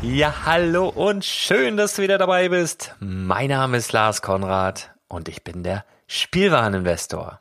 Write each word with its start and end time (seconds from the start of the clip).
Ja, 0.00 0.32
hallo 0.46 0.88
und 0.88 1.24
schön, 1.24 1.76
dass 1.76 1.96
du 1.96 2.02
wieder 2.02 2.18
dabei 2.18 2.48
bist. 2.48 2.94
Mein 3.00 3.48
Name 3.48 3.76
ist 3.76 3.92
Lars 3.92 4.22
Konrad 4.22 4.92
und 5.08 5.28
ich 5.28 5.42
bin 5.42 5.64
der 5.64 5.84
Spielwareninvestor. 6.06 7.40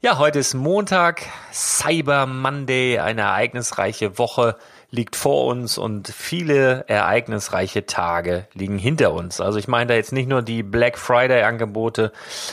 Ja, 0.00 0.18
heute 0.18 0.40
ist 0.40 0.54
Montag, 0.54 1.22
Cyber 1.52 2.26
Monday, 2.26 2.98
eine 2.98 3.20
ereignisreiche 3.20 4.18
Woche 4.18 4.56
liegt 4.96 5.14
vor 5.14 5.44
uns 5.44 5.78
und 5.78 6.08
viele 6.08 6.84
ereignisreiche 6.88 7.86
Tage 7.86 8.48
liegen 8.54 8.78
hinter 8.78 9.12
uns. 9.12 9.40
Also 9.40 9.58
ich 9.58 9.68
meine 9.68 9.88
da 9.88 9.94
jetzt 9.94 10.12
nicht 10.12 10.28
nur 10.28 10.42
die 10.42 10.62
Black 10.62 10.98
Friday 10.98 11.42
Angebote, 11.42 12.12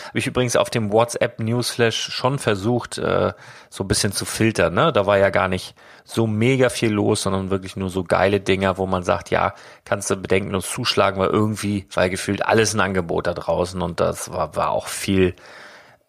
habe 0.09 0.19
ich 0.19 0.27
übrigens 0.27 0.55
auf 0.55 0.69
dem 0.69 0.91
WhatsApp 0.91 1.39
Newsflash 1.39 1.95
schon 1.95 2.37
versucht, 2.37 2.97
äh, 2.97 3.33
so 3.69 3.83
ein 3.83 3.87
bisschen 3.87 4.11
zu 4.11 4.25
filtern. 4.25 4.73
Ne? 4.73 4.91
Da 4.91 5.05
war 5.05 5.17
ja 5.17 5.29
gar 5.29 5.47
nicht 5.47 5.73
so 6.03 6.27
mega 6.27 6.69
viel 6.69 6.91
los, 6.91 7.23
sondern 7.23 7.49
wirklich 7.49 7.77
nur 7.77 7.89
so 7.89 8.03
geile 8.03 8.41
Dinger, 8.41 8.77
wo 8.77 8.85
man 8.85 9.03
sagt, 9.03 9.31
ja, 9.31 9.53
kannst 9.85 10.09
du 10.11 10.17
bedenkenlos 10.17 10.69
zuschlagen, 10.69 11.19
weil 11.19 11.29
irgendwie 11.29 11.87
war 11.93 12.09
gefühlt 12.09 12.45
alles 12.45 12.73
ein 12.73 12.81
Angebot 12.81 13.25
da 13.25 13.33
draußen 13.33 13.81
und 13.81 14.01
das 14.01 14.31
war, 14.31 14.55
war 14.55 14.71
auch 14.71 14.87
viel, 14.87 15.33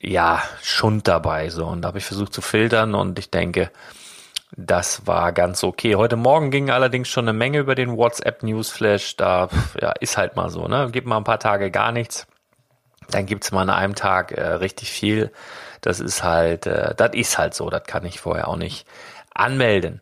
ja, 0.00 0.42
Schund 0.62 1.08
dabei, 1.08 1.48
so. 1.48 1.64
Und 1.66 1.82
da 1.82 1.88
habe 1.88 1.98
ich 1.98 2.04
versucht 2.04 2.34
zu 2.34 2.42
filtern 2.42 2.94
und 2.94 3.18
ich 3.18 3.30
denke, 3.30 3.70
das 4.56 5.06
war 5.06 5.32
ganz 5.32 5.64
okay. 5.64 5.96
Heute 5.96 6.16
Morgen 6.16 6.50
ging 6.50 6.70
allerdings 6.70 7.08
schon 7.08 7.24
eine 7.24 7.36
Menge 7.36 7.58
über 7.58 7.74
den 7.74 7.96
WhatsApp 7.96 8.42
Newsflash. 8.42 9.16
Da 9.16 9.48
ja, 9.80 9.92
ist 10.00 10.16
halt 10.16 10.36
mal 10.36 10.50
so, 10.50 10.68
ne? 10.68 10.90
Gibt 10.92 11.06
mal 11.06 11.16
ein 11.16 11.24
paar 11.24 11.40
Tage 11.40 11.70
gar 11.70 11.92
nichts. 11.92 12.26
Dann 13.10 13.26
gibt's 13.26 13.52
mal 13.52 13.62
an 13.62 13.70
einem 13.70 13.94
Tag 13.94 14.32
äh, 14.32 14.42
richtig 14.42 14.90
viel. 14.90 15.32
Das 15.80 16.00
ist 16.00 16.22
halt, 16.22 16.66
äh, 16.66 16.94
das 16.94 17.10
ist 17.14 17.36
halt 17.36 17.54
so. 17.54 17.68
Das 17.68 17.84
kann 17.84 18.04
ich 18.06 18.20
vorher 18.20 18.48
auch 18.48 18.56
nicht 18.56 18.86
anmelden. 19.34 20.00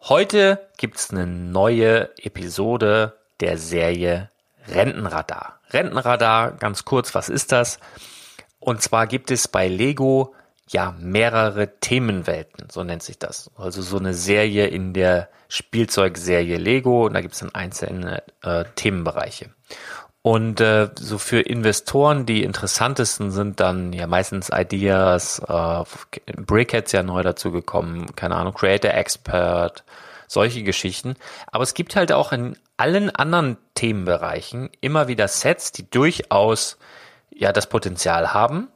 Heute 0.00 0.68
gibt's 0.76 1.10
eine 1.10 1.26
neue 1.26 2.10
Episode 2.18 3.14
der 3.40 3.56
Serie 3.56 4.30
Rentenradar. 4.68 5.60
Rentenradar, 5.70 6.52
ganz 6.52 6.84
kurz, 6.84 7.14
was 7.14 7.28
ist 7.28 7.52
das? 7.52 7.78
Und 8.58 8.82
zwar 8.82 9.06
gibt 9.06 9.30
es 9.30 9.48
bei 9.48 9.68
Lego 9.68 10.34
ja 10.72 10.94
mehrere 10.98 11.78
Themenwelten, 11.80 12.68
so 12.70 12.82
nennt 12.82 13.02
sich 13.02 13.18
das. 13.18 13.50
Also 13.56 13.82
so 13.82 13.98
eine 13.98 14.14
Serie 14.14 14.66
in 14.66 14.92
der 14.92 15.28
Spielzeugserie 15.48 16.56
Lego 16.56 17.06
und 17.06 17.14
da 17.14 17.20
gibt 17.20 17.34
es 17.34 17.40
dann 17.40 17.54
einzelne 17.54 18.22
äh, 18.42 18.64
Themenbereiche. 18.74 19.50
Und 20.22 20.60
äh, 20.60 20.88
so 20.96 21.18
für 21.18 21.40
Investoren 21.40 22.26
die 22.26 22.44
interessantesten 22.44 23.32
sind 23.32 23.58
dann 23.58 23.92
ja 23.92 24.06
meistens 24.06 24.50
Ideas, 24.52 25.40
äh, 25.40 25.84
Brickheads 26.36 26.92
ja 26.92 27.02
neu 27.02 27.22
dazu 27.22 27.50
gekommen, 27.50 28.14
keine 28.14 28.36
Ahnung, 28.36 28.54
Creator 28.54 28.92
Expert, 28.92 29.82
solche 30.28 30.62
Geschichten. 30.62 31.16
Aber 31.48 31.64
es 31.64 31.74
gibt 31.74 31.96
halt 31.96 32.12
auch 32.12 32.32
in 32.32 32.56
allen 32.76 33.10
anderen 33.10 33.58
Themenbereichen 33.74 34.70
immer 34.80 35.08
wieder 35.08 35.26
Sets, 35.26 35.72
die 35.72 35.90
durchaus 35.90 36.78
ja 37.30 37.52
das 37.52 37.68
Potenzial 37.68 38.32
haben, 38.32 38.68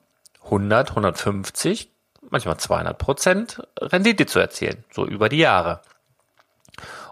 100, 0.46 0.90
150, 0.90 1.90
manchmal 2.30 2.56
200 2.56 2.98
Prozent 2.98 3.62
Rendite 3.78 4.26
zu 4.26 4.38
erzielen, 4.38 4.84
so 4.90 5.06
über 5.06 5.28
die 5.28 5.38
Jahre. 5.38 5.80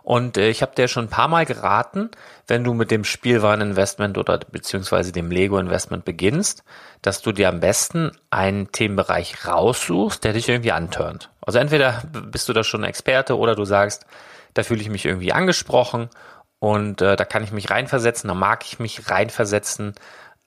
Und 0.02 0.36
äh, 0.36 0.50
ich 0.50 0.60
habe 0.60 0.74
dir 0.74 0.86
schon 0.86 1.06
ein 1.06 1.10
paar 1.10 1.28
Mal 1.28 1.46
geraten, 1.46 2.10
wenn 2.46 2.62
du 2.62 2.74
mit 2.74 2.90
dem 2.90 3.04
Spielwareninvestment 3.04 4.18
oder 4.18 4.38
beziehungsweise 4.38 5.12
dem 5.12 5.30
Lego-Investment 5.30 6.04
beginnst, 6.04 6.62
dass 7.00 7.22
du 7.22 7.32
dir 7.32 7.48
am 7.48 7.60
besten 7.60 8.12
einen 8.28 8.70
Themenbereich 8.70 9.46
raussuchst, 9.46 10.22
der 10.22 10.34
dich 10.34 10.48
irgendwie 10.48 10.72
antörnt. 10.72 11.30
Also 11.40 11.58
entweder 11.58 12.02
bist 12.30 12.48
du 12.50 12.52
da 12.52 12.62
schon 12.64 12.84
Experte 12.84 13.38
oder 13.38 13.54
du 13.54 13.64
sagst, 13.64 14.04
da 14.52 14.62
fühle 14.62 14.82
ich 14.82 14.90
mich 14.90 15.06
irgendwie 15.06 15.32
angesprochen 15.32 16.10
und 16.58 17.00
äh, 17.00 17.16
da 17.16 17.24
kann 17.24 17.42
ich 17.42 17.52
mich 17.52 17.70
reinversetzen, 17.70 18.28
da 18.28 18.34
mag 18.34 18.64
ich 18.66 18.78
mich 18.78 19.10
reinversetzen. 19.10 19.94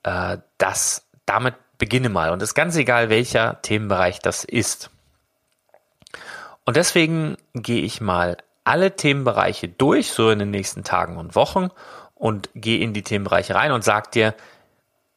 Äh, 0.04 0.38
das 0.60 1.08
damit 1.26 1.56
beginne 1.78 2.10
mal 2.10 2.32
und 2.32 2.42
es 2.42 2.50
ist 2.50 2.56
ganz 2.56 2.76
egal, 2.76 3.10
welcher 3.10 3.62
Themenbereich 3.62 4.20
das 4.20 4.44
ist. 4.44 4.90
Und 6.66 6.76
deswegen 6.76 7.38
gehe 7.54 7.82
ich 7.82 8.02
mal 8.02 8.38
alle 8.64 8.96
Themenbereiche 8.96 9.70
durch, 9.70 10.12
so 10.12 10.30
in 10.30 10.40
den 10.40 10.52
nächsten 10.52 10.84
Tagen 10.84 11.18
und 11.18 11.36
Wochen 11.36 11.70
und 12.16 12.50
gehe 12.54 12.80
in 12.80 12.94
die 12.94 13.04
Themenbereiche 13.04 13.56
rein 13.56 13.72
und 13.72 13.84
sag 13.84 14.12
dir, 14.12 14.34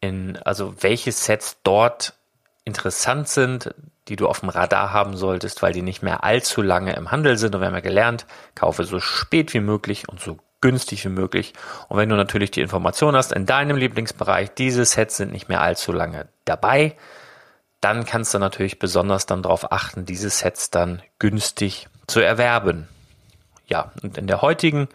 in, 0.00 0.38
also 0.38 0.82
welche 0.82 1.12
Sets 1.12 1.58
dort 1.62 2.14
interessant 2.64 3.28
sind, 3.28 3.74
die 4.08 4.16
du 4.16 4.28
auf 4.28 4.40
dem 4.40 4.48
Radar 4.48 4.92
haben 4.92 5.16
solltest, 5.16 5.62
weil 5.62 5.72
die 5.72 5.82
nicht 5.82 6.02
mehr 6.02 6.24
allzu 6.24 6.62
lange 6.62 6.94
im 6.94 7.10
Handel 7.10 7.36
sind. 7.36 7.54
Und 7.54 7.60
wir 7.60 7.66
haben 7.66 7.74
ja 7.74 7.80
gelernt, 7.80 8.26
kaufe 8.54 8.84
so 8.84 9.00
spät 9.00 9.54
wie 9.54 9.60
möglich 9.60 10.08
und 10.08 10.20
so 10.20 10.38
günstig 10.60 11.04
wie 11.04 11.10
möglich. 11.10 11.52
Und 11.88 11.96
wenn 11.98 12.08
du 12.08 12.16
natürlich 12.16 12.50
die 12.50 12.60
Information 12.60 13.16
hast 13.16 13.32
in 13.32 13.46
deinem 13.46 13.76
Lieblingsbereich, 13.76 14.50
diese 14.54 14.84
Sets 14.84 15.16
sind 15.16 15.32
nicht 15.32 15.48
mehr 15.48 15.60
allzu 15.60 15.92
lange 15.92 16.28
dabei, 16.44 16.96
dann 17.80 18.04
kannst 18.04 18.34
du 18.34 18.38
natürlich 18.38 18.78
besonders 18.78 19.26
dann 19.26 19.42
darauf 19.42 19.72
achten, 19.72 20.04
diese 20.04 20.28
Sets 20.28 20.70
dann 20.70 21.02
günstig 21.18 21.88
zu 22.06 22.20
erwerben. 22.20 22.88
Ja, 23.66 23.92
und 24.02 24.18
in 24.18 24.26
der 24.26 24.42
heutigen 24.42 24.88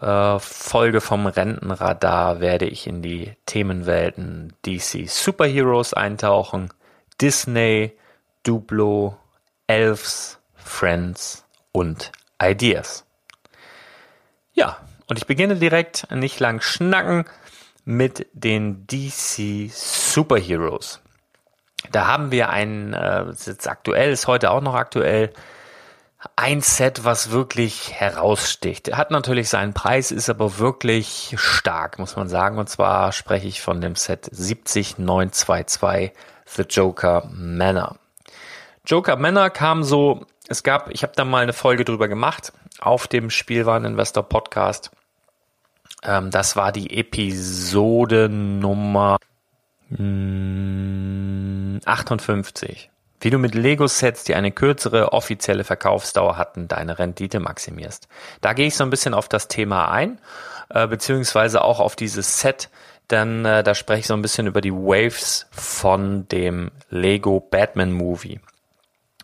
äh, 0.00 0.38
Folge 0.38 1.00
vom 1.00 1.26
Rentenradar 1.26 2.40
werde 2.40 2.66
ich 2.66 2.86
in 2.86 3.02
die 3.02 3.32
Themenwelten 3.46 4.52
DC 4.66 5.08
Superheroes 5.08 5.94
eintauchen, 5.94 6.70
Disney, 7.20 7.92
Duplo, 8.42 9.16
Elves, 9.66 10.38
Friends 10.56 11.44
und 11.72 12.12
Ideas. 12.42 13.04
Ja, 14.52 14.78
und 15.10 15.18
ich 15.18 15.26
beginne 15.26 15.56
direkt, 15.56 16.10
nicht 16.12 16.38
lang 16.38 16.60
schnacken, 16.60 17.24
mit 17.84 18.28
den 18.32 18.86
DC 18.86 19.70
Superheroes. 19.72 21.00
Da 21.90 22.06
haben 22.06 22.30
wir 22.30 22.50
ein, 22.50 22.92
äh, 22.92 23.26
jetzt 23.26 23.68
aktuell, 23.68 24.12
ist 24.12 24.28
heute 24.28 24.50
auch 24.50 24.60
noch 24.60 24.74
aktuell, 24.74 25.32
ein 26.36 26.60
Set, 26.60 27.04
was 27.04 27.30
wirklich 27.30 27.92
heraussticht. 27.92 28.94
Hat 28.96 29.10
natürlich 29.10 29.48
seinen 29.48 29.72
Preis, 29.72 30.12
ist 30.12 30.28
aber 30.28 30.58
wirklich 30.58 31.34
stark, 31.38 31.98
muss 31.98 32.14
man 32.14 32.28
sagen. 32.28 32.58
Und 32.58 32.68
zwar 32.68 33.12
spreche 33.12 33.48
ich 33.48 33.62
von 33.62 33.80
dem 33.80 33.96
Set 33.96 34.28
70922 34.30 36.12
The 36.44 36.62
Joker 36.62 37.28
Manor. 37.32 37.96
Joker 38.84 39.16
Manor 39.16 39.50
kam 39.50 39.82
so, 39.82 40.26
es 40.46 40.62
gab, 40.62 40.90
ich 40.90 41.02
habe 41.02 41.14
da 41.16 41.24
mal 41.24 41.42
eine 41.42 41.52
Folge 41.52 41.84
drüber 41.84 42.06
gemacht 42.06 42.52
auf 42.80 43.08
dem 43.08 43.30
Spielwareninvestor 43.30 44.22
Podcast. 44.28 44.90
Ähm, 46.02 46.30
das 46.30 46.56
war 46.56 46.72
die 46.72 46.98
Episode 46.98 48.28
Nummer 48.28 49.18
58. 51.84 52.84
Hm, 52.84 52.90
wie 53.22 53.30
du 53.30 53.38
mit 53.38 53.54
Lego-Sets, 53.54 54.24
die 54.24 54.34
eine 54.34 54.50
kürzere 54.50 55.12
offizielle 55.12 55.64
Verkaufsdauer 55.64 56.36
hatten, 56.38 56.68
deine 56.68 56.98
Rendite 56.98 57.38
maximierst. 57.40 58.08
Da 58.40 58.54
gehe 58.54 58.66
ich 58.66 58.76
so 58.76 58.84
ein 58.84 58.90
bisschen 58.90 59.14
auf 59.14 59.28
das 59.28 59.48
Thema 59.48 59.90
ein, 59.90 60.18
äh, 60.70 60.86
beziehungsweise 60.86 61.62
auch 61.62 61.80
auf 61.80 61.96
dieses 61.96 62.40
Set, 62.40 62.70
denn 63.10 63.44
äh, 63.44 63.62
da 63.62 63.74
spreche 63.74 64.00
ich 64.00 64.06
so 64.06 64.14
ein 64.14 64.22
bisschen 64.22 64.46
über 64.46 64.60
die 64.60 64.72
Waves 64.72 65.48
von 65.50 66.28
dem 66.28 66.70
Lego 66.88 67.40
Batman 67.40 67.92
Movie. 67.92 68.40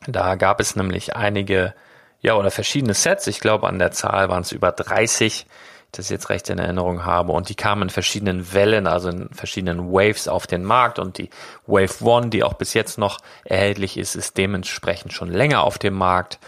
Da 0.07 0.35
gab 0.35 0.61
es 0.61 0.77
nämlich 0.77 1.17
einige, 1.17 1.75
ja, 2.21 2.35
oder 2.35 2.51
verschiedene 2.51 2.95
Sets. 2.95 3.27
Ich 3.29 3.41
glaube, 3.41 3.67
an 3.69 3.79
der 3.79 3.93
Zahl 3.93 4.29
waren 4.29 4.43
es 4.43 4.53
über 4.53 4.73
30, 4.73 5.47
das 5.97 6.09
jetzt 6.09 6.31
recht 6.31 6.49
in 6.49 6.59
Erinnerung 6.59 7.05
habe. 7.05 7.33
Und 7.33 7.49
die 7.49 7.55
kamen 7.55 7.83
in 7.83 7.91
verschiedenen 7.91 8.53
Wellen, 8.53 8.87
also 8.87 9.09
in 9.09 9.29
verschiedenen 9.31 9.93
Waves 9.93 10.29
auf 10.29 10.47
den 10.47 10.65
Markt. 10.65 10.99
Und 10.99 11.19
die 11.19 11.31
Wave 11.67 12.05
One, 12.05 12.29
die 12.29 12.45
auch 12.45 12.55
bis 12.55 12.75
jetzt 12.75 12.99
noch 12.99 13.19
erhältlich 13.45 13.97
ist, 13.97 14.15
ist 14.15 14.37
dementsprechend 14.37 15.13
schon 15.13 15.31
länger 15.31 15.65
auf 15.65 15.79
dem 15.79 15.95
Markt. 15.95 16.39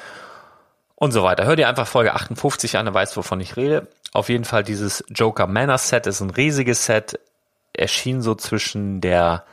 Und 0.95 1.13
so 1.13 1.23
weiter. 1.23 1.45
Hör 1.45 1.55
dir 1.55 1.69
einfach 1.69 1.87
Folge 1.87 2.15
58 2.15 2.77
an, 2.77 2.87
du 2.87 2.95
weißt, 2.95 3.17
wovon 3.17 3.41
ich 3.41 3.57
rede. 3.57 3.87
Auf 4.13 4.29
jeden 4.29 4.45
Fall 4.45 4.65
dieses 4.65 5.05
Joker 5.09 5.47
Manor 5.47 5.79
Set 5.79 6.07
ist 6.07 6.21
ein 6.21 6.31
riesiges 6.31 6.87
Set. 6.87 7.21
Erschien 7.73 8.21
so 8.21 8.35
zwischen 8.35 9.01
der 9.01 9.45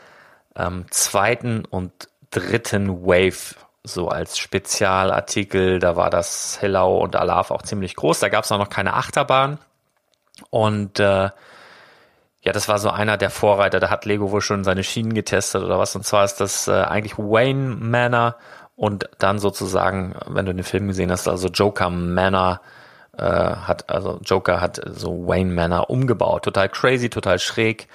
ähm, 0.56 0.86
zweiten 0.90 1.66
und 1.66 1.92
dritten 2.32 3.06
Wave 3.06 3.56
so 3.84 4.10
als 4.10 4.38
Spezialartikel. 4.38 5.80
Da 5.80 5.96
war 5.96 6.10
das 6.10 6.62
Hellau 6.62 6.98
und 6.98 7.16
Alaf 7.16 7.52
auch 7.52 7.62
ziemlich 7.62 7.96
groß. 7.96 8.20
Da 8.20 8.30
gab 8.30 8.44
es 8.44 8.52
auch 8.52 8.58
noch 8.58 8.70
keine 8.70 8.94
Achterbahn. 8.94 9.60
Und 10.50 11.00
äh, 11.00 11.30
ja, 12.42 12.52
das 12.52 12.68
war 12.68 12.78
so 12.78 12.90
einer 12.90 13.18
der 13.18 13.30
Vorreiter. 13.30 13.80
Da 13.80 13.90
hat 13.90 14.06
Lego 14.06 14.32
wohl 14.32 14.42
schon 14.42 14.64
seine 14.64 14.84
Schienen 14.84 15.14
getestet 15.14 15.64
oder 15.64 15.80
was. 15.80 15.96
Und 15.96 16.06
zwar 16.06 16.24
ist 16.24 16.36
das 16.36 16.68
äh, 16.68 16.74
eigentlich 16.74 17.18
Wayne 17.18 17.76
Manor 17.76 18.36
und 18.76 19.10
dann 19.20 19.40
sozusagen, 19.40 20.16
wenn 20.28 20.46
du 20.46 20.54
den 20.54 20.64
Film 20.64 20.88
gesehen 20.88 21.12
hast, 21.12 21.28
also 21.28 21.48
Joker 21.48 21.90
Manor 21.90 22.62
äh, 23.18 23.24
hat, 23.24 23.90
also 23.90 24.20
Joker 24.24 24.62
hat 24.62 24.82
so 24.86 25.28
Wayne 25.28 25.54
Manor 25.54 25.90
umgebaut. 25.90 26.44
Total 26.44 26.70
crazy, 26.70 27.10
total 27.10 27.40
schräg. 27.40 27.88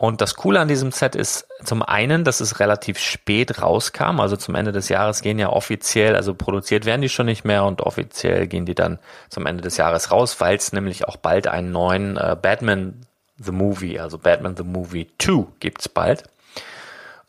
Und 0.00 0.22
das 0.22 0.34
Coole 0.34 0.60
an 0.60 0.68
diesem 0.68 0.92
Set 0.92 1.14
ist 1.14 1.46
zum 1.62 1.82
einen, 1.82 2.24
dass 2.24 2.40
es 2.40 2.58
relativ 2.58 2.98
spät 2.98 3.60
rauskam. 3.60 4.18
Also 4.18 4.34
zum 4.34 4.54
Ende 4.54 4.72
des 4.72 4.88
Jahres 4.88 5.20
gehen 5.20 5.38
ja 5.38 5.50
offiziell, 5.50 6.16
also 6.16 6.32
produziert 6.32 6.86
werden 6.86 7.02
die 7.02 7.10
schon 7.10 7.26
nicht 7.26 7.44
mehr 7.44 7.64
und 7.64 7.82
offiziell 7.82 8.46
gehen 8.46 8.64
die 8.64 8.74
dann 8.74 8.98
zum 9.28 9.44
Ende 9.44 9.62
des 9.62 9.76
Jahres 9.76 10.10
raus, 10.10 10.40
weil 10.40 10.56
es 10.56 10.72
nämlich 10.72 11.06
auch 11.06 11.18
bald 11.18 11.48
einen 11.48 11.70
neuen 11.70 12.16
äh, 12.16 12.34
Batman 12.40 13.04
The 13.36 13.52
Movie, 13.52 14.00
also 14.00 14.16
Batman 14.16 14.56
The 14.56 14.62
Movie 14.62 15.06
2 15.18 15.48
gibt's 15.60 15.90
bald. 15.90 16.24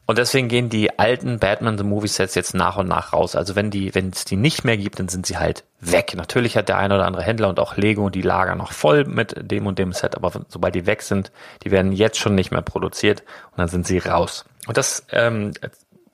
Und 0.06 0.18
deswegen 0.18 0.48
gehen 0.48 0.70
die 0.70 0.98
alten 0.98 1.40
Batman 1.40 1.78
The 1.78 1.84
Movie 1.84 2.08
Sets 2.08 2.36
jetzt 2.36 2.54
nach 2.54 2.78
und 2.78 2.88
nach 2.88 3.12
raus. 3.12 3.36
Also 3.36 3.58
wenn 3.58 3.70
die, 3.70 3.94
wenn 3.96 4.12
es 4.12 4.24
die 4.24 4.38
nicht 4.38 4.64
mehr 4.64 4.78
gibt, 4.78 4.98
dann 4.98 5.10
sind 5.10 5.26
sie 5.26 5.38
halt 5.38 5.66
weg. 5.82 6.14
Natürlich 6.16 6.56
hat 6.56 6.70
der 6.70 6.78
eine 6.78 6.96
oder 6.96 7.06
andere 7.06 7.24
Händler 7.24 7.50
und 7.50 7.60
auch 7.60 7.76
Lego 7.76 8.10
die 8.10 8.22
Lager 8.22 8.56
noch 8.56 8.72
voll 8.72 9.04
mit 9.06 9.36
dem 9.40 9.66
und 9.68 9.80
dem 9.80 9.94
Set, 9.94 10.16
aber 10.16 10.32
sobald 10.48 10.76
die 10.76 10.86
weg 10.86 11.02
sind, 11.02 11.32
die 11.64 11.72
werden 11.72 11.92
jetzt 11.92 12.18
schon 12.18 12.36
nicht 12.36 12.52
mehr 12.52 12.62
produziert 12.62 13.22
und 13.52 13.58
dann 13.58 13.68
sind 13.68 13.88
sie 13.88 13.98
raus. 13.98 14.46
Und 14.68 14.78
das 14.78 15.06
ähm, 15.12 15.54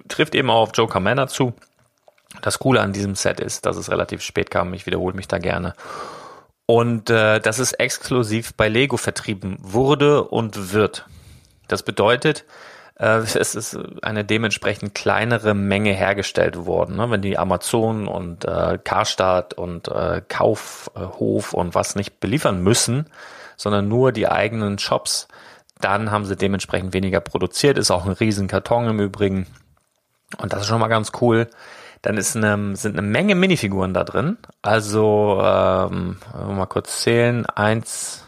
trifft 0.08 0.36
eben 0.36 0.50
auch 0.50 0.62
auf 0.62 0.72
Joker 0.74 1.00
Manor 1.00 1.28
zu. 1.28 1.54
Das 2.42 2.60
Coole 2.60 2.82
an 2.82 2.94
diesem 2.94 3.16
Set 3.16 3.40
ist, 3.40 3.66
dass 3.66 3.78
es 3.78 3.92
relativ 3.92 4.22
spät 4.22 4.52
kam. 4.52 4.74
Ich 4.74 4.86
wiederhole 4.86 5.16
mich 5.16 5.28
da 5.28 5.38
gerne. 5.38 5.74
Und 6.66 7.10
äh, 7.10 7.40
dass 7.40 7.60
es 7.60 7.74
exklusiv 7.74 8.54
bei 8.54 8.70
Lego 8.70 8.98
vertrieben 8.98 9.58
wurde 9.60 10.24
und 10.24 10.74
wird. 10.74 11.06
Das 11.68 11.84
bedeutet, 11.84 12.46
äh, 13.00 13.20
es 13.20 13.56
ist 13.56 13.78
eine 14.02 14.26
dementsprechend 14.26 14.96
kleinere 14.96 15.54
Menge 15.54 15.94
hergestellt 15.94 16.66
worden. 16.66 16.96
Ne? 16.98 17.10
Wenn 17.10 17.22
die 17.22 17.38
Amazon 17.38 18.08
und 18.08 18.46
äh, 18.46 18.80
Karstadt 18.84 19.54
und 19.54 19.88
äh, 19.88 20.22
Kaufhof 20.28 21.54
und 21.54 21.76
was 21.76 21.96
nicht 21.96 22.20
beliefern 22.20 22.62
müssen, 22.62 23.08
sondern 23.56 23.88
nur 23.88 24.12
die 24.12 24.28
eigenen 24.28 24.80
Shops, 24.80 25.28
dann 25.80 26.12
haben 26.12 26.26
sie 26.26 26.36
dementsprechend 26.36 26.94
weniger 26.94 27.20
produziert. 27.20 27.78
Ist 27.78 27.92
auch 27.92 28.06
ein 28.06 28.12
riesen 28.12 28.48
Karton 28.48 28.88
im 28.88 29.00
Übrigen. 29.00 29.48
Und 30.38 30.54
das 30.54 30.62
ist 30.62 30.68
schon 30.68 30.80
mal 30.80 30.88
ganz 30.88 31.12
cool. 31.22 31.48
Dann 32.02 32.18
ist 32.18 32.36
eine, 32.36 32.76
sind 32.76 32.98
eine 32.98 33.08
Menge 33.08 33.36
Minifiguren 33.36 33.94
da 33.94 34.04
drin. 34.04 34.38
Also 34.62 35.40
ähm, 35.42 36.18
mal 36.34 36.66
kurz 36.68 37.02
zählen. 37.02 37.46
Eins, 37.46 38.27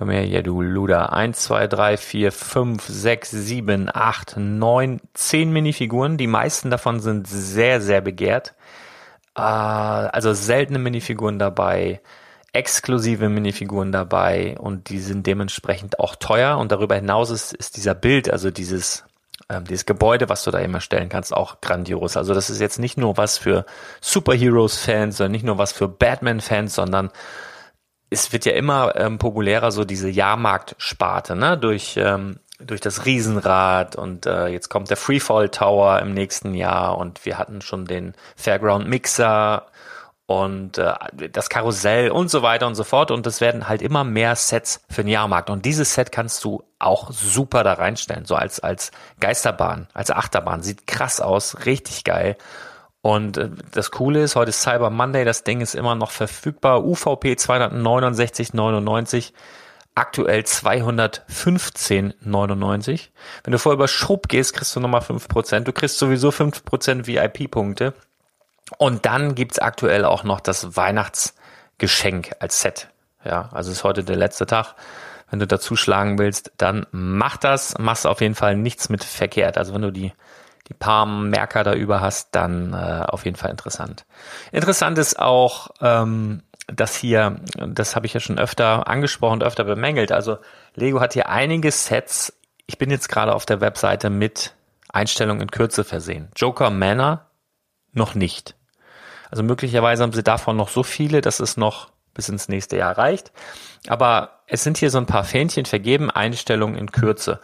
Komm 0.00 0.08
her, 0.08 0.26
ja 0.26 0.40
du 0.40 0.62
Luda. 0.62 1.10
1, 1.10 1.38
2, 1.38 1.66
3, 1.66 1.96
4, 1.98 2.32
5, 2.32 2.82
6, 2.82 3.30
7, 3.32 3.90
8, 3.92 4.38
9, 4.38 5.00
10 5.12 5.52
Minifiguren. 5.52 6.16
Die 6.16 6.26
meisten 6.26 6.70
davon 6.70 7.00
sind 7.00 7.28
sehr, 7.28 7.82
sehr 7.82 8.00
begehrt. 8.00 8.54
Äh, 9.36 9.42
also 9.42 10.32
seltene 10.32 10.78
Minifiguren 10.78 11.38
dabei, 11.38 12.00
exklusive 12.54 13.28
Minifiguren 13.28 13.92
dabei 13.92 14.56
und 14.58 14.88
die 14.88 15.00
sind 15.00 15.26
dementsprechend 15.26 16.00
auch 16.00 16.16
teuer. 16.16 16.56
Und 16.56 16.72
darüber 16.72 16.94
hinaus 16.94 17.28
ist, 17.28 17.52
ist 17.52 17.76
dieser 17.76 17.94
Bild, 17.94 18.30
also 18.30 18.50
dieses 18.50 19.04
ähm, 19.50 19.64
dieses 19.64 19.84
Gebäude, 19.84 20.30
was 20.30 20.44
du 20.44 20.50
da 20.50 20.60
immer 20.60 20.80
stellen 20.80 21.10
kannst, 21.10 21.34
auch 21.34 21.60
grandios. 21.60 22.16
Also 22.16 22.32
das 22.32 22.48
ist 22.48 22.62
jetzt 22.62 22.78
nicht 22.78 22.96
nur 22.96 23.18
was 23.18 23.36
für 23.36 23.66
Superheroes-Fans, 24.00 25.18
sondern 25.18 25.32
nicht 25.32 25.44
nur 25.44 25.58
was 25.58 25.72
für 25.72 25.88
Batman-Fans, 25.88 26.74
sondern 26.74 27.10
es 28.10 28.32
wird 28.32 28.44
ja 28.44 28.52
immer 28.52 28.96
ähm, 28.96 29.18
populärer, 29.18 29.70
so 29.70 29.84
diese 29.84 30.08
Jahrmarktsparte, 30.08 31.36
ne? 31.36 31.56
Durch 31.56 31.96
ähm, 31.96 32.40
durch 32.62 32.80
das 32.80 33.06
Riesenrad 33.06 33.96
und 33.96 34.26
äh, 34.26 34.48
jetzt 34.48 34.68
kommt 34.68 34.90
der 34.90 34.96
Freefall 34.96 35.48
Tower 35.48 35.98
im 36.00 36.12
nächsten 36.12 36.54
Jahr 36.54 36.98
und 36.98 37.24
wir 37.24 37.38
hatten 37.38 37.62
schon 37.62 37.86
den 37.86 38.14
Fairground 38.36 38.86
Mixer 38.86 39.66
und 40.26 40.78
äh, 40.78 40.92
das 41.32 41.48
Karussell 41.48 42.10
und 42.10 42.30
so 42.30 42.42
weiter 42.42 42.66
und 42.66 42.74
so 42.74 42.84
fort 42.84 43.10
und 43.10 43.26
es 43.26 43.40
werden 43.40 43.68
halt 43.68 43.82
immer 43.82 44.04
mehr 44.04 44.36
Sets 44.36 44.82
für 44.90 45.02
den 45.02 45.08
Jahrmarkt 45.08 45.48
und 45.48 45.64
dieses 45.64 45.94
Set 45.94 46.12
kannst 46.12 46.44
du 46.44 46.62
auch 46.78 47.10
super 47.10 47.64
da 47.64 47.74
reinstellen, 47.74 48.26
so 48.26 48.34
als 48.34 48.60
als 48.60 48.90
Geisterbahn, 49.20 49.88
als 49.94 50.10
Achterbahn, 50.10 50.62
sieht 50.62 50.86
krass 50.86 51.20
aus, 51.20 51.64
richtig 51.64 52.04
geil. 52.04 52.36
Und 53.02 53.38
äh, 53.38 53.50
das 53.72 53.90
Coole 53.90 54.22
ist, 54.22 54.36
heute 54.36 54.50
ist 54.50 54.62
Cyber 54.62 54.90
Monday, 54.90 55.24
das 55.24 55.44
Ding 55.44 55.60
ist 55.60 55.74
immer 55.74 55.94
noch 55.94 56.10
verfügbar, 56.10 56.84
UVP 56.84 57.34
269,99 57.34 59.32
aktuell 59.94 60.40
215,99. 60.40 63.08
Wenn 63.44 63.52
du 63.52 63.58
vorher 63.58 63.76
über 63.76 63.88
Schrupp 63.88 64.28
gehst, 64.28 64.54
kriegst 64.54 64.74
du 64.74 64.80
nochmal 64.80 65.02
5%. 65.02 65.60
Du 65.60 65.72
kriegst 65.72 65.98
sowieso 65.98 66.30
5% 66.30 67.06
VIP-Punkte. 67.06 67.92
Und 68.78 69.04
dann 69.04 69.34
gibt's 69.34 69.58
aktuell 69.58 70.04
auch 70.04 70.22
noch 70.24 70.40
das 70.40 70.76
Weihnachtsgeschenk 70.76 72.36
als 72.38 72.60
Set. 72.60 72.88
Ja, 73.24 73.48
also 73.52 73.72
ist 73.72 73.84
heute 73.84 74.04
der 74.04 74.16
letzte 74.16 74.46
Tag. 74.46 74.74
Wenn 75.28 75.40
du 75.40 75.46
dazu 75.46 75.76
schlagen 75.76 76.18
willst, 76.18 76.52
dann 76.56 76.86
mach 76.92 77.36
das. 77.36 77.76
Machst 77.78 78.06
auf 78.06 78.20
jeden 78.20 78.34
Fall 78.34 78.56
nichts 78.56 78.88
mit 78.88 79.04
verkehrt. 79.04 79.58
Also 79.58 79.74
wenn 79.74 79.82
du 79.82 79.90
die, 79.90 80.12
die 80.70 80.74
paar 80.74 81.04
Merker 81.04 81.64
da 81.64 81.74
über 81.74 82.00
hast, 82.00 82.34
dann 82.34 82.72
äh, 82.72 83.04
auf 83.06 83.24
jeden 83.24 83.36
Fall 83.36 83.50
interessant. 83.50 84.06
Interessant 84.52 84.96
ist 84.98 85.18
auch, 85.18 85.70
ähm, 85.80 86.42
das 86.68 86.94
hier, 86.96 87.40
das 87.56 87.96
habe 87.96 88.06
ich 88.06 88.14
ja 88.14 88.20
schon 88.20 88.38
öfter 88.38 88.86
angesprochen, 88.86 89.42
öfter 89.42 89.64
bemängelt. 89.64 90.12
Also 90.12 90.38
Lego 90.74 91.00
hat 91.00 91.12
hier 91.14 91.28
einige 91.28 91.72
Sets. 91.72 92.32
Ich 92.66 92.78
bin 92.78 92.90
jetzt 92.90 93.08
gerade 93.08 93.34
auf 93.34 93.44
der 93.44 93.60
Webseite 93.60 94.08
mit 94.08 94.54
Einstellungen 94.88 95.42
in 95.42 95.50
Kürze 95.50 95.82
versehen. 95.82 96.28
Joker 96.36 96.70
Manor 96.70 97.26
noch 97.92 98.14
nicht. 98.14 98.54
Also 99.30 99.42
möglicherweise 99.42 100.04
haben 100.04 100.12
sie 100.12 100.22
davon 100.22 100.56
noch 100.56 100.68
so 100.68 100.84
viele, 100.84 101.20
dass 101.20 101.40
es 101.40 101.56
noch 101.56 101.90
bis 102.14 102.28
ins 102.28 102.48
nächste 102.48 102.76
Jahr 102.76 102.96
reicht. 102.96 103.32
Aber 103.88 104.40
es 104.46 104.64
sind 104.64 104.78
hier 104.78 104.90
so 104.90 104.98
ein 104.98 105.06
paar 105.06 105.24
Fähnchen 105.24 105.64
vergeben, 105.64 106.10
Einstellungen 106.10 106.76
in 106.76 106.92
Kürze. 106.92 107.40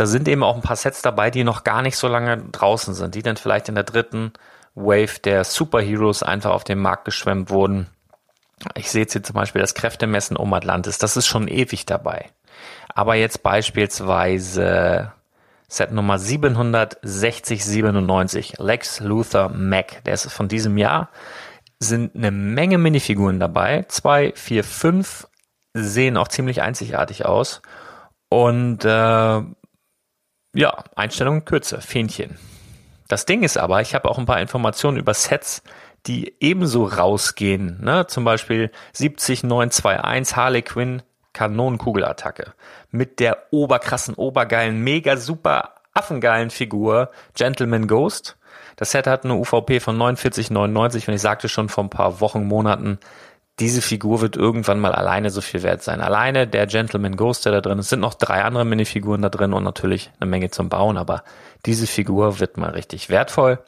Da 0.00 0.06
sind 0.06 0.28
eben 0.28 0.42
auch 0.42 0.56
ein 0.56 0.62
paar 0.62 0.76
Sets 0.76 1.02
dabei, 1.02 1.30
die 1.30 1.44
noch 1.44 1.64
gar 1.64 1.82
nicht 1.82 1.96
so 1.96 2.08
lange 2.08 2.38
draußen 2.38 2.94
sind, 2.94 3.14
die 3.14 3.22
dann 3.22 3.36
vielleicht 3.36 3.68
in 3.68 3.74
der 3.74 3.84
dritten 3.84 4.32
Wave 4.74 5.18
der 5.22 5.44
Superheroes 5.44 6.22
einfach 6.22 6.52
auf 6.52 6.64
den 6.64 6.78
Markt 6.78 7.04
geschwemmt 7.04 7.50
wurden 7.50 7.88
ich 8.74 8.90
sehe 8.90 9.02
jetzt 9.02 9.12
hier 9.12 9.22
zum 9.22 9.34
Beispiel 9.34 9.60
das 9.60 9.74
Kräftemessen 9.74 10.36
um 10.36 10.52
Atlantis, 10.52 10.98
das 10.98 11.16
ist 11.16 11.26
schon 11.26 11.46
ewig 11.48 11.86
dabei. 11.86 12.26
Aber 12.94 13.14
jetzt 13.14 13.42
beispielsweise 13.42 15.12
Set 15.68 15.92
Nummer 15.92 16.18
76097, 16.18 18.58
Lex 18.58 19.00
Luthor 19.00 19.48
Mac, 19.50 20.04
der 20.04 20.12
ist 20.14 20.32
von 20.32 20.48
diesem 20.48 20.76
Jahr, 20.76 21.10
sind 21.78 22.14
eine 22.14 22.30
Menge 22.30 22.76
Minifiguren 22.78 23.40
dabei. 23.40 23.86
Zwei, 23.88 24.32
vier, 24.34 24.62
fünf 24.64 25.26
sehen 25.72 26.18
auch 26.18 26.28
ziemlich 26.28 26.62
einzigartig 26.62 27.24
aus. 27.24 27.62
Und 28.28 28.84
äh, 28.84 29.40
ja, 30.54 30.84
Einstellung 30.96 31.44
Kürze, 31.44 31.80
Fähnchen. 31.80 32.38
Das 33.08 33.26
Ding 33.26 33.42
ist 33.42 33.56
aber, 33.56 33.80
ich 33.80 33.94
habe 33.94 34.08
auch 34.08 34.18
ein 34.18 34.26
paar 34.26 34.40
Informationen 34.40 34.96
über 34.96 35.14
Sets, 35.14 35.62
die 36.06 36.34
ebenso 36.40 36.84
rausgehen. 36.84 37.80
Ne? 37.82 38.06
Zum 38.06 38.24
Beispiel 38.24 38.70
70921 38.92 40.36
Harley 40.36 40.62
Quinn 40.62 41.02
Kanonenkugelattacke 41.32 42.54
mit 42.90 43.20
der 43.20 43.46
oberkrassen, 43.50 44.14
obergeilen, 44.14 44.80
mega 44.82 45.16
super 45.16 45.74
affengeilen 45.92 46.50
Figur 46.50 47.10
Gentleman 47.34 47.86
Ghost. 47.86 48.36
Das 48.76 48.92
Set 48.92 49.06
hat 49.06 49.24
eine 49.24 49.34
UVP 49.34 49.80
von 49.80 49.96
49,99 49.96 51.08
und 51.08 51.14
ich 51.14 51.20
sagte 51.20 51.48
schon 51.48 51.68
vor 51.68 51.84
ein 51.84 51.90
paar 51.90 52.20
Wochen, 52.20 52.46
Monaten, 52.46 52.98
diese 53.60 53.82
Figur 53.82 54.22
wird 54.22 54.36
irgendwann 54.36 54.80
mal 54.80 54.92
alleine 54.92 55.30
so 55.30 55.42
viel 55.42 55.62
wert 55.62 55.82
sein. 55.82 56.00
Alleine 56.00 56.46
der 56.46 56.66
Gentleman 56.66 57.16
Ghost, 57.16 57.44
der 57.44 57.52
da 57.52 57.60
drin 57.60 57.78
ist, 57.78 57.86
es 57.86 57.90
sind 57.90 58.00
noch 58.00 58.14
drei 58.14 58.42
andere 58.42 58.64
Minifiguren 58.64 59.20
da 59.20 59.28
drin 59.28 59.52
und 59.52 59.62
natürlich 59.62 60.10
eine 60.18 60.30
Menge 60.30 60.50
zum 60.50 60.70
Bauen, 60.70 60.96
aber 60.96 61.22
diese 61.66 61.86
Figur 61.86 62.40
wird 62.40 62.56
mal 62.56 62.70
richtig 62.70 63.10
wertvoll. 63.10 63.58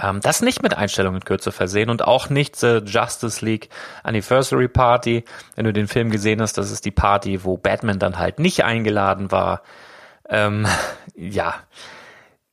Ähm, 0.00 0.20
das 0.20 0.42
nicht 0.42 0.62
mit 0.62 0.76
Einstellungen 0.76 1.20
in 1.20 1.24
Kürze 1.24 1.52
versehen 1.52 1.90
und 1.90 2.04
auch 2.04 2.28
nicht 2.28 2.54
The 2.56 2.82
Justice 2.84 3.44
League 3.44 3.70
Anniversary 4.02 4.68
Party. 4.68 5.24
Wenn 5.56 5.64
du 5.64 5.72
den 5.72 5.88
Film 5.88 6.10
gesehen 6.10 6.40
hast, 6.42 6.58
das 6.58 6.70
ist 6.70 6.84
die 6.84 6.90
Party, 6.90 7.44
wo 7.44 7.56
Batman 7.56 7.98
dann 7.98 8.18
halt 8.18 8.38
nicht 8.38 8.62
eingeladen 8.62 9.32
war. 9.32 9.62
Ähm, 10.28 10.66
ja, 11.16 11.54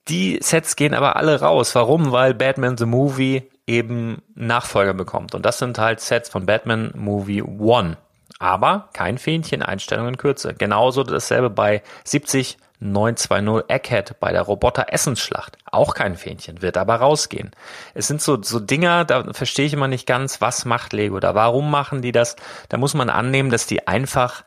die 0.07 0.39
Sets 0.41 0.75
gehen 0.75 0.93
aber 0.93 1.17
alle 1.17 1.41
raus. 1.41 1.75
Warum? 1.75 2.11
Weil 2.11 2.33
Batman 2.33 2.77
the 2.77 2.85
Movie 2.85 3.49
eben 3.69 4.21
Nachfolger 4.33 4.93
bekommt. 4.93 5.35
Und 5.35 5.45
das 5.45 5.59
sind 5.59 5.77
halt 5.77 6.01
Sets 6.01 6.27
von 6.27 6.45
Batman 6.45 6.91
Movie 6.95 7.43
One. 7.43 7.97
Aber 8.39 8.89
kein 8.93 9.17
Fähnchen, 9.17 9.61
Einstellungen 9.61 10.13
in 10.13 10.17
Kürze. 10.17 10.53
Genauso 10.53 11.03
dasselbe 11.03 11.49
bei 11.49 11.83
70 12.03 12.57
920 12.81 13.69
Egghead 13.69 14.19
bei 14.19 14.31
der 14.31 14.43
Roboter-Essensschlacht. 14.43 15.57
Auch 15.69 15.93
kein 15.93 16.15
Fähnchen, 16.15 16.61
wird 16.61 16.77
aber 16.77 16.95
rausgehen. 16.95 17.51
Es 17.93 18.07
sind 18.07 18.21
so, 18.21 18.41
so 18.41 18.59
Dinger, 18.59 19.03
da 19.03 19.33
verstehe 19.33 19.65
ich 19.65 19.73
immer 19.73 19.89
nicht 19.89 20.07
ganz, 20.07 20.39
was 20.39 20.63
macht 20.63 20.93
Lego 20.93 21.19
da? 21.19 21.35
Warum 21.35 21.69
machen 21.69 22.01
die 22.01 22.13
das? 22.13 22.37
Da 22.69 22.77
muss 22.77 22.93
man 22.93 23.09
annehmen, 23.09 23.49
dass 23.49 23.67
die 23.67 23.87
einfach, 23.87 24.43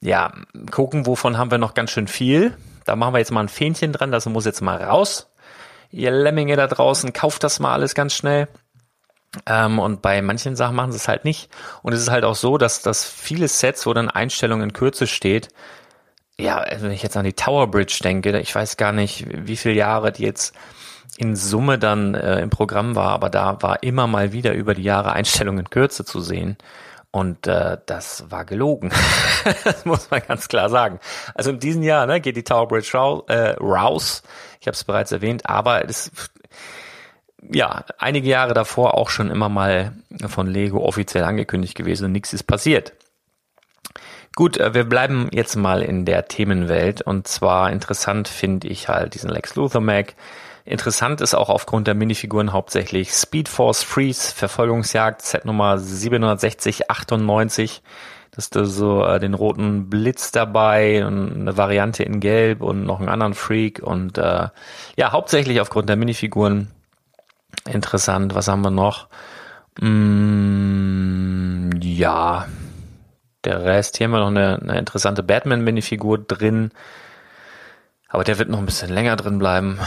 ja, 0.00 0.32
gucken, 0.70 1.06
wovon 1.06 1.38
haben 1.38 1.50
wir 1.50 1.58
noch 1.58 1.74
ganz 1.74 1.90
schön 1.90 2.06
viel. 2.06 2.56
Da 2.84 2.94
machen 2.94 3.14
wir 3.14 3.18
jetzt 3.18 3.32
mal 3.32 3.40
ein 3.40 3.48
Fähnchen 3.48 3.92
dran, 3.92 4.12
das 4.12 4.26
muss 4.26 4.44
jetzt 4.44 4.60
mal 4.60 4.80
raus. 4.82 5.28
Ihr 5.90 6.10
Lemminge 6.10 6.56
da 6.56 6.68
draußen, 6.68 7.12
kauft 7.12 7.42
das 7.42 7.58
mal 7.60 7.72
alles 7.72 7.94
ganz 7.94 8.14
schnell. 8.14 8.48
Ähm, 9.46 9.78
und 9.78 10.02
bei 10.02 10.20
manchen 10.22 10.56
Sachen 10.56 10.76
machen 10.76 10.92
sie 10.92 10.96
es 10.96 11.08
halt 11.08 11.24
nicht. 11.24 11.48
Und 11.82 11.92
es 11.92 12.00
ist 12.00 12.10
halt 12.10 12.24
auch 12.24 12.34
so, 12.34 12.58
dass, 12.58 12.82
dass 12.82 13.04
viele 13.04 13.48
Sets, 13.48 13.86
wo 13.86 13.94
dann 13.94 14.10
Einstellung 14.10 14.62
in 14.62 14.72
Kürze 14.72 15.06
steht, 15.06 15.48
ja, 16.38 16.58
also 16.58 16.84
wenn 16.86 16.92
ich 16.92 17.02
jetzt 17.02 17.16
an 17.16 17.24
die 17.24 17.34
Tower 17.34 17.70
Bridge 17.70 18.00
denke, 18.02 18.38
ich 18.40 18.54
weiß 18.54 18.76
gar 18.76 18.92
nicht, 18.92 19.26
wie 19.28 19.56
viele 19.56 19.74
Jahre 19.74 20.12
die 20.12 20.24
jetzt 20.24 20.54
in 21.18 21.36
Summe 21.36 21.78
dann 21.78 22.14
äh, 22.14 22.40
im 22.40 22.50
Programm 22.50 22.96
war, 22.96 23.10
aber 23.10 23.28
da 23.30 23.60
war 23.62 23.82
immer 23.82 24.06
mal 24.06 24.32
wieder 24.32 24.52
über 24.54 24.74
die 24.74 24.82
Jahre 24.82 25.12
Einstellungen 25.12 25.60
in 25.60 25.70
Kürze 25.70 26.04
zu 26.04 26.20
sehen. 26.20 26.56
Und 27.10 27.46
äh, 27.46 27.76
das 27.84 28.30
war 28.30 28.46
gelogen. 28.46 28.90
das 29.64 29.84
muss 29.84 30.10
man 30.10 30.22
ganz 30.26 30.48
klar 30.48 30.70
sagen. 30.70 30.98
Also 31.34 31.50
in 31.50 31.58
diesem 31.60 31.82
Jahr 31.82 32.06
ne, 32.06 32.22
geht 32.22 32.36
die 32.36 32.42
Tower 32.42 32.66
Bridge 32.66 32.90
raus. 32.94 33.24
Äh, 33.28 33.50
raus. 33.60 34.22
Ich 34.60 34.66
habe 34.66 34.74
es 34.74 34.84
bereits 34.84 35.12
erwähnt, 35.12 35.46
aber 35.46 35.84
es 35.84 36.10
ja 37.50 37.84
einige 37.98 38.28
Jahre 38.28 38.54
davor 38.54 38.94
auch 38.94 39.10
schon 39.10 39.30
immer 39.30 39.48
mal 39.48 39.92
von 40.26 40.46
Lego 40.46 40.84
offiziell 40.84 41.24
angekündigt 41.24 41.74
gewesen 41.74 42.06
und 42.06 42.12
nichts 42.12 42.32
ist 42.32 42.44
passiert. 42.44 42.92
Gut, 44.34 44.56
äh, 44.56 44.74
wir 44.74 44.84
bleiben 44.84 45.28
jetzt 45.32 45.56
mal 45.56 45.82
in 45.82 46.04
der 46.04 46.26
Themenwelt 46.26 47.02
und 47.02 47.28
zwar 47.28 47.70
interessant 47.70 48.28
finde 48.28 48.68
ich 48.68 48.88
halt 48.88 49.14
diesen 49.14 49.30
Lex 49.30 49.54
Luthor 49.56 49.80
Mag. 49.80 50.14
Interessant 50.64 51.20
ist 51.20 51.34
auch 51.34 51.48
aufgrund 51.48 51.88
der 51.88 51.94
Minifiguren 51.94 52.52
hauptsächlich 52.52 53.12
Speed 53.12 53.48
Force 53.48 53.82
Freeze 53.82 54.34
Verfolgungsjagd 54.34 55.20
Set 55.20 55.44
Nummer 55.44 55.78
76098. 55.78 57.82
Das 58.30 58.46
ist 58.46 58.54
so 58.54 59.04
äh, 59.04 59.20
den 59.20 59.34
roten 59.34 59.90
Blitz 59.90 60.32
dabei 60.32 61.04
und 61.04 61.34
eine 61.34 61.56
Variante 61.58 62.02
in 62.02 62.20
Gelb 62.20 62.62
und 62.62 62.84
noch 62.84 63.00
einen 63.00 63.10
anderen 63.10 63.34
Freak 63.34 63.82
und 63.82 64.16
äh, 64.16 64.48
ja 64.96 65.12
hauptsächlich 65.12 65.60
aufgrund 65.60 65.90
der 65.90 65.96
Minifiguren 65.96 66.70
interessant. 67.68 68.34
Was 68.34 68.48
haben 68.48 68.62
wir 68.62 68.70
noch? 68.70 69.08
Mm, 69.80 71.70
ja, 71.82 72.46
der 73.44 73.64
Rest, 73.64 73.96
hier 73.96 74.06
haben 74.06 74.12
wir 74.12 74.20
noch 74.20 74.28
eine, 74.28 74.60
eine 74.60 74.78
interessante 74.78 75.22
Batman-Minifigur 75.22 76.18
drin. 76.18 76.70
Aber 78.08 78.24
der 78.24 78.38
wird 78.38 78.50
noch 78.50 78.58
ein 78.58 78.66
bisschen 78.66 78.92
länger 78.92 79.16
drin 79.16 79.38
bleiben. 79.38 79.78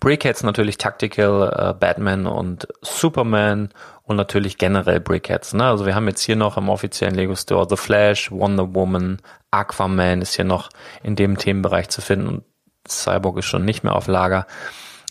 Brickheads 0.00 0.42
natürlich 0.42 0.78
Tactical, 0.78 1.52
äh, 1.56 1.74
Batman 1.78 2.26
und 2.26 2.66
Superman 2.82 3.68
und 4.02 4.16
natürlich 4.16 4.58
generell 4.58 4.98
Brickheads. 4.98 5.54
Ne? 5.54 5.64
Also 5.64 5.86
wir 5.86 5.94
haben 5.94 6.08
jetzt 6.08 6.22
hier 6.22 6.34
noch 6.34 6.56
im 6.56 6.68
offiziellen 6.68 7.14
Lego 7.14 7.36
Store 7.36 7.68
The 7.70 7.76
Flash, 7.76 8.32
Wonder 8.32 8.74
Woman, 8.74 9.18
Aquaman 9.52 10.20
ist 10.20 10.34
hier 10.34 10.44
noch 10.44 10.70
in 11.04 11.14
dem 11.14 11.38
Themenbereich 11.38 11.88
zu 11.88 12.00
finden 12.00 12.42
Cyborg 12.88 13.38
ist 13.38 13.46
schon 13.46 13.64
nicht 13.64 13.84
mehr 13.84 13.94
auf 13.94 14.06
Lager. 14.06 14.46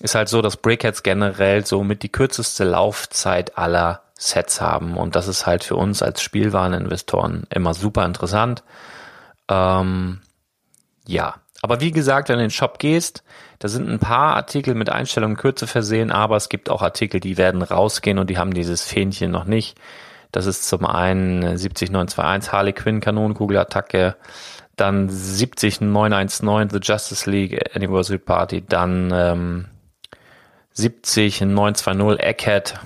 Ist 0.01 0.15
halt 0.15 0.29
so, 0.29 0.41
dass 0.41 0.58
Brickheads 0.58 1.03
generell 1.03 1.65
so 1.65 1.84
mit 1.84 2.03
die 2.03 2.10
kürzeste 2.10 2.63
Laufzeit 2.63 3.58
aller 3.58 4.01
Sets 4.17 4.62
haben. 4.62 4.98
Und 4.98 5.15
das 5.15 5.27
ist 5.27 5.46
halt 5.46 5.63
für 5.63 5.75
uns 5.75 6.01
als 6.01 6.22
Spielwareninvestoren 6.22 7.48
immer 7.50 7.74
super 7.74 8.05
interessant. 8.05 8.63
Ähm, 9.48 10.22
ja, 11.08 11.36
aber 11.62 11.81
wie 11.81 11.91
gesagt, 11.91 12.29
wenn 12.29 12.38
du 12.38 12.43
in 12.43 12.48
den 12.48 12.51
Shop 12.51 12.79
gehst, 12.79 13.24
da 13.60 13.67
sind 13.67 13.89
ein 13.89 14.00
paar 14.00 14.36
Artikel 14.36 14.74
mit 14.74 14.89
Einstellungen 14.89 15.38
Kürze 15.38 15.67
versehen, 15.67 16.12
aber 16.12 16.36
es 16.36 16.50
gibt 16.50 16.70
auch 16.70 16.81
Artikel, 16.81 17.20
die 17.20 17.38
werden 17.38 17.62
rausgehen 17.62 18.17
und 18.17 18.29
die 18.29 18.38
haben 18.38 18.53
dieses 18.53 18.84
Fähnchen 18.84 19.29
noch 19.29 19.46
nicht. 19.46 19.77
Das 20.31 20.46
ist 20.46 20.67
zum 20.67 20.86
einen 20.86 21.58
70921 21.58 22.51
Harley 22.51 22.74
Quinn 22.74 23.01
Kanonenkugelattacke, 23.01 24.15
dann 24.75 25.10
70919 25.10 26.70
The 26.70 26.79
Justice 26.81 27.29
League 27.29 27.75
Anniversary 27.75 28.17
Party, 28.17 28.63
dann 28.67 29.12
ähm, 29.13 29.65
70920 30.74 32.20
Egghead 32.20 32.80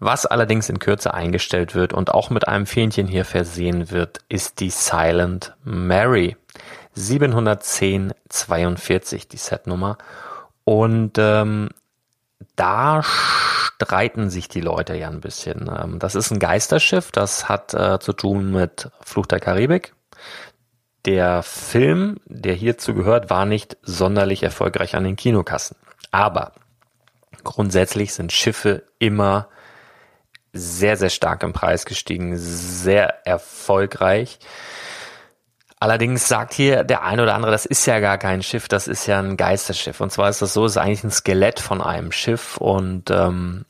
Was 0.00 0.24
allerdings 0.24 0.70
in 0.70 0.78
Kürze 0.78 1.12
eingestellt 1.12 1.74
wird 1.74 1.92
und 1.92 2.12
auch 2.12 2.30
mit 2.30 2.48
einem 2.48 2.64
Fähnchen 2.64 3.06
hier 3.06 3.26
versehen 3.26 3.90
wird, 3.90 4.20
ist 4.30 4.60
die 4.60 4.70
Silent 4.70 5.54
Mary. 5.62 6.38
71042 6.94 9.28
die 9.28 9.36
Setnummer. 9.36 9.98
Und 10.64 11.18
ähm, 11.18 11.68
da 12.56 13.02
streiten 13.02 14.30
sich 14.30 14.48
die 14.48 14.62
Leute 14.62 14.96
ja 14.96 15.08
ein 15.08 15.20
bisschen. 15.20 15.68
Ähm, 15.68 15.98
das 15.98 16.14
ist 16.14 16.30
ein 16.30 16.38
Geisterschiff, 16.38 17.12
das 17.12 17.50
hat 17.50 17.74
äh, 17.74 17.98
zu 18.00 18.14
tun 18.14 18.52
mit 18.52 18.88
Fluch 19.02 19.26
der 19.26 19.40
Karibik. 19.40 19.92
Der 21.04 21.42
Film, 21.42 22.20
der 22.24 22.54
hierzu 22.54 22.94
gehört, 22.94 23.28
war 23.28 23.44
nicht 23.44 23.76
sonderlich 23.82 24.42
erfolgreich 24.42 24.96
an 24.96 25.04
den 25.04 25.16
Kinokassen. 25.16 25.76
Aber 26.10 26.52
grundsätzlich 27.44 28.14
sind 28.14 28.32
Schiffe 28.32 28.84
immer 28.98 29.48
sehr, 30.52 30.96
sehr 30.96 31.10
stark 31.10 31.42
im 31.42 31.52
Preis 31.52 31.84
gestiegen, 31.84 32.36
sehr 32.36 33.26
erfolgreich. 33.26 34.38
Allerdings 35.78 36.28
sagt 36.28 36.52
hier 36.52 36.84
der 36.84 37.04
eine 37.04 37.22
oder 37.22 37.34
andere, 37.34 37.52
das 37.52 37.64
ist 37.64 37.86
ja 37.86 38.00
gar 38.00 38.18
kein 38.18 38.42
Schiff, 38.42 38.68
das 38.68 38.86
ist 38.86 39.06
ja 39.06 39.18
ein 39.18 39.38
Geisterschiff. 39.38 40.00
Und 40.00 40.12
zwar 40.12 40.28
ist 40.28 40.42
das 40.42 40.52
so, 40.52 40.66
es 40.66 40.72
ist 40.72 40.76
eigentlich 40.76 41.04
ein 41.04 41.10
Skelett 41.10 41.58
von 41.58 41.80
einem 41.80 42.12
Schiff 42.12 42.58
und 42.58 43.10
ähm, 43.10 43.64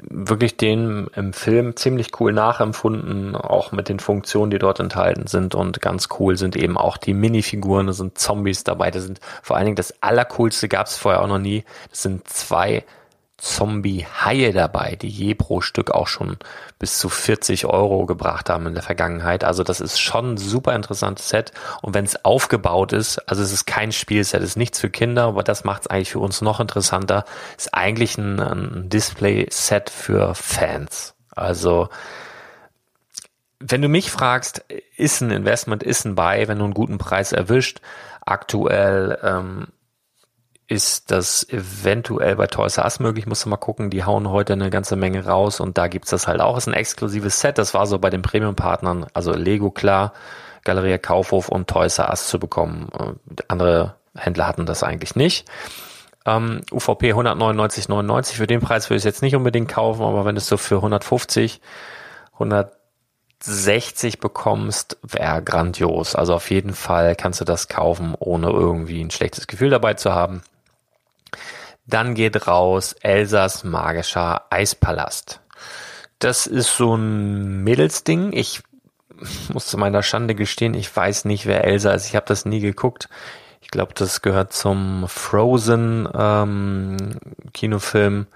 wirklich 0.00 0.56
den 0.56 1.08
im 1.14 1.32
Film 1.32 1.76
ziemlich 1.76 2.18
cool 2.18 2.32
nachempfunden, 2.32 3.36
auch 3.36 3.70
mit 3.70 3.88
den 3.88 4.00
Funktionen, 4.00 4.50
die 4.50 4.58
dort 4.58 4.80
enthalten 4.80 5.28
sind. 5.28 5.54
Und 5.54 5.80
ganz 5.80 6.08
cool 6.18 6.36
sind 6.36 6.56
eben 6.56 6.78
auch 6.78 6.96
die 6.96 7.14
Minifiguren, 7.14 7.86
da 7.86 7.92
sind 7.92 8.18
Zombies 8.18 8.64
dabei, 8.64 8.90
da 8.90 9.00
sind 9.00 9.20
vor 9.42 9.56
allen 9.56 9.66
Dingen 9.66 9.76
das 9.76 10.02
Allercoolste 10.02 10.68
gab 10.68 10.86
es 10.86 10.96
vorher 10.96 11.22
auch 11.22 11.28
noch 11.28 11.38
nie. 11.38 11.64
Das 11.90 12.02
sind 12.02 12.26
zwei 12.26 12.84
Zombie-Haie 13.42 14.52
dabei, 14.52 14.94
die 14.94 15.08
je 15.08 15.34
pro 15.34 15.60
Stück 15.60 15.90
auch 15.90 16.06
schon 16.06 16.36
bis 16.78 16.98
zu 16.98 17.08
40 17.08 17.66
Euro 17.66 18.06
gebracht 18.06 18.48
haben 18.48 18.68
in 18.68 18.74
der 18.74 18.84
Vergangenheit. 18.84 19.42
Also 19.42 19.64
das 19.64 19.80
ist 19.80 19.98
schon 19.98 20.34
ein 20.34 20.36
super 20.36 20.76
interessantes 20.76 21.28
Set. 21.28 21.50
Und 21.80 21.92
wenn 21.92 22.04
es 22.04 22.24
aufgebaut 22.24 22.92
ist, 22.92 23.18
also 23.28 23.42
es 23.42 23.50
ist 23.50 23.66
kein 23.66 23.90
Spielset, 23.90 24.42
es 24.42 24.50
ist 24.50 24.56
nichts 24.56 24.78
für 24.78 24.90
Kinder, 24.90 25.24
aber 25.24 25.42
das 25.42 25.64
macht 25.64 25.82
es 25.82 25.86
eigentlich 25.88 26.12
für 26.12 26.20
uns 26.20 26.40
noch 26.40 26.60
interessanter, 26.60 27.24
ist 27.56 27.74
eigentlich 27.74 28.16
ein, 28.16 28.38
ein 28.38 28.88
Display-Set 28.88 29.90
für 29.90 30.36
Fans. 30.36 31.14
Also 31.34 31.88
wenn 33.58 33.82
du 33.82 33.88
mich 33.88 34.12
fragst, 34.12 34.64
ist 34.96 35.20
ein 35.20 35.32
Investment, 35.32 35.82
ist 35.82 36.04
ein 36.04 36.14
Buy, 36.14 36.46
wenn 36.46 36.58
du 36.58 36.64
einen 36.64 36.74
guten 36.74 36.98
Preis 36.98 37.32
erwischt, 37.32 37.80
aktuell 38.20 39.18
ähm, 39.24 39.66
ist 40.72 41.10
das 41.10 41.46
eventuell 41.50 42.36
bei 42.36 42.46
Toys 42.46 42.78
R 42.78 42.84
Us 42.84 42.98
möglich, 42.98 43.26
musst 43.26 43.44
du 43.44 43.50
mal 43.50 43.58
gucken, 43.58 43.90
die 43.90 44.04
hauen 44.04 44.30
heute 44.30 44.54
eine 44.54 44.70
ganze 44.70 44.96
Menge 44.96 45.26
raus 45.26 45.60
und 45.60 45.76
da 45.76 45.86
gibt's 45.86 46.10
das 46.10 46.26
halt 46.26 46.40
auch. 46.40 46.56
ist 46.56 46.66
ein 46.66 46.72
exklusives 46.72 47.40
Set, 47.40 47.58
das 47.58 47.74
war 47.74 47.86
so 47.86 47.98
bei 47.98 48.08
den 48.08 48.22
Premium-Partnern, 48.22 49.06
also 49.12 49.34
Lego 49.34 49.70
klar, 49.70 50.14
Galeria 50.64 50.96
Kaufhof 50.96 51.50
und 51.50 51.68
Toys 51.68 51.98
R 51.98 52.08
Us 52.08 52.26
zu 52.26 52.38
bekommen. 52.38 52.88
Äh, 52.98 53.42
andere 53.48 53.96
Händler 54.16 54.46
hatten 54.46 54.64
das 54.64 54.82
eigentlich 54.82 55.14
nicht. 55.14 55.46
Ähm, 56.24 56.62
UVP 56.72 57.12
199,99, 57.12 58.34
für 58.34 58.46
den 58.46 58.60
Preis 58.60 58.88
würde 58.88 58.96
ich 58.96 59.00
es 59.00 59.04
jetzt 59.04 59.22
nicht 59.22 59.36
unbedingt 59.36 59.68
kaufen, 59.68 60.02
aber 60.02 60.24
wenn 60.24 60.36
du 60.36 60.38
es 60.38 60.46
so 60.46 60.56
für 60.56 60.76
150, 60.76 61.60
160 62.34 64.20
bekommst, 64.20 64.96
wäre 65.02 65.42
grandios. 65.42 66.14
Also 66.14 66.34
auf 66.34 66.50
jeden 66.50 66.72
Fall 66.72 67.14
kannst 67.14 67.42
du 67.42 67.44
das 67.44 67.68
kaufen, 67.68 68.14
ohne 68.18 68.48
irgendwie 68.48 69.02
ein 69.02 69.10
schlechtes 69.10 69.46
Gefühl 69.46 69.68
dabei 69.68 69.94
zu 69.94 70.14
haben. 70.14 70.42
Dann 71.86 72.14
geht 72.14 72.46
raus 72.46 72.94
Elsas 73.00 73.64
magischer 73.64 74.46
Eispalast. 74.50 75.40
Das 76.18 76.46
ist 76.46 76.76
so 76.76 76.94
ein 76.94 77.64
Mädelsding. 77.64 78.32
Ich 78.32 78.62
muss 79.52 79.66
zu 79.66 79.78
meiner 79.78 80.02
Schande 80.02 80.34
gestehen, 80.34 80.74
ich 80.74 80.94
weiß 80.94 81.24
nicht, 81.24 81.46
wer 81.46 81.64
Elsa 81.64 81.92
ist. 81.92 82.06
Ich 82.06 82.16
habe 82.16 82.26
das 82.26 82.44
nie 82.44 82.60
geguckt. 82.60 83.08
Ich 83.60 83.68
glaube, 83.70 83.92
das 83.94 84.22
gehört 84.22 84.52
zum 84.52 85.06
Frozen 85.08 86.08
ähm, 86.14 87.18
Kinofilm. 87.52 88.26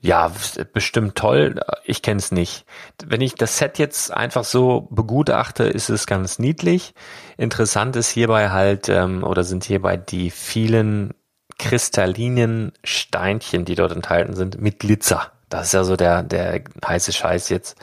Ja, 0.00 0.32
bestimmt 0.72 1.14
toll. 1.14 1.60
Ich 1.84 2.02
kenne 2.02 2.18
es 2.18 2.32
nicht. 2.32 2.64
Wenn 3.04 3.20
ich 3.20 3.36
das 3.36 3.58
Set 3.58 3.78
jetzt 3.78 4.12
einfach 4.12 4.42
so 4.42 4.88
begutachte, 4.90 5.64
ist 5.64 5.90
es 5.90 6.06
ganz 6.08 6.40
niedlich. 6.40 6.94
Interessant 7.36 7.94
ist 7.94 8.10
hierbei 8.10 8.50
halt, 8.50 8.88
ähm, 8.88 9.22
oder 9.22 9.44
sind 9.44 9.62
hierbei 9.62 9.96
die 9.96 10.30
vielen 10.30 11.14
kristallinen 11.62 12.72
Steinchen, 12.82 13.64
die 13.64 13.76
dort 13.76 13.92
enthalten 13.92 14.34
sind, 14.34 14.60
mit 14.60 14.80
Glitzer. 14.80 15.30
Das 15.48 15.66
ist 15.66 15.72
ja 15.74 15.84
so 15.84 15.94
der, 15.94 16.24
der 16.24 16.62
heiße 16.84 17.12
Scheiß 17.12 17.50
jetzt. 17.50 17.76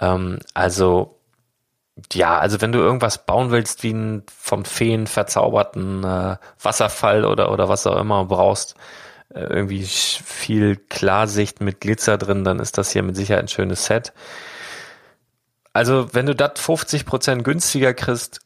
Ähm, 0.00 0.40
also, 0.52 1.20
ja, 2.12 2.38
also 2.38 2.60
wenn 2.60 2.72
du 2.72 2.80
irgendwas 2.80 3.24
bauen 3.24 3.52
willst, 3.52 3.84
wie 3.84 3.90
einen 3.90 4.24
vom 4.36 4.64
Feen 4.64 5.06
verzauberten 5.06 6.02
äh, 6.02 6.36
Wasserfall 6.60 7.24
oder, 7.24 7.52
oder 7.52 7.68
was 7.68 7.86
auch 7.86 7.98
immer 8.00 8.24
brauchst, 8.24 8.74
äh, 9.32 9.44
irgendwie 9.44 9.84
viel 9.84 10.76
Klarsicht 10.76 11.60
mit 11.60 11.80
Glitzer 11.80 12.18
drin, 12.18 12.42
dann 12.42 12.58
ist 12.58 12.78
das 12.78 12.90
hier 12.90 13.04
mit 13.04 13.14
Sicherheit 13.14 13.44
ein 13.44 13.48
schönes 13.48 13.84
Set. 13.86 14.12
Also, 15.72 16.12
wenn 16.14 16.26
du 16.26 16.34
das 16.34 16.54
50% 16.56 17.42
günstiger 17.42 17.94
kriegst, 17.94 18.40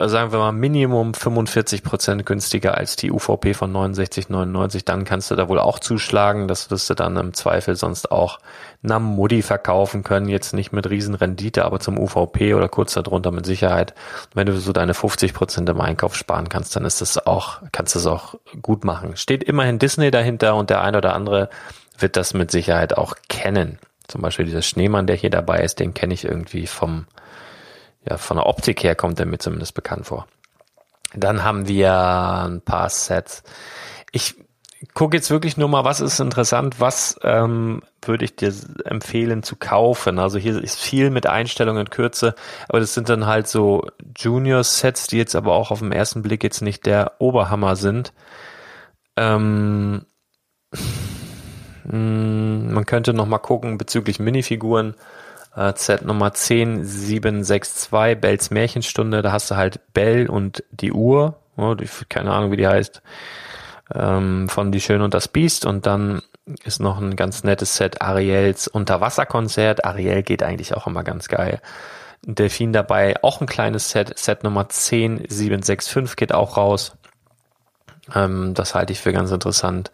sagen 0.00 0.32
wir 0.32 0.38
mal, 0.40 0.52
Minimum 0.52 1.14
45 1.14 1.84
Prozent 1.84 2.26
günstiger 2.26 2.76
als 2.76 2.96
die 2.96 3.12
UVP 3.12 3.54
von 3.54 3.72
69,99, 3.72 4.84
dann 4.84 5.04
kannst 5.04 5.30
du 5.30 5.36
da 5.36 5.48
wohl 5.48 5.60
auch 5.60 5.78
zuschlagen. 5.78 6.48
Das 6.48 6.70
wirst 6.70 6.90
du 6.90 6.94
dann 6.94 7.16
im 7.16 7.32
Zweifel 7.32 7.76
sonst 7.76 8.10
auch 8.10 8.40
nach 8.82 8.98
Mudi 8.98 9.42
verkaufen 9.42 10.02
können. 10.02 10.28
Jetzt 10.28 10.52
nicht 10.52 10.72
mit 10.72 10.90
Riesenrendite, 10.90 11.64
aber 11.64 11.78
zum 11.78 11.98
UVP 11.98 12.54
oder 12.54 12.68
kurz 12.68 12.94
darunter 12.94 13.30
mit 13.30 13.46
Sicherheit. 13.46 13.94
wenn 14.34 14.46
du 14.46 14.56
so 14.56 14.72
deine 14.72 14.94
50 14.94 15.32
Prozent 15.32 15.68
im 15.68 15.80
Einkauf 15.80 16.16
sparen 16.16 16.48
kannst, 16.48 16.74
dann 16.74 16.84
ist 16.84 17.00
das 17.00 17.24
auch, 17.26 17.62
kannst 17.70 17.94
du 17.94 18.00
es 18.00 18.06
auch 18.06 18.34
gut 18.62 18.84
machen. 18.84 19.16
Steht 19.16 19.44
immerhin 19.44 19.78
Disney 19.78 20.10
dahinter 20.10 20.56
und 20.56 20.70
der 20.70 20.82
ein 20.82 20.96
oder 20.96 21.14
andere 21.14 21.50
wird 21.98 22.16
das 22.16 22.34
mit 22.34 22.50
Sicherheit 22.50 22.96
auch 22.98 23.14
kennen. 23.28 23.78
Zum 24.08 24.22
Beispiel 24.22 24.44
dieser 24.44 24.62
Schneemann, 24.62 25.06
der 25.06 25.16
hier 25.16 25.30
dabei 25.30 25.62
ist, 25.62 25.78
den 25.78 25.94
kenne 25.94 26.14
ich 26.14 26.24
irgendwie 26.24 26.66
vom 26.66 27.06
ja, 28.08 28.18
von 28.18 28.36
der 28.36 28.46
Optik 28.46 28.82
her 28.82 28.94
kommt 28.94 29.18
er 29.20 29.26
mir 29.26 29.38
zumindest 29.38 29.74
bekannt 29.74 30.06
vor. 30.06 30.26
Dann 31.14 31.44
haben 31.44 31.68
wir 31.68 31.92
ein 31.92 32.60
paar 32.60 32.90
Sets. 32.90 33.42
Ich 34.12 34.34
guck 34.92 35.14
jetzt 35.14 35.30
wirklich 35.30 35.56
nur 35.56 35.68
mal, 35.68 35.84
was 35.84 36.00
ist 36.00 36.20
interessant, 36.20 36.80
was 36.80 37.18
ähm, 37.22 37.82
würde 38.02 38.24
ich 38.24 38.36
dir 38.36 38.52
empfehlen 38.84 39.42
zu 39.42 39.56
kaufen. 39.56 40.18
Also 40.18 40.38
hier 40.38 40.62
ist 40.62 40.78
viel 40.78 41.10
mit 41.10 41.26
Einstellungen 41.26 41.86
in 41.86 41.90
Kürze, 41.90 42.34
aber 42.68 42.80
das 42.80 42.94
sind 42.94 43.08
dann 43.08 43.26
halt 43.26 43.48
so 43.48 43.86
Junior-Sets, 44.16 45.06
die 45.06 45.18
jetzt 45.18 45.36
aber 45.36 45.54
auch 45.54 45.70
auf 45.70 45.78
den 45.78 45.92
ersten 45.92 46.22
Blick 46.22 46.42
jetzt 46.44 46.60
nicht 46.60 46.84
der 46.86 47.12
Oberhammer 47.18 47.76
sind. 47.76 48.12
Ähm, 49.16 50.04
hm, 51.88 52.72
man 52.72 52.86
könnte 52.86 53.14
noch 53.14 53.26
mal 53.26 53.38
gucken 53.38 53.78
bezüglich 53.78 54.18
Minifiguren. 54.18 54.94
Äh, 55.56 55.72
Set 55.76 56.04
Nummer 56.04 56.32
10762, 56.32 58.20
Bells 58.20 58.50
Märchenstunde. 58.50 59.22
Da 59.22 59.32
hast 59.32 59.50
du 59.50 59.56
halt 59.56 59.80
Bell 59.92 60.28
und 60.28 60.64
die 60.70 60.92
Uhr. 60.92 61.36
Oh, 61.56 61.74
die, 61.74 61.88
keine 62.08 62.32
Ahnung, 62.32 62.50
wie 62.50 62.56
die 62.56 62.66
heißt. 62.66 63.02
Ähm, 63.94 64.48
von 64.48 64.72
Die 64.72 64.80
Schöne 64.80 65.04
und 65.04 65.14
das 65.14 65.28
Biest. 65.28 65.66
Und 65.66 65.86
dann 65.86 66.22
ist 66.64 66.80
noch 66.80 67.00
ein 67.00 67.16
ganz 67.16 67.44
nettes 67.44 67.76
Set 67.76 68.02
Ariels 68.02 68.68
Unterwasserkonzert. 68.68 69.84
Ariel 69.84 70.22
geht 70.22 70.42
eigentlich 70.42 70.74
auch 70.74 70.86
immer 70.86 71.04
ganz 71.04 71.28
geil. 71.28 71.60
Delfin 72.26 72.72
dabei, 72.72 73.22
auch 73.22 73.40
ein 73.40 73.46
kleines 73.46 73.90
Set. 73.90 74.18
Set 74.18 74.44
Nummer 74.44 74.66
10765 74.68 76.16
geht 76.16 76.32
auch 76.32 76.56
raus. 76.56 76.96
Ähm, 78.14 78.54
das 78.54 78.74
halte 78.74 78.92
ich 78.92 79.00
für 79.00 79.12
ganz 79.12 79.30
interessant. 79.30 79.90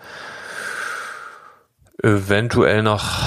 Eventuell 2.03 2.83
noch, 2.83 3.21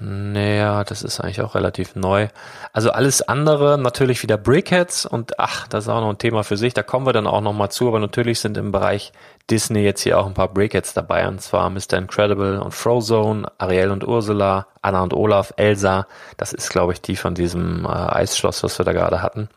naja, 0.00 0.84
das 0.84 1.02
ist 1.02 1.20
eigentlich 1.20 1.40
auch 1.40 1.54
relativ 1.54 1.94
neu. 1.94 2.28
Also 2.72 2.90
alles 2.90 3.22
andere, 3.22 3.78
natürlich 3.78 4.22
wieder 4.22 4.36
Brickheads 4.36 5.06
und 5.06 5.38
ach, 5.38 5.66
das 5.68 5.84
ist 5.84 5.88
auch 5.88 6.00
noch 6.00 6.10
ein 6.10 6.18
Thema 6.18 6.44
für 6.44 6.56
sich, 6.56 6.74
da 6.74 6.82
kommen 6.82 7.06
wir 7.06 7.12
dann 7.12 7.26
auch 7.26 7.40
noch 7.40 7.52
mal 7.52 7.70
zu, 7.70 7.88
aber 7.88 7.98
natürlich 7.98 8.40
sind 8.40 8.56
im 8.56 8.72
Bereich 8.72 9.12
Disney 9.50 9.80
jetzt 9.80 10.02
hier 10.02 10.18
auch 10.18 10.26
ein 10.26 10.34
paar 10.34 10.52
Brickheads 10.52 10.94
dabei, 10.94 11.26
und 11.28 11.40
zwar 11.40 11.70
Mr. 11.70 11.94
Incredible 11.94 12.58
und 12.58 12.72
Frozone, 12.72 13.50
Ariel 13.58 13.90
und 13.90 14.06
Ursula, 14.06 14.66
Anna 14.82 15.02
und 15.02 15.14
Olaf, 15.14 15.52
Elsa, 15.56 16.06
das 16.36 16.52
ist 16.52 16.70
glaube 16.70 16.92
ich 16.92 17.00
die 17.00 17.16
von 17.16 17.34
diesem 17.34 17.84
äh, 17.84 17.88
Eisschloss, 17.88 18.62
was 18.62 18.78
wir 18.78 18.84
da 18.84 18.92
gerade 18.92 19.22
hatten. 19.22 19.48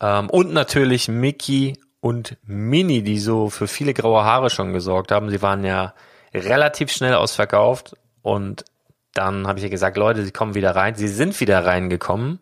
Ähm, 0.00 0.28
und 0.30 0.52
natürlich 0.52 1.08
Mickey 1.08 1.78
und 2.00 2.36
Minnie, 2.44 3.02
die 3.02 3.20
so 3.20 3.48
für 3.48 3.68
viele 3.68 3.94
graue 3.94 4.24
Haare 4.24 4.50
schon 4.50 4.72
gesorgt 4.72 5.12
haben. 5.12 5.30
Sie 5.30 5.40
waren 5.40 5.64
ja 5.64 5.94
relativ 6.34 6.90
schnell 6.90 7.14
ausverkauft 7.14 7.96
und 8.22 8.64
dann 9.14 9.46
habe 9.46 9.58
ich 9.58 9.64
ja 9.64 9.68
gesagt, 9.68 9.96
Leute, 9.96 10.24
sie 10.24 10.32
kommen 10.32 10.54
wieder 10.54 10.74
rein. 10.74 10.94
Sie 10.94 11.08
sind 11.08 11.38
wieder 11.40 11.64
reingekommen, 11.64 12.40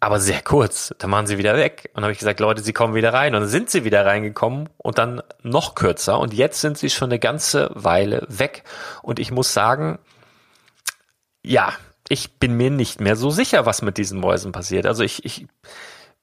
aber 0.00 0.18
sehr 0.18 0.40
kurz. 0.40 0.94
Dann 0.98 1.10
waren 1.10 1.26
sie 1.26 1.36
wieder 1.36 1.56
weg. 1.56 1.90
Und 1.94 2.02
habe 2.02 2.12
ich 2.12 2.18
gesagt, 2.18 2.40
Leute, 2.40 2.62
sie 2.62 2.72
kommen 2.72 2.94
wieder 2.94 3.12
rein. 3.12 3.34
Und 3.34 3.42
dann 3.42 3.50
sind 3.50 3.70
sie 3.70 3.84
wieder 3.84 4.06
reingekommen 4.06 4.70
und 4.78 4.98
dann 4.98 5.22
noch 5.42 5.74
kürzer. 5.74 6.18
Und 6.18 6.32
jetzt 6.32 6.60
sind 6.60 6.78
sie 6.78 6.90
schon 6.90 7.10
eine 7.10 7.18
ganze 7.18 7.70
Weile 7.74 8.26
weg. 8.28 8.64
Und 9.02 9.18
ich 9.18 9.30
muss 9.30 9.52
sagen, 9.52 9.98
ja, 11.42 11.72
ich 12.08 12.38
bin 12.38 12.56
mir 12.56 12.70
nicht 12.70 13.00
mehr 13.00 13.16
so 13.16 13.30
sicher, 13.30 13.66
was 13.66 13.82
mit 13.82 13.98
diesen 13.98 14.20
Mäusen 14.20 14.52
passiert. 14.52 14.86
Also 14.86 15.02
ich, 15.02 15.24
ich 15.24 15.46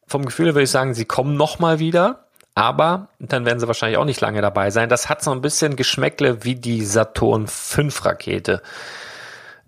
vom 0.07 0.25
Gefühl 0.25 0.47
würde 0.47 0.63
ich 0.63 0.71
sagen, 0.71 0.93
sie 0.93 1.05
kommen 1.05 1.36
noch 1.36 1.60
mal 1.60 1.79
wieder 1.79 2.25
aber 2.62 3.08
dann 3.17 3.43
werden 3.43 3.60
sie 3.60 3.65
wahrscheinlich 3.65 3.97
auch 3.97 4.06
nicht 4.06 4.21
lange 4.21 4.39
dabei 4.39 4.69
sein. 4.69 4.88
Das 4.88 5.10
hat 5.10 5.24
so 5.24 5.32
ein 5.32 5.41
bisschen 5.41 5.76
Geschmäckle 5.76 6.43
wie 6.43 6.54
die 6.54 6.86
Saturn 6.86 7.47
V 7.47 7.88
Rakete. 8.04 8.62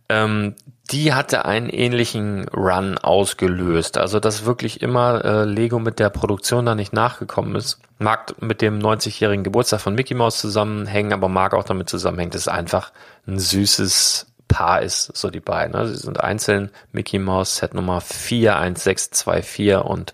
Ähm, 0.10 0.54
die 0.92 1.12
hatte 1.12 1.46
einen 1.46 1.70
ähnlichen 1.70 2.48
Run 2.50 3.00
ausgelöst. 3.00 3.98
Also 3.98 4.20
dass 4.20 4.46
wirklich 4.46 4.84
immer 4.84 5.26
äh, 5.26 5.44
Lego 5.44 5.80
mit 5.80 5.98
der 5.98 6.12
Produktion 6.12 6.68
da 6.68 6.76
nicht 6.76 6.94
nachgekommen 6.94 7.56
ist. 7.56 7.80
Mag 7.98 8.40
mit 8.40 8.62
dem 8.62 8.78
90-jährigen 8.78 9.44
Geburtstag 9.44 9.82
von 9.82 9.96
Mickey 9.96 10.14
Mouse 10.14 10.38
zusammenhängen, 10.38 11.14
aber 11.14 11.30
mag 11.30 11.56
auch 11.56 11.64
damit 11.64 11.90
zusammenhängen, 11.90 12.30
dass 12.30 12.42
es 12.42 12.48
einfach 12.48 12.92
ein 13.26 13.40
süßes 13.40 14.28
Paar 14.48 14.84
ist, 14.84 15.18
so 15.18 15.32
die 15.32 15.40
beiden. 15.40 15.74
Also 15.74 15.96
sie 15.96 16.02
sind 16.02 16.20
einzeln 16.20 16.70
Mickey 16.92 17.18
Mouse 17.18 17.58
Set 17.58 17.74
Nummer 17.74 18.02
41624 18.02 19.78
und 19.78 20.14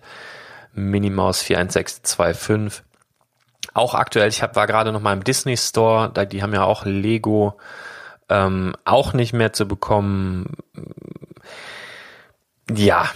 Minimaus 0.80 1.42
41625. 1.42 2.84
Auch 3.74 3.94
aktuell, 3.94 4.30
ich 4.30 4.42
hab, 4.42 4.56
war 4.56 4.68
gerade 4.68 4.92
noch 4.92 5.02
mal 5.02 5.14
im 5.14 5.24
Disney 5.24 5.58
Store, 5.58 6.10
da, 6.14 6.26
die 6.26 6.42
haben 6.42 6.54
ja 6.54 6.64
auch 6.64 6.86
Lego 6.86 7.58
ähm, 8.30 8.76
auch 8.86 9.14
nicht 9.14 9.34
mehr 9.34 9.54
zu 9.54 9.68
bekommen. 9.68 10.56
Ja, 12.72 13.10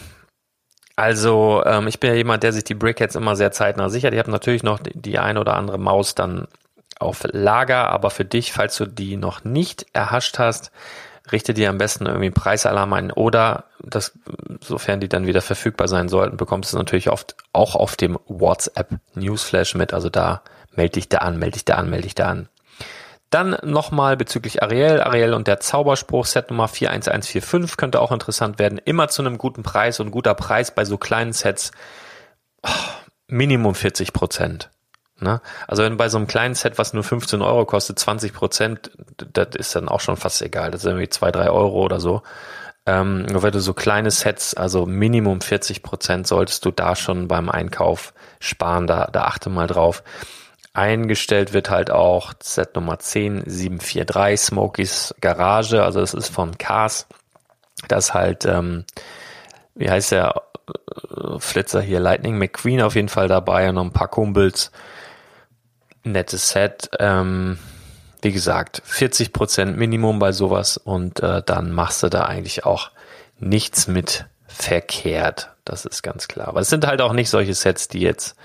also 0.95 1.63
ähm, 1.65 1.87
ich 1.87 1.99
bin 1.99 2.11
ja 2.11 2.15
jemand, 2.15 2.43
der 2.43 2.53
sich 2.53 2.63
die 2.63 2.75
Brickheads 2.75 3.15
immer 3.15 3.35
sehr 3.35 3.51
zeitnah 3.51 3.89
sichert. 3.89 4.13
Ich 4.13 4.19
habe 4.19 4.31
natürlich 4.31 4.63
noch 4.63 4.79
die, 4.79 4.91
die 4.99 5.19
eine 5.19 5.39
oder 5.39 5.55
andere 5.55 5.77
Maus 5.79 6.15
dann 6.15 6.47
auf 6.99 7.23
Lager, 7.31 7.89
aber 7.89 8.09
für 8.09 8.25
dich, 8.25 8.53
falls 8.53 8.77
du 8.77 8.85
die 8.85 9.17
noch 9.17 9.43
nicht 9.43 9.85
erhascht 9.93 10.39
hast, 10.39 10.71
richte 11.31 11.53
dir 11.53 11.69
am 11.69 11.77
besten 11.77 12.05
irgendwie 12.05 12.25
einen 12.25 12.33
Preisalarm 12.33 12.93
ein 12.93 13.11
oder 13.11 13.65
das, 13.79 14.17
sofern 14.61 14.99
die 14.99 15.09
dann 15.09 15.25
wieder 15.25 15.41
verfügbar 15.41 15.87
sein 15.87 16.09
sollten, 16.09 16.37
bekommst 16.37 16.73
du 16.73 16.77
natürlich 16.77 17.09
oft 17.09 17.35
auch 17.53 17.75
auf 17.75 17.95
dem 17.95 18.19
WhatsApp 18.27 18.89
Newsflash 19.15 19.75
mit. 19.75 19.93
Also 19.93 20.09
da 20.09 20.41
melde 20.75 20.93
dich 20.93 21.09
da 21.09 21.19
an, 21.19 21.39
melde 21.39 21.53
dich 21.53 21.65
da 21.65 21.75
an, 21.75 21.89
melde 21.89 22.03
dich 22.03 22.15
da 22.15 22.27
an. 22.29 22.49
Dann 23.29 23.57
nochmal 23.63 24.15
bezüglich 24.15 24.61
Ariel. 24.61 25.01
Ariel 25.01 25.33
und 25.33 25.47
der 25.47 25.59
Zauberspruch 25.59 26.25
Set 26.25 26.51
Nummer 26.51 26.67
41145 26.67 27.77
könnte 27.77 27.99
auch 27.99 28.11
interessant 28.11 28.59
werden. 28.59 28.77
Immer 28.77 29.07
zu 29.07 29.23
einem 29.23 29.39
guten 29.39 29.63
Preis 29.63 29.99
und 29.99 30.11
guter 30.11 30.35
Preis 30.35 30.75
bei 30.75 30.85
so 30.85 30.97
kleinen 30.97 31.33
Sets. 31.33 31.71
Oh, 32.61 32.69
Minimum 33.27 33.73
40 33.73 34.13
Prozent. 34.13 34.69
Ne? 35.23 35.41
Also 35.67 35.83
wenn 35.83 35.97
bei 35.97 36.09
so 36.09 36.17
einem 36.17 36.27
kleinen 36.27 36.55
Set, 36.55 36.77
was 36.77 36.93
nur 36.93 37.03
15 37.03 37.41
Euro 37.41 37.65
kostet, 37.65 37.97
20 37.97 38.33
Prozent, 38.33 38.91
das 39.33 39.55
ist 39.55 39.75
dann 39.75 39.89
auch 39.89 39.99
schon 39.99 40.17
fast 40.17 40.41
egal. 40.41 40.71
Das 40.71 40.81
sind 40.81 40.91
irgendwie 40.91 41.09
zwei, 41.09 41.31
drei 41.31 41.49
Euro 41.49 41.81
oder 41.81 41.99
so. 41.99 42.21
Ähm, 42.85 43.23
nur 43.23 43.43
wenn 43.43 43.53
du 43.53 43.61
so 43.61 43.73
kleine 43.73 44.11
Sets, 44.11 44.53
also 44.55 44.85
Minimum 44.85 45.41
40 45.41 45.83
Prozent, 45.83 46.27
solltest 46.27 46.65
du 46.65 46.71
da 46.71 46.95
schon 46.95 47.27
beim 47.27 47.49
Einkauf 47.49 48.13
sparen. 48.39 48.87
Da, 48.87 49.07
da 49.11 49.23
achte 49.23 49.49
mal 49.49 49.67
drauf. 49.67 50.03
Eingestellt 50.73 51.53
wird 51.53 51.69
halt 51.69 51.91
auch 51.91 52.33
Set 52.41 52.75
Nummer 52.75 52.97
10743, 52.99 54.47
Smokies 54.47 55.15
Garage. 55.21 55.83
Also 55.83 56.01
das 56.01 56.13
ist 56.13 56.29
von 56.29 56.57
Cars. 56.57 57.07
Das 57.87 58.13
halt, 58.13 58.45
ähm, 58.45 58.85
wie 59.75 59.89
heißt 59.89 60.11
der 60.11 60.41
Flitzer 61.39 61.81
hier? 61.81 61.99
Lightning 61.99 62.37
McQueen 62.37 62.81
auf 62.81 62.95
jeden 62.95 63.09
Fall 63.09 63.27
dabei 63.27 63.69
und 63.69 63.75
noch 63.75 63.83
ein 63.83 63.93
paar 63.93 64.07
Kumpels 64.07 64.71
nettes 66.03 66.49
Set. 66.49 66.89
Ähm, 66.99 67.57
wie 68.21 68.31
gesagt, 68.31 68.81
40 68.85 69.33
Prozent 69.33 69.77
Minimum 69.77 70.19
bei 70.19 70.31
sowas 70.31 70.77
und 70.77 71.19
äh, 71.21 71.41
dann 71.45 71.71
machst 71.71 72.03
du 72.03 72.09
da 72.09 72.23
eigentlich 72.23 72.65
auch 72.65 72.91
nichts 73.39 73.87
mit 73.87 74.25
verkehrt. 74.47 75.49
Das 75.65 75.85
ist 75.85 76.03
ganz 76.03 76.27
klar. 76.27 76.47
Aber 76.47 76.61
es 76.61 76.69
sind 76.69 76.87
halt 76.87 77.01
auch 77.01 77.13
nicht 77.13 77.29
solche 77.29 77.53
Sets, 77.53 77.87
die 77.89 77.99
jetzt 77.99 78.35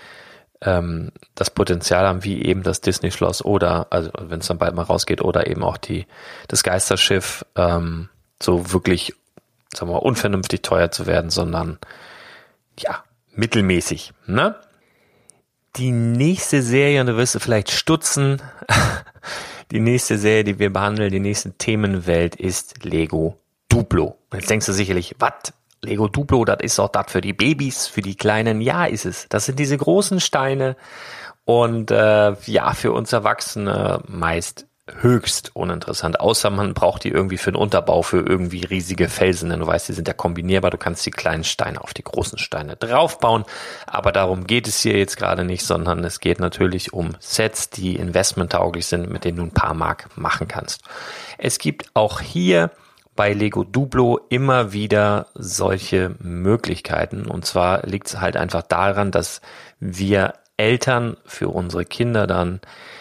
ähm, 0.62 1.12
das 1.34 1.50
Potenzial 1.50 2.06
haben, 2.06 2.24
wie 2.24 2.42
eben 2.44 2.62
das 2.62 2.80
Disney-Schloss 2.80 3.44
oder, 3.44 3.86
also 3.90 4.10
wenn 4.18 4.40
es 4.40 4.48
dann 4.48 4.58
bald 4.58 4.74
mal 4.74 4.82
rausgeht, 4.82 5.22
oder 5.22 5.46
eben 5.46 5.62
auch 5.62 5.76
die 5.76 6.06
das 6.48 6.62
Geisterschiff, 6.62 7.44
ähm, 7.54 8.08
so 8.42 8.72
wirklich, 8.72 9.14
sagen 9.72 9.90
wir 9.90 9.94
mal, 9.94 9.98
unvernünftig 10.06 10.62
teuer 10.62 10.90
zu 10.90 11.06
werden, 11.06 11.30
sondern 11.30 11.78
ja, 12.78 13.04
mittelmäßig. 13.32 14.12
Ne? 14.26 14.56
Die 15.76 15.92
nächste 15.92 16.62
Serie, 16.62 17.00
und 17.00 17.08
du 17.08 17.16
wirst 17.16 17.40
vielleicht 17.40 17.70
stutzen, 17.70 18.42
die 19.70 19.80
nächste 19.80 20.18
Serie, 20.18 20.44
die 20.44 20.58
wir 20.58 20.72
behandeln, 20.72 21.10
die 21.10 21.20
nächste 21.20 21.52
Themenwelt 21.52 22.36
ist 22.36 22.84
Lego 22.84 23.38
Duplo. 23.68 24.16
Jetzt 24.32 24.50
denkst 24.50 24.66
du 24.66 24.72
sicherlich, 24.72 25.16
was? 25.18 25.52
Lego 25.82 26.08
Duplo, 26.08 26.44
das 26.44 26.58
ist 26.62 26.78
doch 26.78 26.88
das 26.88 27.12
für 27.12 27.20
die 27.20 27.32
Babys, 27.32 27.86
für 27.86 28.02
die 28.02 28.16
Kleinen. 28.16 28.60
Ja, 28.60 28.84
ist 28.86 29.06
es. 29.06 29.26
Das 29.28 29.46
sind 29.46 29.58
diese 29.58 29.76
großen 29.76 30.20
Steine. 30.20 30.76
Und 31.44 31.90
äh, 31.90 32.34
ja, 32.46 32.74
für 32.74 32.92
uns 32.92 33.12
Erwachsene 33.12 34.02
meist 34.06 34.67
höchst 35.00 35.54
uninteressant, 35.54 36.20
außer 36.20 36.50
man 36.50 36.74
braucht 36.74 37.04
die 37.04 37.10
irgendwie 37.10 37.38
für 37.38 37.52
den 37.52 37.60
Unterbau 37.60 38.02
für 38.02 38.18
irgendwie 38.18 38.64
riesige 38.64 39.08
Felsen, 39.08 39.50
denn 39.50 39.60
du 39.60 39.66
weißt, 39.66 39.88
die 39.88 39.92
sind 39.92 40.08
ja 40.08 40.14
kombinierbar, 40.14 40.70
du 40.70 40.78
kannst 40.78 41.04
die 41.06 41.10
kleinen 41.10 41.44
Steine 41.44 41.80
auf 41.80 41.94
die 41.94 42.04
großen 42.04 42.38
Steine 42.38 42.76
draufbauen, 42.76 43.44
aber 43.86 44.12
darum 44.12 44.46
geht 44.46 44.68
es 44.68 44.80
hier 44.80 44.98
jetzt 44.98 45.16
gerade 45.16 45.44
nicht, 45.44 45.64
sondern 45.64 46.04
es 46.04 46.20
geht 46.20 46.40
natürlich 46.40 46.92
um 46.92 47.16
Sets, 47.20 47.70
die 47.70 47.96
investmenttauglich 47.96 48.86
sind, 48.86 49.10
mit 49.10 49.24
denen 49.24 49.38
du 49.38 49.42
ein 49.44 49.54
paar 49.54 49.74
Mark 49.74 50.08
machen 50.16 50.48
kannst. 50.48 50.82
Es 51.38 51.58
gibt 51.58 51.90
auch 51.94 52.20
hier 52.20 52.70
bei 53.18 53.32
Lego 53.32 53.64
Duplo 53.64 54.20
immer 54.28 54.72
wieder 54.72 55.26
solche 55.34 56.14
Möglichkeiten. 56.20 57.26
Und 57.26 57.44
zwar 57.44 57.84
liegt 57.84 58.06
es 58.06 58.20
halt 58.20 58.36
einfach 58.36 58.62
daran, 58.62 59.10
dass 59.10 59.40
wir 59.80 60.34
Eltern 60.56 61.16
für 61.24 61.48
unsere 61.48 61.84
Kinder 61.84 62.28
dann 62.28 62.60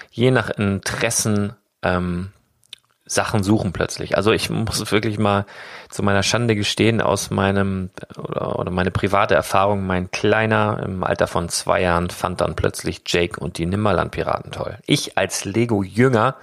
je 0.09 0.31
nach 0.31 0.49
Interessen 0.49 1.53
ähm, 1.83 2.31
Sachen 3.07 3.41
suchen 3.41 3.71
plötzlich. 3.71 4.17
Also 4.17 4.31
ich 4.31 4.49
muss 4.49 4.91
wirklich 4.91 5.17
mal 5.17 5.45
zu 5.89 6.03
meiner 6.03 6.23
Schande 6.23 6.55
gestehen, 6.55 7.01
aus 7.01 7.29
meinem 7.29 7.89
oder, 8.17 8.59
oder 8.59 8.71
meine 8.71 8.91
private 8.91 9.33
Erfahrung, 9.33 9.87
mein 9.87 10.11
Kleiner 10.11 10.83
im 10.85 11.03
Alter 11.03 11.27
von 11.27 11.49
zwei 11.49 11.81
Jahren 11.81 12.09
fand 12.09 12.41
dann 12.41 12.55
plötzlich 12.55 13.03
Jake 13.07 13.39
und 13.39 13.57
die 13.57 13.65
Nimmerland-Piraten 13.65 14.51
toll. 14.51 14.77
Ich 14.85 15.17
als 15.17 15.45
Lego-Jünger, 15.45 16.35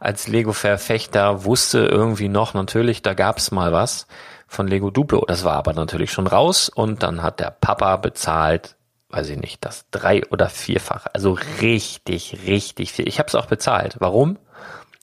als 0.00 0.26
Lego-Verfechter 0.26 1.44
wusste 1.44 1.80
irgendwie 1.80 2.28
noch, 2.28 2.54
natürlich, 2.54 3.02
da 3.02 3.12
gab's 3.12 3.50
mal 3.50 3.72
was 3.72 4.06
von 4.48 4.66
Lego 4.66 4.90
Duplo. 4.90 5.24
Das 5.26 5.44
war 5.44 5.54
aber 5.54 5.74
natürlich 5.74 6.10
schon 6.10 6.26
raus 6.26 6.70
und 6.70 7.02
dann 7.02 7.22
hat 7.22 7.40
der 7.40 7.54
Papa 7.60 7.96
bezahlt, 7.96 8.76
weiß 9.10 9.28
ich 9.28 9.38
nicht, 9.38 9.64
das 9.64 9.84
drei- 9.90 10.26
oder 10.30 10.48
vierfache. 10.48 11.14
Also 11.14 11.36
richtig, 11.60 12.38
richtig 12.46 12.92
viel. 12.92 13.06
Ich 13.06 13.18
habe 13.18 13.28
es 13.28 13.34
auch 13.34 13.46
bezahlt. 13.46 13.96
Warum? 13.98 14.38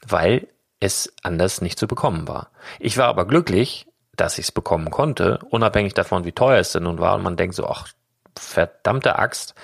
Weil 0.08 0.48
es 0.80 1.14
anders 1.24 1.62
nicht 1.62 1.80
zu 1.80 1.88
bekommen 1.88 2.28
war. 2.28 2.52
Ich 2.80 2.98
war 2.98 3.08
aber 3.08 3.26
glücklich, 3.26 3.88
dass 4.16 4.38
ich 4.38 4.46
es 4.46 4.52
bekommen 4.52 4.90
konnte, 4.90 5.40
unabhängig 5.50 5.94
davon, 5.94 6.26
wie 6.26 6.32
teuer 6.32 6.60
es 6.60 6.72
denn 6.72 6.84
nun 6.84 7.00
war. 7.00 7.16
Und 7.16 7.24
man 7.24 7.36
denkt 7.36 7.56
so, 7.56 7.68
ach, 7.68 7.88
verdammte 8.38 9.18
Axt. 9.18 9.56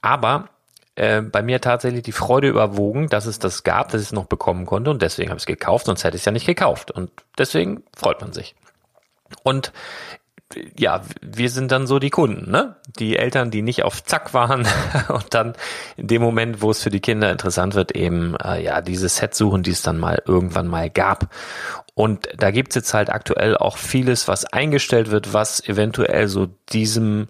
Aber 0.00 0.48
äh, 0.94 1.22
bei 1.22 1.42
mir 1.42 1.60
tatsächlich 1.60 2.02
die 2.02 2.12
Freude 2.12 2.48
überwogen, 2.48 3.08
dass 3.08 3.26
es 3.26 3.38
das 3.38 3.62
gab, 3.62 3.90
dass 3.90 4.00
ich 4.00 4.08
es 4.08 4.12
noch 4.12 4.26
bekommen 4.26 4.66
konnte. 4.66 4.90
Und 4.90 5.02
deswegen 5.02 5.30
habe 5.30 5.38
ich 5.38 5.42
es 5.42 5.46
gekauft, 5.46 5.86
sonst 5.86 6.04
hätte 6.04 6.16
ich 6.16 6.22
es 6.22 6.26
ja 6.26 6.32
nicht 6.32 6.46
gekauft. 6.46 6.90
Und 6.90 7.10
deswegen 7.36 7.84
freut 7.96 8.20
man 8.20 8.32
sich. 8.32 8.54
Und 9.42 9.72
ja, 10.78 11.02
wir 11.20 11.50
sind 11.50 11.72
dann 11.72 11.86
so 11.86 11.98
die 11.98 12.10
Kunden, 12.10 12.50
ne? 12.50 12.76
Die 12.98 13.16
Eltern, 13.16 13.50
die 13.50 13.62
nicht 13.62 13.84
auf 13.84 14.02
Zack 14.02 14.32
waren 14.32 14.66
und 15.08 15.34
dann 15.34 15.54
in 15.96 16.06
dem 16.06 16.22
Moment, 16.22 16.62
wo 16.62 16.70
es 16.70 16.82
für 16.82 16.90
die 16.90 17.00
Kinder 17.00 17.30
interessant 17.30 17.74
wird, 17.74 17.92
eben 17.92 18.34
äh, 18.36 18.62
ja 18.62 18.80
diese 18.80 19.08
Set 19.08 19.34
suchen, 19.34 19.62
die 19.62 19.72
es 19.72 19.82
dann 19.82 19.98
mal 19.98 20.22
irgendwann 20.26 20.66
mal 20.66 20.88
gab. 20.88 21.34
Und 21.94 22.28
da 22.36 22.50
gibt's 22.50 22.76
jetzt 22.76 22.94
halt 22.94 23.10
aktuell 23.10 23.56
auch 23.56 23.76
vieles, 23.76 24.28
was 24.28 24.44
eingestellt 24.46 25.10
wird, 25.10 25.32
was 25.34 25.66
eventuell 25.68 26.28
so 26.28 26.48
diesem 26.72 27.28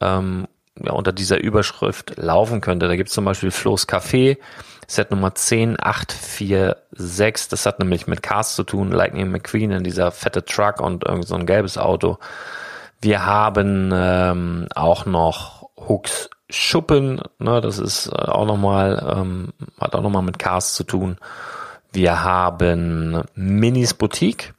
ähm, 0.00 0.46
ja, 0.80 0.92
unter 0.92 1.12
dieser 1.12 1.40
Überschrift 1.40 2.14
laufen 2.16 2.60
könnte. 2.60 2.88
Da 2.88 2.96
gibt's 2.96 3.12
zum 3.12 3.24
Beispiel 3.24 3.50
Flo's 3.50 3.88
Café, 3.88 4.38
Set 4.86 5.10
Nummer 5.10 5.34
10846. 5.34 7.48
Das 7.48 7.66
hat 7.66 7.78
nämlich 7.78 8.06
mit 8.06 8.22
Cars 8.22 8.54
zu 8.54 8.64
tun, 8.64 8.92
Lightning 8.92 9.30
McQueen 9.30 9.70
in 9.70 9.84
dieser 9.84 10.10
fette 10.10 10.44
Truck 10.44 10.80
und 10.80 11.04
irgend 11.04 11.26
so 11.26 11.34
ein 11.34 11.46
gelbes 11.46 11.78
Auto. 11.78 12.18
Wir 13.00 13.24
haben 13.26 13.90
ähm, 13.92 14.68
auch 14.74 15.06
noch 15.06 15.70
Hooks 15.76 16.28
Schuppen, 16.52 17.20
ne, 17.38 17.60
das 17.60 17.78
ist 17.78 18.08
äh, 18.08 18.12
auch 18.12 18.46
nochmal, 18.46 19.16
ähm, 19.16 19.52
hat 19.80 19.94
auch 19.94 20.02
nochmal 20.02 20.22
mit 20.22 20.38
Cars 20.38 20.74
zu 20.74 20.84
tun. 20.84 21.16
Wir 21.92 22.22
haben 22.22 23.22
Minis 23.34 23.94
Boutique. 23.94 24.54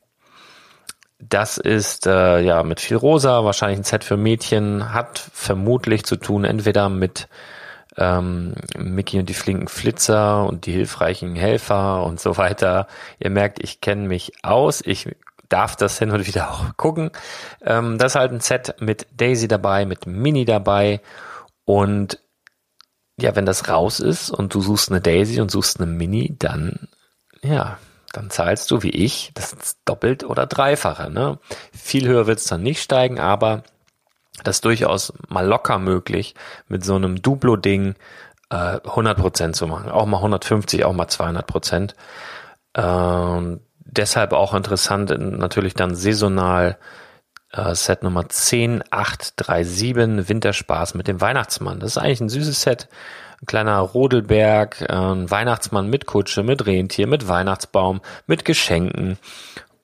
Das 1.20 1.58
ist 1.58 2.06
äh, 2.06 2.42
ja 2.42 2.64
mit 2.64 2.80
viel 2.80 2.98
rosa, 2.98 3.46
wahrscheinlich 3.46 3.80
ein 3.80 3.84
Set 3.84 4.04
für 4.04 4.18
Mädchen, 4.18 4.94
hat 4.94 5.20
vermutlich 5.20 6.04
zu 6.04 6.16
tun 6.16 6.44
entweder 6.44 6.90
mit 6.90 7.28
ähm, 7.98 8.56
Mickey 8.78 9.20
und 9.20 9.30
die 9.30 9.34
flinken 9.34 9.68
Flitzer 9.68 10.46
und 10.46 10.66
die 10.66 10.72
hilfreichen 10.72 11.36
Helfer 11.36 12.04
und 12.04 12.20
so 12.20 12.38
weiter. 12.38 12.88
Ihr 13.20 13.30
merkt, 13.30 13.64
ich 13.64 13.82
kenne 13.82 14.08
mich 14.08 14.34
aus. 14.44 14.82
Ich 14.84 15.10
darf 15.50 15.76
das 15.76 16.00
hin 16.00 16.12
und 16.12 16.28
wieder 16.28 16.52
auch 16.52 16.78
gucken. 16.78 17.12
Ähm, 17.62 17.98
das 17.98 18.14
ist 18.14 18.16
halt 18.20 18.32
ein 18.32 18.40
Set 18.40 18.76
mit 18.80 19.08
Daisy 19.16 19.48
dabei, 19.48 19.86
mit 19.86 20.08
Minnie 20.08 20.46
dabei 20.46 21.02
und 21.66 22.20
ja, 23.20 23.36
wenn 23.36 23.46
das 23.46 23.70
raus 23.70 24.00
ist 24.00 24.32
und 24.32 24.56
du 24.56 24.62
suchst 24.62 24.90
eine 24.90 25.00
Daisy 25.00 25.40
und 25.40 25.52
suchst 25.52 25.80
eine 25.80 25.90
Mini, 25.90 26.36
dann 26.40 26.88
ja, 27.44 27.78
dann 28.12 28.30
zahlst 28.30 28.72
du 28.72 28.84
wie 28.84 28.90
ich 28.90 29.32
das 29.34 29.56
doppelt 29.86 30.24
oder 30.24 30.46
dreifache. 30.46 31.12
Ne? 31.12 31.40
Viel 31.74 32.08
höher 32.08 32.28
wird 32.28 32.40
es 32.40 32.46
dann 32.46 32.64
nicht 32.64 32.82
steigen, 32.82 33.20
aber 33.20 33.64
das 34.44 34.62
durchaus 34.62 35.14
mal 35.28 35.46
locker 35.46 35.80
möglich, 35.80 36.36
mit 36.68 36.84
so 36.84 36.96
einem 36.96 37.22
Duplo-Ding 37.22 37.96
äh, 38.50 38.56
100% 38.56 39.54
zu 39.54 39.68
machen. 39.68 39.92
Auch 39.92 40.06
mal 40.06 40.18
150, 40.18 40.86
auch 40.86 40.94
mal 40.94 41.08
200%. 41.08 41.94
Ähm, 42.76 43.60
deshalb 43.80 44.34
auch 44.34 44.54
interessant, 44.54 45.14
natürlich 45.18 45.74
dann 45.74 45.96
saisonal 45.96 46.78
äh, 47.52 47.76
Set 47.76 48.04
Nummer 48.04 48.28
10837, 48.28 50.30
Winterspaß 50.30 50.96
mit 50.96 51.08
dem 51.08 51.22
Weihnachtsmann. 51.22 51.80
Das 51.80 51.92
ist 51.92 51.98
eigentlich 51.98 52.22
ein 52.22 52.30
süßes 52.30 52.62
Set. 52.62 52.90
Ein 53.42 53.46
kleiner 53.46 53.80
Rodelberg, 53.80 54.82
äh, 54.82 54.94
ein 54.94 55.30
Weihnachtsmann 55.30 55.90
mit 55.90 56.06
Kutsche, 56.06 56.44
mit 56.44 56.66
Rentier, 56.66 57.08
mit 57.08 57.28
Weihnachtsbaum, 57.28 58.02
mit 58.26 58.46
Geschenken. 58.46 59.18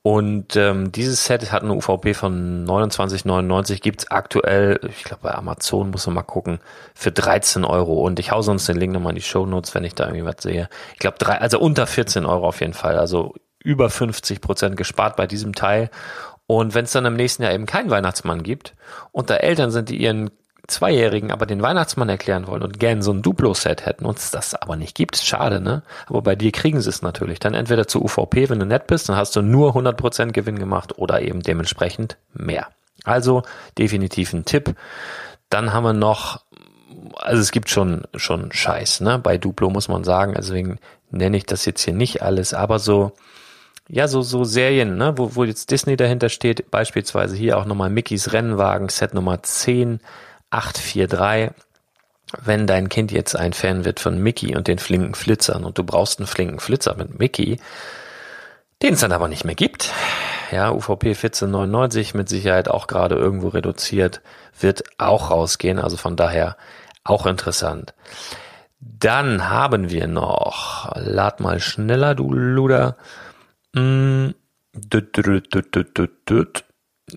Und 0.10 0.56
ähm, 0.56 0.92
dieses 0.92 1.26
Set 1.26 1.52
hat 1.52 1.62
eine 1.62 1.76
UVP 1.76 2.16
von 2.16 2.66
29,99, 2.66 3.80
gibt's 3.80 4.10
aktuell, 4.10 4.80
ich 4.90 5.04
glaube 5.04 5.22
bei 5.22 5.36
Amazon 5.36 5.92
muss 5.92 6.08
man 6.08 6.16
mal 6.16 6.24
gucken, 6.24 6.58
für 6.96 7.12
13 7.12 7.64
Euro. 7.64 8.02
Und 8.02 8.18
ich 8.18 8.32
hau 8.32 8.42
sonst 8.42 8.68
den 8.68 8.78
Link 8.78 8.92
nochmal 8.92 9.12
in 9.12 9.18
die 9.18 9.22
Show 9.22 9.46
Notes, 9.46 9.76
wenn 9.76 9.84
ich 9.84 9.94
da 9.94 10.06
irgendwie 10.06 10.26
was 10.26 10.38
sehe. 10.40 10.68
Ich 10.94 11.00
glaube, 11.00 11.40
also 11.40 11.60
unter 11.60 11.86
14 11.86 12.26
Euro 12.26 12.48
auf 12.48 12.60
jeden 12.60 12.74
Fall. 12.74 12.98
Also 12.98 13.36
über 13.64 13.92
50 13.92 14.42
Prozent 14.42 14.78
gespart 14.78 15.16
bei 15.16 15.28
diesem 15.28 15.54
Teil. 15.54 15.92
Und 16.48 16.74
wenn 16.74 16.86
es 16.86 16.92
dann 16.92 17.06
im 17.06 17.16
nächsten 17.16 17.44
Jahr 17.44 17.54
eben 17.54 17.68
keinen 17.68 17.92
Weihnachtsmann 17.92 18.42
gibt 18.42 18.74
und 19.12 19.30
da 19.30 19.36
Eltern 19.36 19.70
sind, 19.70 19.90
die 19.90 19.98
ihren 20.02 20.32
Zweijährigen 20.70 21.32
aber 21.32 21.46
den 21.46 21.62
Weihnachtsmann 21.62 22.10
erklären 22.10 22.48
wollen 22.48 22.64
und 22.64 22.80
gern 22.80 23.02
so 23.02 23.12
ein 23.12 23.22
Duplo-Set 23.22 23.86
hätten 23.86 24.06
und 24.06 24.18
es 24.18 24.32
das 24.32 24.56
aber 24.56 24.76
nicht 24.76 24.96
gibt, 24.96 25.18
schade, 25.18 25.60
ne? 25.60 25.84
Aber 26.08 26.22
bei 26.22 26.36
dir 26.36 26.52
kriegen 26.52 26.80
sie 26.82 26.90
es 26.90 27.02
natürlich. 27.02 27.40
Dann 27.40 27.54
entweder 27.54 27.88
zu 27.88 28.04
UVP, 28.04 28.50
wenn 28.50 28.60
du 28.60 28.66
nett 28.66 28.88
bist, 28.88 29.10
dann 29.10 29.16
hast 29.16 29.36
du 29.36 29.42
nur 29.42 29.76
100% 29.76 30.32
Gewinn 30.32 30.60
gemacht 30.60 30.98
oder 30.98 31.22
eben 31.22 31.42
dementsprechend 31.42 32.18
mehr. 32.34 32.68
Also 33.04 33.44
definitiv 33.78 34.34
ein 34.34 34.46
Tipp. 34.46 34.76
Dann 35.50 35.74
haben 35.74 35.84
wir 35.84 35.94
noch, 35.94 36.42
also 37.16 37.42
es 37.42 37.52
gibt 37.52 37.70
schon, 37.70 38.04
schon 38.16 38.52
Scheiß, 38.52 39.02
ne? 39.02 39.20
Bei 39.20 39.38
Duplo 39.38 39.70
muss 39.70 39.88
man 39.88 40.04
sagen, 40.04 40.34
deswegen 40.36 40.80
nenne 41.12 41.38
ich 41.38 41.46
das 41.46 41.66
jetzt 41.66 41.84
hier 41.84 41.94
nicht 41.94 42.22
alles, 42.22 42.54
aber 42.54 42.80
so, 42.80 43.14
ja, 43.92 44.08
so, 44.08 44.22
so 44.22 44.44
Serien, 44.44 44.98
ne, 44.98 45.18
wo, 45.18 45.36
wo 45.36 45.44
jetzt 45.44 45.72
Disney 45.72 45.98
dahinter 45.98 46.30
steht, 46.30 46.70
beispielsweise 46.70 47.36
hier 47.36 47.58
auch 47.58 47.66
nochmal 47.66 47.90
Mickeys 47.90 48.34
Rennwagen, 48.34 48.90
Set 48.90 49.16
Nummer 49.16 49.42
10, 49.42 50.00
843. 50.50 51.52
Wenn 52.44 52.68
dein 52.68 52.90
Kind 52.90 53.12
jetzt 53.12 53.36
ein 53.36 53.54
Fan 53.54 53.86
wird 53.86 54.00
von 54.00 54.22
Mickey 54.22 54.56
und 54.56 54.68
den 54.68 54.78
flinken 54.78 55.16
Flitzern 55.16 55.64
und 55.64 55.80
du 55.80 55.84
brauchst 55.84 56.20
einen 56.20 56.28
flinken 56.28 56.60
Flitzer 56.60 56.96
mit 56.96 57.18
Mickey, 57.18 57.60
den 58.84 58.94
es 58.94 59.00
dann 59.00 59.12
aber 59.12 59.28
nicht 59.28 59.46
mehr 59.46 59.56
gibt, 59.56 59.92
ja, 60.52 60.72
UVP 60.72 61.10
1499 61.10 62.14
mit 62.14 62.30
Sicherheit 62.30 62.70
auch 62.70 62.86
gerade 62.86 63.16
irgendwo 63.16 63.48
reduziert, 63.48 64.22
wird 64.60 64.84
auch 65.00 65.32
rausgehen, 65.32 65.80
also 65.80 65.98
von 65.98 66.16
daher 66.16 66.56
auch 67.04 67.26
interessant. 67.26 67.96
Dann 68.80 69.50
haben 69.50 69.90
wir 69.90 70.08
noch, 70.08 70.92
lad 70.96 71.40
mal 71.40 71.60
schneller, 71.60 72.14
du 72.14 72.32
Luder, 72.32 72.96
Mm, 73.74 74.30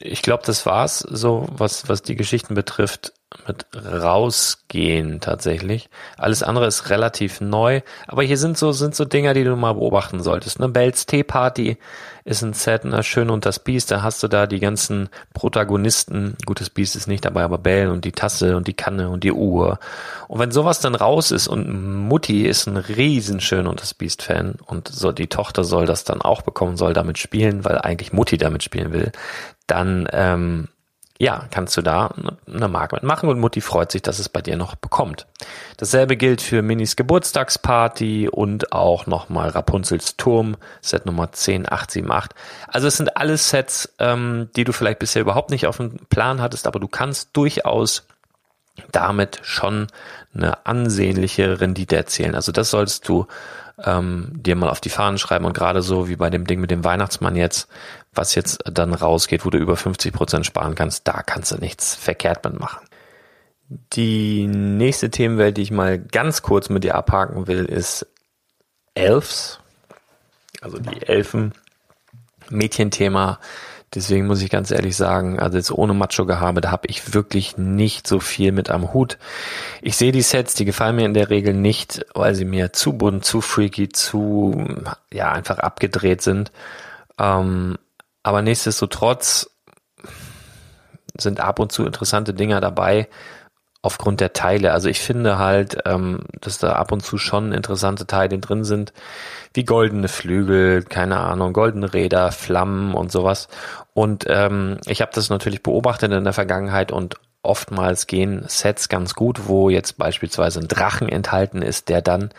ich 0.01 0.23
glaube, 0.23 0.43
das 0.47 0.67
war's 0.67 0.99
so, 1.01 1.47
was, 1.51 1.89
was 1.89 2.03
die 2.03 2.17
Geschichten 2.17 2.55
betrifft, 2.55 3.13
mit 3.47 3.67
rausgehen 3.75 5.21
tatsächlich. 5.21 5.89
Alles 6.17 6.43
andere 6.43 6.67
ist 6.67 6.91
relativ 6.91 7.41
neu, 7.41 7.81
aber 8.07 8.23
hier 8.23 8.39
sind 8.39 8.57
so, 8.59 8.73
sind 8.73 8.95
so 8.95 9.05
Dinger, 9.05 9.35
die 9.35 9.45
du 9.45 9.57
mal 9.57 9.75
beobachten 9.75 10.23
solltest. 10.23 10.61
Ne? 10.61 10.69
Bells 10.69 11.07
Tea 11.07 11.23
Party 11.23 11.79
ist 12.25 12.43
ein 12.43 12.53
Set, 12.53 12.85
ne? 12.85 13.03
Schön 13.03 13.31
und 13.31 13.47
das 13.47 13.59
Biest, 13.59 13.91
da 13.91 14.03
hast 14.03 14.23
du 14.23 14.29
da 14.29 14.47
die 14.47 14.61
ganzen 14.61 15.09
Protagonisten. 15.35 16.37
Gutes 16.47 16.71
Biest 16.71 16.95
ist 16.95 17.09
nicht 17.09 17.25
dabei, 17.25 17.43
aber 17.43 17.59
Bell 17.59 17.89
und 17.89 18.05
die 18.05 18.13
Tasse 18.13 18.57
und 18.57 18.69
die 18.69 18.75
Kanne 18.75 19.09
und 19.09 19.25
die 19.25 19.33
Uhr. 19.33 19.79
Und 20.29 20.39
wenn 20.39 20.53
sowas 20.53 20.81
dann 20.81 20.95
raus 20.95 21.33
ist 21.33 21.49
und 21.49 22.07
Mutti 22.07 22.47
ist 22.47 22.67
ein 22.67 22.77
riesen 22.77 23.41
Schön 23.41 23.67
und 23.67 23.81
das 23.81 23.95
Biest 23.95 24.23
Fan 24.23 24.55
und 24.67 24.89
so 24.89 25.11
die 25.11 25.27
Tochter 25.27 25.65
soll 25.65 25.87
das 25.87 26.05
dann 26.05 26.23
auch 26.23 26.43
bekommen, 26.43 26.77
soll 26.77 26.93
damit 26.93 27.19
spielen, 27.19 27.65
weil 27.65 27.79
eigentlich 27.79 28.13
Mutti 28.13 28.39
damit 28.39 28.63
spielen 28.63 28.93
will, 28.93 29.11
dann 29.67 30.09
ähm, 30.13 30.69
ja, 31.23 31.45
kannst 31.53 31.77
du 31.77 31.83
da 31.83 32.13
eine 32.53 32.67
Marke 32.67 32.97
mitmachen 32.97 33.29
und 33.29 33.39
Mutti 33.39 33.61
freut 33.61 33.93
sich, 33.93 34.03
dass 34.03 34.19
es 34.19 34.29
bei 34.29 34.43
dir 34.43 34.57
noch 34.57 34.75
bekommt. 34.75 35.29
Dasselbe 35.77 36.17
gilt 36.17 36.43
für 36.43 36.63
Minis 36.63 36.97
Geburtstagsparty 36.97 38.29
und 38.29 38.73
auch 38.73 39.07
nochmal 39.07 39.51
Rapunzels 39.51 40.17
Turm, 40.17 40.57
Set 40.81 41.07
Nummer 41.07 41.31
10878. 41.31 42.37
Also 42.67 42.89
es 42.89 42.97
sind 42.97 43.17
alles 43.17 43.51
Sets, 43.51 43.95
ähm, 44.01 44.51
die 44.57 44.65
du 44.65 44.73
vielleicht 44.73 44.99
bisher 44.99 45.23
überhaupt 45.23 45.51
nicht 45.51 45.69
auf 45.69 45.77
dem 45.77 45.95
Plan 46.11 46.43
hattest, 46.43 46.67
aber 46.67 46.81
du 46.81 46.89
kannst 46.89 47.29
durchaus 47.35 48.05
damit 48.91 49.39
schon 49.45 49.87
eine 50.35 50.67
ansehnliche 50.67 51.61
Rendite 51.61 51.95
erzielen. 51.95 52.35
Also 52.35 52.51
das 52.51 52.71
solltest 52.71 53.09
du 53.09 53.29
ähm, 53.85 54.33
dir 54.35 54.57
mal 54.57 54.71
auf 54.71 54.81
die 54.81 54.89
Fahnen 54.89 55.19
schreiben 55.19 55.45
und 55.45 55.55
gerade 55.55 55.83
so 55.83 56.09
wie 56.09 56.17
bei 56.17 56.31
dem 56.31 56.47
Ding 56.49 56.61
mit 56.61 56.73
dem 56.73 56.83
Weihnachtsmann 56.85 57.37
jetzt, 57.37 57.69
was 58.13 58.35
jetzt 58.35 58.61
dann 58.65 58.95
rausgeht, 58.95 59.45
wo 59.45 59.51
du 59.51 59.59
über 59.59 59.77
50 59.77 60.11
Prozent 60.13 60.47
sparen 60.47 60.75
kannst, 60.75 61.07
da 61.09 61.23
kannst 61.23 61.53
du 61.53 61.57
nichts 61.57 61.95
verkehrt 61.95 62.45
mitmachen. 62.45 62.87
Die 63.95 64.47
nächste 64.47 65.11
Themenwelt, 65.11 65.57
die 65.57 65.63
ich 65.63 65.71
mal 65.71 65.99
ganz 65.99 66.43
kurz 66.43 66.69
mit 66.69 66.85
dir 66.85 66.95
abhaken 66.95 67.47
will, 67.47 67.65
ist 67.65 68.07
Elves. 68.95 69.61
Also 70.61 70.77
die 70.79 71.07
Elfen-Mädchenthema. 71.07 73.39
Deswegen 73.95 74.27
muss 74.27 74.43
ich 74.43 74.51
ganz 74.51 74.71
ehrlich 74.71 74.97
sagen, 74.97 75.39
also 75.39 75.59
jetzt 75.59 75.71
ohne 75.71 75.93
Macho-Gehabe, 75.93 76.63
da 76.63 76.71
habe 76.71 76.89
ich 76.89 77.13
wirklich 77.13 77.59
nicht 77.59 78.07
so 78.07 78.21
viel 78.21 78.53
mit 78.53 78.71
am 78.71 78.95
Hut. 78.95 79.19
Ich 79.83 79.97
sehe 79.97 80.13
die 80.13 80.23
Sets, 80.23 80.55
die 80.55 80.65
gefallen 80.65 80.97
mir 80.97 81.05
in 81.05 81.15
der 81.15 81.29
Regel 81.29 81.53
nicht, 81.53 82.07
weil 82.15 82.35
sie 82.35 82.47
mir 82.47 82.73
zu 82.73 82.95
bunt, 82.95 83.25
zu 83.25 83.43
freaky, 83.43 83.91
zu, 83.91 84.65
ja, 85.13 85.33
einfach 85.33 85.59
abgedreht 85.59 86.23
sind. 86.23 86.53
Ähm, 87.19 87.77
aber 88.23 88.43
nichtsdestotrotz 88.43 89.51
sind 91.19 91.41
ab 91.41 91.59
und 91.59 91.73
zu 91.73 91.85
interessante 91.85 92.35
Dinger 92.35 92.61
dabei 92.61 93.09
aufgrund 93.83 94.21
der 94.21 94.33
Teile. 94.33 94.73
Also 94.73 94.89
ich 94.89 95.01
finde 95.01 95.39
halt, 95.39 95.77
ähm, 95.87 96.21
dass 96.41 96.59
da 96.59 96.75
ab 96.75 96.93
und 96.93 97.01
zu 97.01 97.19
schon 97.19 97.53
interessante 97.53 98.07
Teile 98.07 98.39
drin 98.39 98.65
sind, 98.65 98.93
wie 99.55 99.65
goldene 99.65 100.09
Flügel, 100.09 100.85
keine 100.85 101.19
Ahnung, 101.19 101.53
goldene 101.53 101.93
Räder, 101.93 102.31
Flammen 102.31 102.95
und 102.95 103.11
sowas. 103.11 103.49
Und 103.93 104.25
ähm, 104.29 104.79
ich 104.87 105.03
habe 105.03 105.11
das 105.13 105.31
natürlich 105.31 105.65
beobachtet 105.65 106.13
in 106.13 106.25
der 106.25 106.33
Vergangenheit 106.33 106.93
und 106.93 107.17
oftmals 107.43 108.07
gehen 108.07 108.45
Sets 108.47 108.89
ganz 108.89 109.15
gut, 109.15 109.49
wo 109.49 109.69
jetzt 109.69 109.99
beispielsweise 109.99 110.61
ein 110.61 110.69
Drachen 110.69 111.09
enthalten 111.09 111.61
ist, 111.61 111.89
der 111.89 112.03
dann 112.03 112.31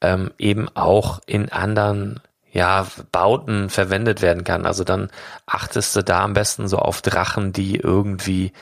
ähm, 0.00 0.32
eben 0.36 0.68
auch 0.74 1.20
in 1.26 1.52
anderen 1.52 2.20
ja, 2.52 2.86
Bauten 3.10 3.70
verwendet 3.70 4.20
werden 4.22 4.44
kann. 4.44 4.66
Also 4.66 4.84
dann 4.84 5.10
achtest 5.46 5.96
du 5.96 6.04
da 6.04 6.22
am 6.22 6.34
besten 6.34 6.68
so 6.68 6.78
auf 6.78 7.00
Drachen, 7.00 7.52
die 7.52 7.76
irgendwie 7.76 8.52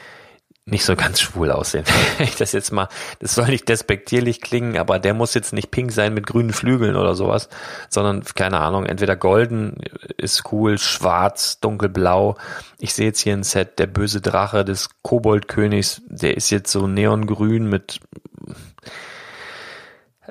nicht 0.64 0.84
so 0.84 0.94
ganz 0.94 1.20
schwul 1.20 1.50
aussehen. 1.50 1.84
ich 2.20 2.36
das 2.36 2.52
jetzt 2.52 2.70
mal, 2.70 2.88
das 3.18 3.34
soll 3.34 3.48
nicht 3.48 3.68
despektierlich 3.68 4.40
klingen, 4.40 4.78
aber 4.78 5.00
der 5.00 5.14
muss 5.14 5.34
jetzt 5.34 5.52
nicht 5.52 5.72
pink 5.72 5.90
sein 5.90 6.14
mit 6.14 6.26
grünen 6.26 6.52
Flügeln 6.52 6.94
oder 6.94 7.16
sowas, 7.16 7.48
sondern 7.88 8.22
keine 8.36 8.60
Ahnung, 8.60 8.86
entweder 8.86 9.16
golden 9.16 9.78
ist 10.16 10.52
cool, 10.52 10.78
schwarz, 10.78 11.58
dunkelblau. 11.60 12.36
Ich 12.78 12.94
sehe 12.94 13.06
jetzt 13.06 13.20
hier 13.20 13.32
ein 13.32 13.42
Set, 13.42 13.80
der 13.80 13.88
böse 13.88 14.20
Drache 14.20 14.64
des 14.64 14.88
Koboldkönigs, 15.02 16.02
der 16.06 16.36
ist 16.36 16.50
jetzt 16.50 16.70
so 16.70 16.86
neongrün 16.86 17.68
mit 17.68 18.00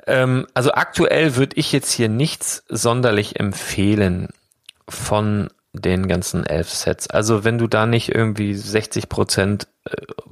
ähm, 0.06 0.46
also 0.54 0.72
aktuell 0.72 1.36
würde 1.36 1.56
ich 1.56 1.72
jetzt 1.72 1.92
hier 1.92 2.08
nichts 2.08 2.64
sonderlich 2.68 3.38
empfehlen 3.38 4.28
von 4.88 5.48
den 5.72 6.08
ganzen 6.08 6.44
Elf-Sets. 6.44 7.10
Also 7.10 7.44
wenn 7.44 7.58
du 7.58 7.68
da 7.68 7.86
nicht 7.86 8.12
irgendwie 8.12 8.54
60 8.54 9.08
Prozent, 9.08 9.68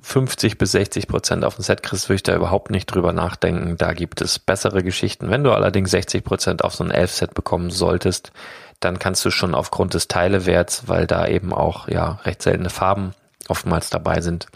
50 0.02 0.52
äh, 0.52 0.56
bis 0.56 0.72
60 0.72 1.06
Prozent 1.06 1.44
auf 1.44 1.58
ein 1.58 1.62
Set 1.62 1.82
kriegst, 1.82 2.08
würde 2.08 2.16
ich 2.16 2.22
da 2.24 2.34
überhaupt 2.34 2.70
nicht 2.70 2.86
drüber 2.86 3.12
nachdenken. 3.12 3.76
Da 3.76 3.92
gibt 3.92 4.20
es 4.20 4.38
bessere 4.38 4.82
Geschichten. 4.82 5.30
Wenn 5.30 5.44
du 5.44 5.52
allerdings 5.52 5.90
60 5.92 6.24
Prozent 6.24 6.64
auf 6.64 6.74
so 6.74 6.82
ein 6.82 6.90
Elf-Set 6.90 7.34
bekommen 7.34 7.70
solltest, 7.70 8.32
dann 8.80 8.98
kannst 8.98 9.24
du 9.24 9.30
schon 9.30 9.54
aufgrund 9.54 9.94
des 9.94 10.08
Teilewerts, 10.08 10.88
weil 10.88 11.06
da 11.06 11.26
eben 11.26 11.52
auch 11.52 11.88
ja 11.88 12.20
recht 12.24 12.42
seltene 12.42 12.70
Farben 12.70 13.12
oftmals 13.48 13.90
dabei 13.90 14.20
sind, 14.20 14.46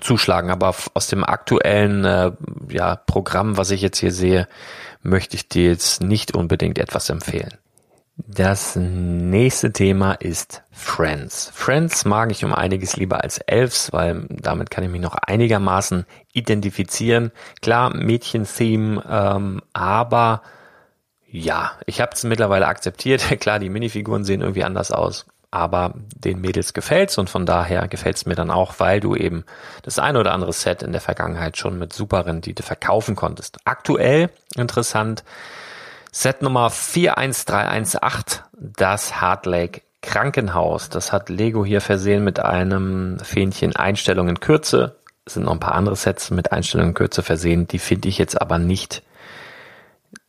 zuschlagen. 0.00 0.50
Aber 0.50 0.74
aus 0.94 1.06
dem 1.08 1.24
aktuellen 1.24 2.04
äh, 2.04 2.32
ja, 2.68 2.96
Programm, 2.96 3.56
was 3.56 3.70
ich 3.70 3.82
jetzt 3.82 3.98
hier 3.98 4.12
sehe, 4.12 4.48
möchte 5.02 5.36
ich 5.36 5.48
dir 5.48 5.70
jetzt 5.70 6.02
nicht 6.02 6.34
unbedingt 6.34 6.78
etwas 6.78 7.10
empfehlen. 7.10 7.58
Das 8.16 8.76
nächste 8.76 9.72
Thema 9.72 10.12
ist 10.12 10.62
Friends. 10.72 11.50
Friends 11.54 12.06
mag 12.06 12.30
ich 12.30 12.46
um 12.46 12.54
einiges 12.54 12.96
lieber 12.96 13.22
als 13.22 13.38
Elves, 13.38 13.92
weil 13.92 14.26
damit 14.30 14.70
kann 14.70 14.84
ich 14.84 14.90
mich 14.90 15.02
noch 15.02 15.14
einigermaßen 15.14 16.06
identifizieren. 16.32 17.30
Klar, 17.60 17.94
Mädchen-Theme, 17.94 19.04
ähm, 19.06 19.60
aber 19.74 20.40
ja, 21.28 21.72
ich 21.84 22.00
habe 22.00 22.12
es 22.14 22.24
mittlerweile 22.24 22.68
akzeptiert. 22.68 23.22
Klar, 23.40 23.58
die 23.58 23.68
Minifiguren 23.68 24.24
sehen 24.24 24.40
irgendwie 24.40 24.64
anders 24.64 24.92
aus, 24.92 25.26
aber 25.56 25.94
den 26.14 26.40
Mädels 26.40 26.74
gefällt's 26.74 27.18
und 27.18 27.30
von 27.30 27.46
daher 27.46 27.88
gefällt's 27.88 28.26
mir 28.26 28.34
dann 28.34 28.50
auch, 28.50 28.74
weil 28.78 29.00
du 29.00 29.16
eben 29.16 29.44
das 29.82 29.98
eine 29.98 30.20
oder 30.20 30.32
andere 30.32 30.52
Set 30.52 30.82
in 30.82 30.92
der 30.92 31.00
Vergangenheit 31.00 31.56
schon 31.56 31.78
mit 31.78 31.92
super 31.92 32.26
Rendite 32.26 32.62
verkaufen 32.62 33.16
konntest. 33.16 33.58
Aktuell 33.64 34.30
interessant 34.56 35.24
Set 36.12 36.40
Nummer 36.40 36.70
41318, 36.70 38.42
das 38.52 39.20
Heartlake 39.20 39.82
Krankenhaus. 40.06 40.88
Das 40.88 41.12
hat 41.12 41.28
Lego 41.28 41.64
hier 41.64 41.80
versehen 41.80 42.24
mit 42.24 42.40
einem 42.40 43.18
Fähnchen 43.18 43.74
Einstellung 43.76 44.28
in 44.28 44.40
Kürze. 44.40 44.96
Es 45.24 45.34
sind 45.34 45.44
noch 45.44 45.52
ein 45.52 45.60
paar 45.60 45.74
andere 45.74 45.96
Sets 45.96 46.30
mit 46.30 46.52
Einstellungen 46.52 46.90
in 46.90 46.94
Kürze 46.94 47.22
versehen. 47.22 47.66
Die 47.66 47.80
finde 47.80 48.08
ich 48.08 48.16
jetzt 48.16 48.40
aber 48.40 48.58
nicht 48.58 49.02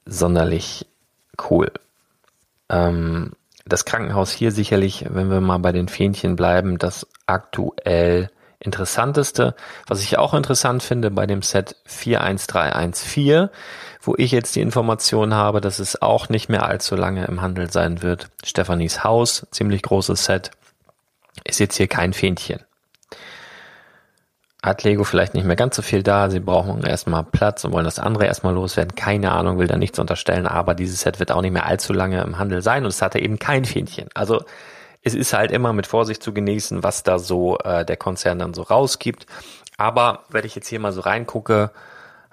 sonderlich 0.05 0.87
cool. 1.49 1.71
Ähm, 2.69 3.33
das 3.67 3.85
Krankenhaus 3.85 4.31
hier 4.31 4.51
sicherlich, 4.51 5.05
wenn 5.09 5.29
wir 5.29 5.41
mal 5.41 5.59
bei 5.59 5.71
den 5.71 5.87
Fähnchen 5.87 6.35
bleiben, 6.35 6.77
das 6.77 7.07
aktuell 7.25 8.29
interessanteste. 8.59 9.55
Was 9.87 10.01
ich 10.01 10.17
auch 10.17 10.33
interessant 10.33 10.81
finde 10.81 11.11
bei 11.11 11.27
dem 11.27 11.41
Set 11.41 11.75
41314 11.85 13.49
wo 14.07 14.15
ich 14.17 14.31
jetzt 14.31 14.55
die 14.55 14.61
Information 14.61 15.33
habe, 15.33 15.59
dass 15.59 15.79
es 15.79 16.01
auch 16.01 16.29
nicht 16.29 16.47
mehr 16.47 16.65
allzu 16.65 16.95
lange 16.95 17.25
im 17.25 17.41
Handel 17.41 17.69
sein 17.69 18.01
wird. 18.01 18.29
Stephanies 18.43 19.03
Haus, 19.03 19.45
ziemlich 19.51 19.81
großes 19.81 20.23
Set, 20.23 20.51
ist 21.43 21.59
jetzt 21.59 21.75
hier 21.75 21.87
kein 21.87 22.13
Fähnchen. 22.13 22.61
Hat 24.63 24.83
Lego 24.83 25.03
vielleicht 25.03 25.35
nicht 25.35 25.45
mehr 25.45 25.55
ganz 25.55 25.75
so 25.75 25.81
viel 25.81 26.01
da, 26.01 26.29
sie 26.29 26.39
brauchen 26.39 26.83
erstmal 26.83 27.23
Platz 27.23 27.63
und 27.63 27.73
wollen 27.73 27.85
das 27.85 27.99
andere 27.99 28.25
erstmal 28.25 28.53
loswerden. 28.53 28.95
Keine 28.95 29.31
Ahnung, 29.31 29.59
will 29.59 29.67
da 29.67 29.77
nichts 29.77 29.99
unterstellen, 29.99 30.47
aber 30.47 30.73
dieses 30.73 31.01
Set 31.01 31.19
wird 31.19 31.31
auch 31.31 31.41
nicht 31.41 31.51
mehr 31.53 31.67
allzu 31.67 31.93
lange 31.93 32.21
im 32.21 32.39
Handel 32.39 32.61
sein 32.63 32.83
und 32.83 32.89
es 32.89 33.01
hatte 33.01 33.19
eben 33.19 33.37
kein 33.37 33.65
Fähnchen. 33.65 34.09
Also 34.15 34.43
es 35.03 35.13
ist 35.13 35.33
halt 35.33 35.51
immer 35.51 35.73
mit 35.73 35.87
Vorsicht 35.87 36.23
zu 36.23 36.33
genießen, 36.33 36.83
was 36.83 37.03
da 37.03 37.19
so 37.19 37.57
äh, 37.59 37.85
der 37.85 37.97
Konzern 37.97 38.39
dann 38.39 38.53
so 38.53 38.63
rausgibt. 38.63 39.27
Aber 39.77 40.23
wenn 40.29 40.43
ich 40.43 40.55
jetzt 40.55 40.67
hier 40.67 40.79
mal 40.79 40.91
so 40.91 41.01
reingucke, 41.01 41.71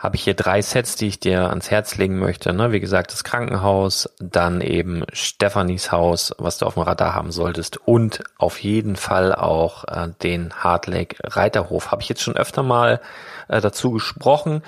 habe 0.05 0.17
ich 0.17 0.25
hier 0.25 0.35
drei 0.35 0.61
Sets, 0.61 0.97
die 0.97 1.07
ich 1.07 1.19
dir 1.19 1.49
ans 1.49 1.71
Herz 1.71 1.97
legen 1.97 2.19
möchte. 2.19 2.53
Ne? 2.53 2.73
Wie 2.73 2.81
gesagt, 2.81 3.11
das 3.11 3.25
Krankenhaus, 3.25 4.15
dann 4.21 4.61
eben 4.61 5.05
Stephanies 5.15 5.93
Haus, 5.93 6.35
was 6.37 6.59
du 6.59 6.67
auf 6.67 6.75
dem 6.75 6.83
Radar 6.83 7.15
haben 7.15 7.33
solltest 7.33 7.79
und 7.89 8.23
auf 8.37 8.63
jeden 8.63 8.97
Fall 8.97 9.35
auch 9.35 9.85
äh, 9.85 10.11
den 10.23 10.53
Hard 10.53 10.89
Lake 10.89 11.17
Reiterhof. 11.23 11.91
Habe 11.91 12.03
ich 12.03 12.11
jetzt 12.11 12.21
schon 12.21 12.37
öfter 12.37 12.63
mal 12.63 13.01
äh, 13.49 13.63
dazu 13.63 13.93
gesprochen. 13.93 14.63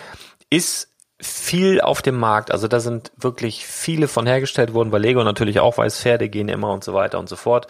Ist 0.49 0.89
viel 1.21 1.83
auf 1.83 2.01
dem 2.01 2.17
Markt, 2.17 2.51
also 2.51 2.67
da 2.67 2.81
sind 2.81 3.13
wirklich 3.19 3.67
viele 3.67 4.09
von 4.09 4.27
hergestellt 4.27 4.73
worden, 4.73 4.91
weil 4.91 5.03
Lego 5.03 5.23
natürlich 5.23 5.61
auch 5.61 5.77
weiß, 5.77 6.01
Pferde 6.01 6.31
gehen 6.31 6.49
immer 6.49 6.73
und 6.73 6.83
so 6.83 6.95
weiter 6.95 7.19
und 7.19 7.29
so 7.29 7.37
fort 7.37 7.69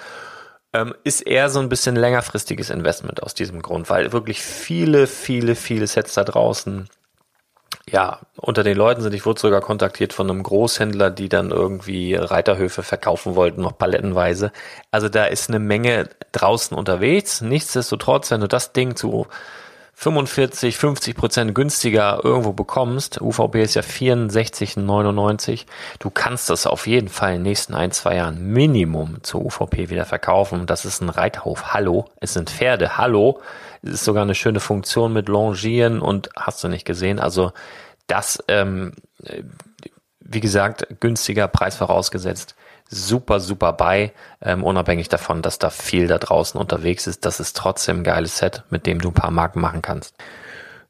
ähm, 0.73 0.95
ist 1.05 1.21
eher 1.23 1.49
so 1.49 1.59
ein 1.61 1.69
bisschen 1.69 1.97
längerfristiges 1.97 2.71
Investment 2.71 3.23
aus 3.23 3.35
diesem 3.35 3.63
Grund, 3.63 3.89
weil 3.89 4.13
wirklich 4.13 4.41
viele, 4.41 5.07
viele, 5.07 5.55
viele 5.55 5.87
Sets 5.87 6.15
da 6.15 6.25
draußen 6.25 6.89
ja, 7.89 8.21
unter 8.37 8.65
den 8.65 8.77
Leuten 8.77 9.01
sind, 9.01 9.15
ich 9.15 9.27
wurde 9.27 9.41
sogar 9.41 9.61
kontaktiert 9.61 10.13
von 10.13 10.29
einem 10.29 10.43
Großhändler, 10.43 11.11
die 11.11 11.29
dann 11.29 11.51
irgendwie 11.51 12.15
Reiterhöfe 12.15 12.83
verkaufen 12.83 13.37
wollten, 13.37 13.63
noch 13.63 13.79
palettenweise. 13.79 14.51
Also 14.91 15.09
da 15.09 15.27
ist 15.27 15.49
eine 15.49 15.61
Menge 15.61 16.09
draußen 16.33 16.77
unterwegs. 16.77 17.41
Nichtsdestotrotz, 17.43 18.31
wenn 18.33 18.41
du 18.41 18.49
das 18.49 18.73
Ding 18.73 18.97
zu 18.97 19.27
45, 19.99 20.77
50 20.77 21.17
Prozent 21.17 21.55
günstiger 21.55 22.21
irgendwo 22.23 22.53
bekommst, 22.53 23.21
UVP 23.21 23.63
ist 23.63 23.77
ja 23.77 23.83
64,99, 23.83 25.65
du 26.01 26.11
kannst 26.11 26.51
das 26.51 26.67
auf 26.67 26.87
jeden 26.87 27.09
Fall 27.09 27.31
in 27.31 27.37
den 27.37 27.43
nächsten 27.45 27.75
ein, 27.75 27.93
zwei 27.93 28.17
Jahren 28.17 28.53
Minimum 28.53 29.23
zur 29.23 29.47
UVP 29.47 29.89
wieder 29.89 30.05
verkaufen. 30.05 30.67
Das 30.67 30.85
ist 30.85 31.01
ein 31.01 31.09
Reiterhof. 31.09 31.73
Hallo. 31.73 32.05
Es 32.21 32.35
sind 32.35 32.51
Pferde. 32.51 32.99
Hallo. 32.99 33.41
Ist 33.87 34.05
sogar 34.05 34.23
eine 34.23 34.35
schöne 34.35 34.61
Funktion 34.61 35.13
mit 35.13 35.29
Longieren 35.29 36.01
und 36.01 36.31
hast 36.37 36.63
du 36.63 36.69
nicht 36.69 36.85
gesehen. 36.85 37.19
Also 37.19 37.53
das, 38.07 38.43
ähm, 38.49 38.93
wie 40.21 40.41
gesagt, 40.41 40.87
günstiger 41.01 41.49
Preis 41.49 41.77
vorausgesetzt. 41.77 42.55
Super, 42.89 43.41
super 43.41 43.73
bei, 43.73 44.13
ähm, 44.41 44.63
unabhängig 44.63 45.09
davon, 45.09 45.43
dass 45.43 45.59
da 45.59 45.71
viel 45.71 46.07
da 46.07 46.19
draußen 46.19 46.61
unterwegs 46.61 47.07
ist. 47.07 47.25
Das 47.25 47.41
ist 47.41 47.57
trotzdem 47.57 48.01
ein 48.01 48.05
geiles 48.05 48.39
Set, 48.39 48.63
mit 48.71 48.87
dem 48.87 49.01
du 49.01 49.09
ein 49.09 49.15
paar 49.15 49.33
Marken 49.33 49.61
machen 49.61 49.83
kannst. 49.83 50.15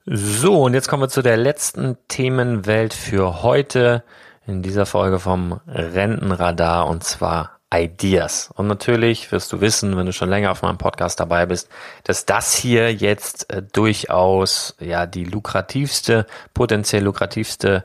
So, 0.04 0.62
und 0.62 0.74
jetzt 0.74 0.88
kommen 0.88 1.02
wir 1.02 1.08
zu 1.08 1.22
der 1.22 1.36
letzten 1.36 1.96
Themenwelt 2.08 2.94
für 2.94 3.42
heute 3.42 4.04
in 4.46 4.62
dieser 4.62 4.86
Folge 4.86 5.18
vom 5.18 5.60
Rentenradar 5.66 6.86
und 6.86 7.02
zwar 7.02 7.55
Ideas. 7.74 8.50
Und 8.54 8.68
natürlich 8.68 9.32
wirst 9.32 9.52
du 9.52 9.60
wissen, 9.60 9.96
wenn 9.96 10.06
du 10.06 10.12
schon 10.12 10.30
länger 10.30 10.52
auf 10.52 10.62
meinem 10.62 10.78
Podcast 10.78 11.18
dabei 11.18 11.46
bist, 11.46 11.68
dass 12.04 12.24
das 12.24 12.54
hier 12.54 12.92
jetzt 12.92 13.52
äh, 13.52 13.62
durchaus 13.62 14.76
ja 14.78 15.06
die 15.06 15.24
lukrativste, 15.24 16.26
potenziell 16.54 17.02
lukrativste 17.02 17.84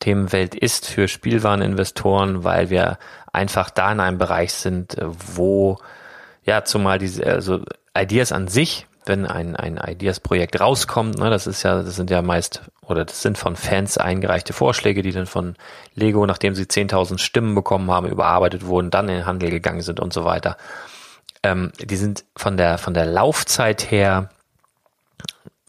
Themenwelt 0.00 0.54
ist 0.54 0.86
für 0.86 1.08
Spielwareninvestoren, 1.08 2.44
weil 2.44 2.68
wir 2.68 2.98
einfach 3.32 3.70
da 3.70 3.92
in 3.92 4.00
einem 4.00 4.18
Bereich 4.18 4.52
sind, 4.52 4.98
äh, 4.98 5.06
wo 5.06 5.78
ja 6.44 6.64
zumal 6.64 6.98
diese 6.98 7.24
also 7.26 7.64
Ideas 7.96 8.32
an 8.32 8.48
sich, 8.48 8.86
wenn 9.04 9.26
ein 9.26 9.56
ein 9.56 9.78
Ideas 9.78 10.20
Projekt 10.20 10.60
rauskommt, 10.60 11.18
ne, 11.18 11.30
das 11.30 11.46
ist 11.46 11.62
ja 11.62 11.82
das 11.82 11.96
sind 11.96 12.10
ja 12.10 12.22
meist 12.22 12.62
oder 12.86 13.04
das 13.04 13.22
sind 13.22 13.38
von 13.38 13.56
Fans 13.56 13.98
eingereichte 13.98 14.52
Vorschläge, 14.52 15.02
die 15.02 15.12
dann 15.12 15.26
von 15.26 15.56
Lego, 15.94 16.26
nachdem 16.26 16.54
sie 16.54 16.64
10.000 16.64 17.18
Stimmen 17.18 17.54
bekommen 17.54 17.90
haben, 17.90 18.08
überarbeitet 18.08 18.66
wurden, 18.66 18.90
dann 18.90 19.08
in 19.08 19.16
den 19.16 19.26
Handel 19.26 19.50
gegangen 19.50 19.82
sind 19.82 20.00
und 20.00 20.12
so 20.12 20.24
weiter. 20.24 20.56
Ähm, 21.42 21.72
die 21.80 21.96
sind 21.96 22.24
von 22.36 22.56
der, 22.56 22.78
von 22.78 22.94
der 22.94 23.06
Laufzeit 23.06 23.90
her 23.90 24.30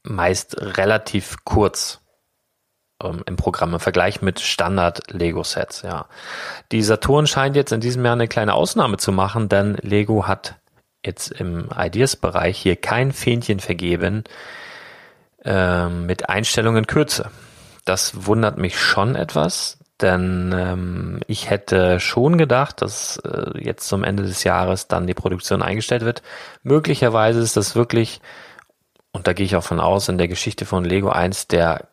meist 0.04 0.58
relativ 0.60 1.38
kurz 1.46 2.02
ähm, 3.02 3.24
im 3.26 3.36
Programm 3.36 3.74
im 3.74 3.80
Vergleich 3.80 4.22
mit 4.22 4.40
Standard-Lego-Sets, 4.40 5.82
ja. 5.84 6.06
Die 6.72 6.84
Saturn 6.84 7.28
scheint 7.28 7.56
jetzt 7.56 7.72
in 7.72 7.82
diesem 7.82 8.04
Jahr 8.06 8.14
eine 8.14 8.28
kleine 8.28 8.54
Ausnahme 8.54 8.98
zu 8.98 9.12
machen, 9.12 9.50
denn 9.50 9.76
Lego 9.82 10.28
hat 10.28 10.56
jetzt 11.06 11.32
im 11.32 11.70
Ideas-Bereich 11.78 12.58
hier 12.58 12.76
kein 12.76 13.12
Fähnchen 13.12 13.60
vergeben 13.60 14.24
äh, 15.44 15.88
mit 15.90 16.30
Einstellungen 16.30 16.88
Kürze. 16.88 17.30
Das 17.86 18.26
wundert 18.26 18.58
mich 18.58 18.80
schon 18.80 19.16
etwas, 19.16 19.78
denn 20.00 20.54
ähm, 20.56 21.20
ich 21.28 21.50
hätte 21.50 22.00
schon 22.00 22.38
gedacht, 22.38 22.82
dass 22.82 23.18
äh, 23.18 23.60
jetzt 23.60 23.88
zum 23.88 24.04
Ende 24.04 24.24
des 24.24 24.44
Jahres 24.44 24.88
dann 24.88 25.08
die 25.08 25.14
Produktion 25.14 25.62
eingestellt 25.62 26.04
wird. 26.04 26.24
Möglicherweise 26.64 27.42
ist 27.42 27.58
das 27.58 27.76
wirklich, 27.76 28.22
und 29.12 29.28
da 29.28 29.34
gehe 29.34 29.46
ich 29.46 29.56
auch 29.56 29.64
von 29.64 29.80
aus, 29.80 30.08
in 30.10 30.18
der 30.18 30.28
Geschichte 30.28 30.66
von 30.66 30.86
Lego 30.86 31.10
eins 31.10 31.48
der 31.48 31.88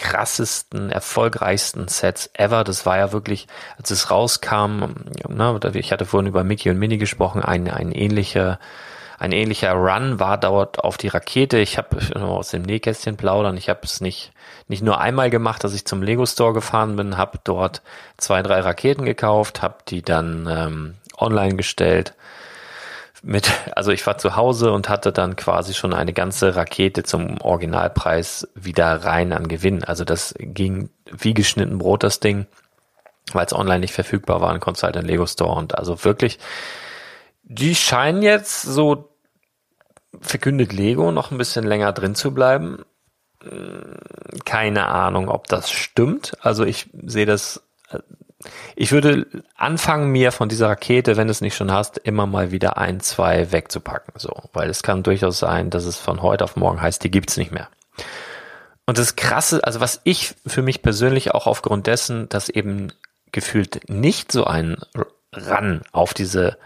krassesten, 0.00 0.90
erfolgreichsten 0.90 1.88
Sets 1.88 2.30
ever. 2.34 2.64
Das 2.64 2.86
war 2.86 2.98
ja 2.98 3.12
wirklich, 3.12 3.46
als 3.78 3.90
es 3.90 4.10
rauskam, 4.10 4.94
ne, 5.28 5.60
ich 5.74 5.92
hatte 5.92 6.06
vorhin 6.06 6.28
über 6.28 6.42
Mickey 6.42 6.70
und 6.70 6.78
Minnie 6.78 6.98
gesprochen, 6.98 7.42
ein, 7.42 7.70
ein 7.70 7.92
ähnlicher 7.92 8.58
ein 9.18 9.32
ähnlicher 9.32 9.72
Run 9.72 10.18
war 10.18 10.38
dort 10.38 10.82
auf 10.82 10.96
die 10.96 11.08
Rakete. 11.08 11.58
Ich 11.58 11.76
habe 11.76 11.98
aus 12.22 12.52
dem 12.52 12.62
Nähkästchen 12.62 13.18
plaudern. 13.18 13.58
Ich 13.58 13.68
habe 13.68 13.80
es 13.82 14.00
nicht 14.00 14.32
nicht 14.66 14.82
nur 14.82 14.98
einmal 14.98 15.28
gemacht, 15.28 15.62
dass 15.62 15.74
ich 15.74 15.84
zum 15.84 16.02
Lego 16.02 16.24
Store 16.24 16.54
gefahren 16.54 16.96
bin, 16.96 17.18
habe 17.18 17.38
dort 17.44 17.82
zwei 18.16 18.42
drei 18.42 18.60
Raketen 18.60 19.04
gekauft, 19.04 19.60
habe 19.60 19.76
die 19.88 20.00
dann 20.00 20.48
ähm, 20.50 20.94
online 21.18 21.56
gestellt 21.56 22.14
mit, 23.22 23.50
also 23.76 23.90
ich 23.90 24.06
war 24.06 24.18
zu 24.18 24.36
Hause 24.36 24.72
und 24.72 24.88
hatte 24.88 25.12
dann 25.12 25.36
quasi 25.36 25.74
schon 25.74 25.92
eine 25.92 26.12
ganze 26.12 26.56
Rakete 26.56 27.02
zum 27.02 27.40
Originalpreis 27.40 28.48
wieder 28.54 29.04
rein 29.04 29.32
an 29.32 29.48
Gewinn. 29.48 29.84
Also 29.84 30.04
das 30.04 30.34
ging 30.38 30.90
wie 31.10 31.34
geschnitten 31.34 31.78
Brot, 31.78 32.02
das 32.02 32.20
Ding, 32.20 32.46
weil 33.32 33.46
es 33.46 33.52
online 33.52 33.80
nicht 33.80 33.94
verfügbar 33.94 34.40
war 34.40 34.52
und 34.52 34.60
konnte 34.60 34.82
halt 34.82 34.96
in 34.96 35.04
Lego 35.04 35.26
Store 35.26 35.54
und 35.54 35.76
also 35.78 36.02
wirklich, 36.04 36.38
die 37.42 37.74
scheinen 37.74 38.22
jetzt 38.22 38.62
so 38.62 39.10
verkündet 40.20 40.72
Lego 40.72 41.12
noch 41.12 41.30
ein 41.30 41.38
bisschen 41.38 41.64
länger 41.64 41.92
drin 41.92 42.14
zu 42.14 42.32
bleiben. 42.32 42.84
Keine 44.44 44.86
Ahnung, 44.86 45.28
ob 45.28 45.46
das 45.46 45.70
stimmt. 45.70 46.36
Also 46.40 46.64
ich 46.64 46.90
sehe 46.92 47.26
das 47.26 47.62
ich 48.74 48.92
würde 48.92 49.26
anfangen, 49.54 50.10
mir 50.10 50.32
von 50.32 50.48
dieser 50.48 50.68
Rakete, 50.68 51.16
wenn 51.16 51.26
du 51.26 51.30
es 51.30 51.40
nicht 51.40 51.56
schon 51.56 51.70
hast, 51.70 51.98
immer 51.98 52.26
mal 52.26 52.50
wieder 52.50 52.78
ein, 52.78 53.00
zwei 53.00 53.52
wegzupacken. 53.52 54.14
So, 54.16 54.32
weil 54.52 54.70
es 54.70 54.82
kann 54.82 55.02
durchaus 55.02 55.38
sein, 55.38 55.70
dass 55.70 55.84
es 55.84 55.96
von 55.96 56.22
heute 56.22 56.44
auf 56.44 56.56
morgen 56.56 56.80
heißt, 56.80 57.04
die 57.04 57.10
gibt's 57.10 57.36
nicht 57.36 57.52
mehr. 57.52 57.68
Und 58.86 58.98
das 58.98 59.16
Krasse, 59.16 59.62
also 59.64 59.80
was 59.80 60.00
ich 60.04 60.34
für 60.46 60.62
mich 60.62 60.82
persönlich 60.82 61.32
auch 61.34 61.46
aufgrund 61.46 61.86
dessen, 61.86 62.28
dass 62.28 62.48
eben 62.48 62.92
gefühlt 63.30 63.88
nicht 63.88 64.32
so 64.32 64.44
ein 64.44 64.78
Run 65.36 65.82
auf 65.92 66.14
diese 66.14 66.56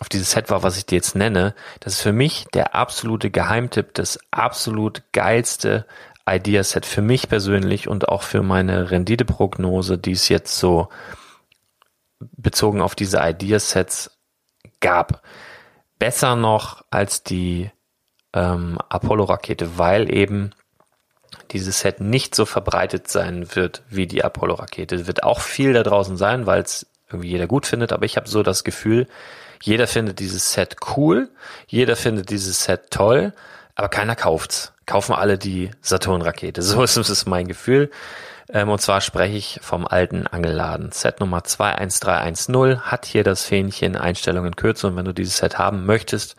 auf 0.00 0.08
dieses 0.08 0.32
Set 0.32 0.50
war, 0.50 0.64
was 0.64 0.76
ich 0.76 0.86
dir 0.86 0.96
jetzt 0.96 1.14
nenne, 1.14 1.54
das 1.78 1.94
ist 1.94 2.02
für 2.02 2.12
mich 2.12 2.46
der 2.52 2.74
absolute 2.74 3.30
Geheimtipp, 3.30 3.94
das 3.94 4.18
absolut 4.32 5.02
geilste 5.12 5.86
Ideaset 6.28 6.86
für 6.86 7.02
mich 7.02 7.28
persönlich 7.28 7.88
und 7.88 8.08
auch 8.08 8.22
für 8.22 8.42
meine 8.42 8.90
Renditeprognose, 8.90 9.98
die 9.98 10.12
es 10.12 10.28
jetzt 10.28 10.58
so 10.58 10.88
bezogen 12.36 12.80
auf 12.80 12.94
diese 12.94 13.20
Ideasets 13.22 14.18
gab. 14.80 15.22
Besser 15.98 16.36
noch 16.36 16.84
als 16.90 17.22
die 17.22 17.70
ähm, 18.32 18.78
Apollo-Rakete, 18.88 19.78
weil 19.78 20.12
eben 20.12 20.50
dieses 21.50 21.80
Set 21.80 22.00
nicht 22.00 22.34
so 22.34 22.46
verbreitet 22.46 23.08
sein 23.08 23.54
wird 23.54 23.82
wie 23.88 24.06
die 24.06 24.24
Apollo-Rakete. 24.24 25.06
Wird 25.06 25.22
auch 25.22 25.40
viel 25.40 25.72
da 25.72 25.82
draußen 25.82 26.16
sein, 26.16 26.46
weil 26.46 26.62
es 26.62 26.86
irgendwie 27.08 27.30
jeder 27.30 27.46
gut 27.46 27.66
findet, 27.66 27.92
aber 27.92 28.06
ich 28.06 28.16
habe 28.16 28.28
so 28.28 28.42
das 28.42 28.64
Gefühl, 28.64 29.06
jeder 29.62 29.86
findet 29.86 30.18
dieses 30.18 30.52
Set 30.52 30.76
cool, 30.96 31.30
jeder 31.66 31.96
findet 31.96 32.30
dieses 32.30 32.64
Set 32.64 32.90
toll, 32.90 33.32
aber 33.74 33.88
keiner 33.88 34.16
kauft's. 34.16 34.72
Kaufen 34.86 35.14
alle 35.14 35.38
die 35.38 35.70
Saturn-Rakete. 35.80 36.62
So 36.62 36.82
ist 36.84 36.96
es 36.96 37.26
mein 37.26 37.48
Gefühl. 37.48 37.90
Ähm, 38.52 38.68
und 38.68 38.80
zwar 38.80 39.00
spreche 39.00 39.36
ich 39.36 39.60
vom 39.62 39.86
alten 39.86 40.26
Angelladen. 40.26 40.92
Set 40.92 41.20
Nummer 41.20 41.44
21310 41.44 42.82
hat 42.82 43.06
hier 43.06 43.24
das 43.24 43.44
Fähnchen 43.44 43.96
Einstellungen 43.96 44.56
Kürze. 44.56 44.86
Und 44.86 44.96
wenn 44.96 45.04
du 45.04 45.14
dieses 45.14 45.38
Set 45.38 45.58
haben 45.58 45.86
möchtest, 45.86 46.36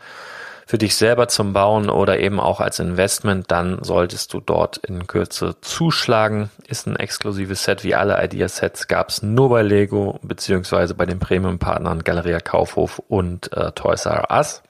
für 0.68 0.78
dich 0.78 0.96
selber 0.96 1.28
zum 1.28 1.52
Bauen 1.52 1.88
oder 1.88 2.18
eben 2.18 2.40
auch 2.40 2.60
als 2.60 2.80
Investment, 2.80 3.52
dann 3.52 3.84
solltest 3.84 4.34
du 4.34 4.40
dort 4.40 4.78
in 4.78 5.06
Kürze 5.06 5.54
zuschlagen. 5.60 6.50
Ist 6.66 6.88
ein 6.88 6.96
exklusives 6.96 7.62
Set 7.62 7.84
wie 7.84 7.94
alle 7.94 8.22
Idea-Sets, 8.22 8.88
gab 8.88 9.10
es 9.10 9.22
nur 9.22 9.48
bei 9.48 9.62
Lego 9.62 10.18
beziehungsweise 10.22 10.94
bei 10.94 11.06
den 11.06 11.20
Premium-Partnern 11.20 12.02
Galeria 12.02 12.40
Kaufhof 12.40 13.00
und 13.06 13.52
äh, 13.52 13.70
Toys 13.72 14.06
R 14.06 14.26
Us. 14.28 14.64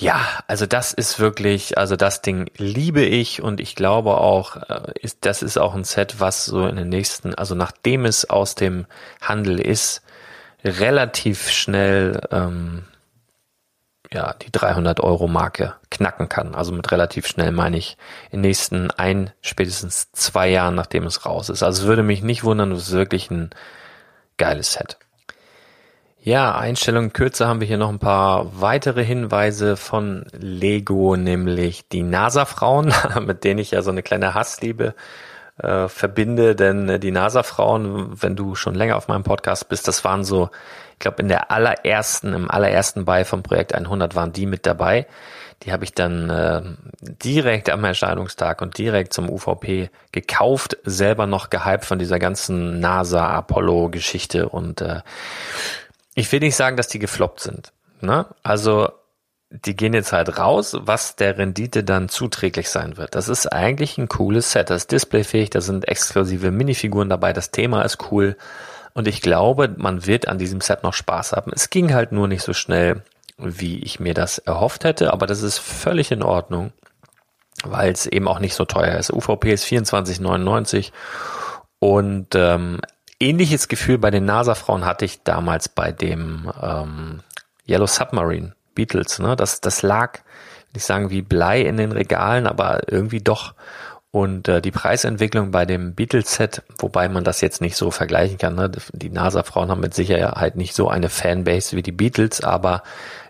Ja, 0.00 0.18
also 0.46 0.64
das 0.64 0.94
ist 0.94 1.20
wirklich, 1.20 1.76
also 1.76 1.94
das 1.94 2.22
Ding 2.22 2.50
liebe 2.56 3.02
ich 3.02 3.42
und 3.42 3.60
ich 3.60 3.74
glaube 3.74 4.16
auch, 4.16 4.56
äh, 4.56 4.92
ist, 4.98 5.26
das 5.26 5.42
ist 5.42 5.58
auch 5.58 5.74
ein 5.74 5.84
Set, 5.84 6.20
was 6.20 6.46
so 6.46 6.66
in 6.66 6.76
den 6.76 6.88
nächsten, 6.88 7.34
also 7.34 7.54
nachdem 7.54 8.06
es 8.06 8.28
aus 8.30 8.54
dem 8.54 8.86
Handel 9.20 9.60
ist, 9.60 10.02
relativ 10.64 11.50
schnell 11.50 12.18
ähm, 12.30 12.84
ja, 14.10 14.32
die 14.40 14.50
300 14.50 15.00
Euro 15.00 15.28
Marke 15.28 15.74
knacken 15.90 16.30
kann. 16.30 16.54
Also 16.54 16.72
mit 16.72 16.90
relativ 16.92 17.26
schnell 17.26 17.52
meine 17.52 17.76
ich 17.76 17.98
in 18.30 18.38
den 18.38 18.48
nächsten 18.48 18.90
ein, 18.92 19.32
spätestens 19.42 20.12
zwei 20.12 20.48
Jahren, 20.48 20.76
nachdem 20.76 21.04
es 21.04 21.26
raus 21.26 21.50
ist. 21.50 21.62
Also 21.62 21.82
es 21.82 21.88
würde 21.88 22.02
mich 22.02 22.22
nicht 22.22 22.42
wundern, 22.42 22.72
es 22.72 22.88
ist 22.88 22.92
wirklich 22.92 23.30
ein 23.30 23.50
geiles 24.38 24.72
Set. 24.72 24.96
Ja, 26.22 26.54
Einstellungen 26.54 27.14
kürzer 27.14 27.48
haben 27.48 27.60
wir 27.60 27.66
hier 27.66 27.78
noch 27.78 27.88
ein 27.88 27.98
paar 27.98 28.60
weitere 28.60 29.02
Hinweise 29.02 29.76
von 29.78 30.26
Lego, 30.32 31.16
nämlich 31.16 31.88
die 31.88 32.02
NASA-Frauen, 32.02 32.92
mit 33.26 33.42
denen 33.44 33.58
ich 33.58 33.70
ja 33.70 33.80
so 33.80 33.90
eine 33.90 34.02
kleine 34.02 34.34
Hassliebe 34.34 34.94
äh, 35.56 35.88
verbinde, 35.88 36.54
denn 36.54 36.88
äh, 36.90 36.98
die 37.00 37.10
NASA-Frauen, 37.10 38.20
wenn 38.20 38.36
du 38.36 38.54
schon 38.54 38.74
länger 38.74 38.96
auf 38.96 39.08
meinem 39.08 39.22
Podcast 39.22 39.70
bist, 39.70 39.88
das 39.88 40.04
waren 40.04 40.22
so 40.22 40.50
ich 41.00 41.02
glaube, 41.02 41.22
in 41.22 41.28
der 41.28 41.50
allerersten, 41.50 42.34
im 42.34 42.50
allerersten 42.50 43.06
Buy 43.06 43.24
vom 43.24 43.42
Projekt 43.42 43.74
100 43.74 44.14
waren 44.14 44.34
die 44.34 44.44
mit 44.44 44.66
dabei. 44.66 45.06
Die 45.62 45.72
habe 45.72 45.84
ich 45.84 45.94
dann 45.94 46.28
äh, 46.28 46.60
direkt 47.00 47.70
am 47.70 47.82
Erscheinungstag 47.84 48.60
und 48.60 48.76
direkt 48.76 49.14
zum 49.14 49.30
UVP 49.30 49.88
gekauft, 50.12 50.76
selber 50.84 51.26
noch 51.26 51.48
gehypt 51.48 51.86
von 51.86 51.98
dieser 51.98 52.18
ganzen 52.18 52.80
NASA-Apollo-Geschichte 52.80 54.50
und 54.50 54.82
äh, 54.82 55.00
ich 56.14 56.30
will 56.32 56.40
nicht 56.40 56.56
sagen, 56.56 56.76
dass 56.76 56.88
die 56.88 56.98
gefloppt 56.98 57.40
sind. 57.40 57.72
Ne? 58.00 58.26
Also 58.42 58.90
die 59.50 59.74
gehen 59.74 59.94
jetzt 59.94 60.12
halt 60.12 60.38
raus, 60.38 60.76
was 60.78 61.16
der 61.16 61.36
Rendite 61.36 61.82
dann 61.82 62.08
zuträglich 62.08 62.70
sein 62.70 62.96
wird. 62.96 63.16
Das 63.16 63.28
ist 63.28 63.48
eigentlich 63.52 63.98
ein 63.98 64.08
cooles 64.08 64.52
Set. 64.52 64.70
Das 64.70 64.82
ist 64.82 64.92
displayfähig, 64.92 65.50
da 65.50 65.60
sind 65.60 65.88
exklusive 65.88 66.52
Minifiguren 66.52 67.08
dabei, 67.08 67.32
das 67.32 67.50
Thema 67.50 67.82
ist 67.82 67.98
cool. 68.10 68.36
Und 68.94 69.08
ich 69.08 69.22
glaube, 69.22 69.74
man 69.76 70.06
wird 70.06 70.28
an 70.28 70.38
diesem 70.38 70.60
Set 70.60 70.82
noch 70.82 70.94
Spaß 70.94 71.32
haben. 71.32 71.52
Es 71.52 71.70
ging 71.70 71.94
halt 71.94 72.12
nur 72.12 72.28
nicht 72.28 72.42
so 72.42 72.52
schnell, 72.52 73.02
wie 73.38 73.80
ich 73.80 73.98
mir 73.98 74.14
das 74.14 74.38
erhofft 74.38 74.84
hätte, 74.84 75.12
aber 75.12 75.26
das 75.26 75.42
ist 75.42 75.58
völlig 75.58 76.12
in 76.12 76.22
Ordnung, 76.22 76.72
weil 77.64 77.92
es 77.92 78.06
eben 78.06 78.28
auch 78.28 78.38
nicht 78.38 78.54
so 78.54 78.64
teuer 78.64 78.98
ist. 78.98 79.12
UVP 79.12 79.52
ist 79.52 79.64
24,99 79.64 80.92
und 81.78 82.34
ähm, 82.34 82.80
ähnliches 83.20 83.68
Gefühl 83.68 83.98
bei 83.98 84.10
den 84.10 84.24
NASA-Frauen 84.24 84.84
hatte 84.84 85.04
ich 85.04 85.22
damals 85.22 85.68
bei 85.68 85.92
dem 85.92 86.50
ähm, 86.60 87.20
Yellow 87.68 87.86
Submarine 87.86 88.54
Beatles. 88.74 89.18
Ne? 89.18 89.36
Das, 89.36 89.60
das 89.60 89.82
lag, 89.82 90.20
ich 90.74 90.84
sagen, 90.84 91.10
wie 91.10 91.22
Blei 91.22 91.60
in 91.60 91.76
den 91.76 91.92
Regalen, 91.92 92.46
aber 92.46 92.90
irgendwie 92.90 93.20
doch 93.20 93.54
und 94.12 94.48
äh, 94.48 94.60
die 94.60 94.72
Preisentwicklung 94.72 95.52
bei 95.52 95.66
dem 95.66 95.94
Beatles-Set, 95.94 96.62
wobei 96.78 97.08
man 97.08 97.22
das 97.22 97.40
jetzt 97.40 97.60
nicht 97.60 97.76
so 97.76 97.92
vergleichen 97.92 98.38
kann, 98.38 98.56
ne? 98.56 98.70
die 98.92 99.10
NASA-Frauen 99.10 99.70
haben 99.70 99.80
mit 99.80 99.94
Sicherheit 99.94 100.56
nicht 100.56 100.74
so 100.74 100.88
eine 100.88 101.08
Fanbase 101.08 101.76
wie 101.76 101.82
die 101.82 101.92
Beatles, 101.92 102.42
aber 102.42 102.82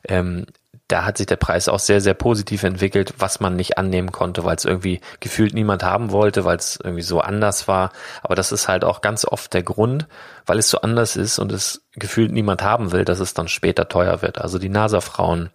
ähm, 0.09 0.47
da 0.91 1.05
hat 1.05 1.19
sich 1.19 1.27
der 1.27 1.37
Preis 1.37 1.69
auch 1.69 1.79
sehr, 1.79 2.01
sehr 2.01 2.15
positiv 2.15 2.63
entwickelt, 2.63 3.15
was 3.19 3.41
man 3.41 3.57
nicht 3.57 3.79
annehmen 3.79 4.13
konnte, 4.13 4.45
weil 4.45 4.57
es 4.57 4.65
irgendwie 4.65 5.01
gefühlt 5.21 5.55
niemand 5.55 5.83
haben 5.83 6.11
wollte, 6.11 6.45
weil 6.45 6.57
es 6.57 6.79
irgendwie 6.83 7.03
so 7.03 7.21
anders 7.21 7.69
war. 7.69 7.93
Aber 8.23 8.35
das 8.35 8.53
ist 8.53 8.69
halt 8.69 8.85
auch 8.85 9.01
ganz 9.01 9.25
oft 9.25 9.53
der 9.55 9.63
Grund, 9.63 10.07
weil 10.47 10.59
es 10.59 10.71
so 10.71 10.81
anders 10.81 11.17
ist 11.17 11.39
und 11.39 11.53
es 11.53 11.83
gefühlt 11.93 12.33
niemand 12.33 12.63
haben 12.63 12.93
will, 12.93 13.05
dass 13.05 13.21
es 13.21 13.35
dann 13.35 13.49
später 13.49 13.89
teuer 13.89 14.23
wird. 14.23 14.41
Also 14.41 14.59
die 14.59 14.69
NASA-Frauen 14.69 15.51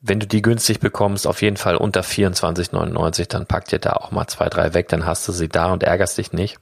wenn 0.00 0.20
du 0.20 0.26
die 0.26 0.42
günstig 0.42 0.80
bekommst, 0.80 1.26
auf 1.26 1.42
jeden 1.42 1.56
Fall 1.56 1.76
unter 1.76 2.02
24,99, 2.02 3.28
dann 3.28 3.46
pack 3.46 3.64
dir 3.66 3.78
da 3.78 3.94
auch 3.94 4.10
mal 4.10 4.28
zwei, 4.28 4.48
drei 4.48 4.74
weg, 4.74 4.88
dann 4.88 5.06
hast 5.06 5.26
du 5.26 5.32
sie 5.32 5.48
da 5.48 5.72
und 5.72 5.82
ärgerst 5.82 6.18
dich 6.18 6.32
nicht. 6.32 6.58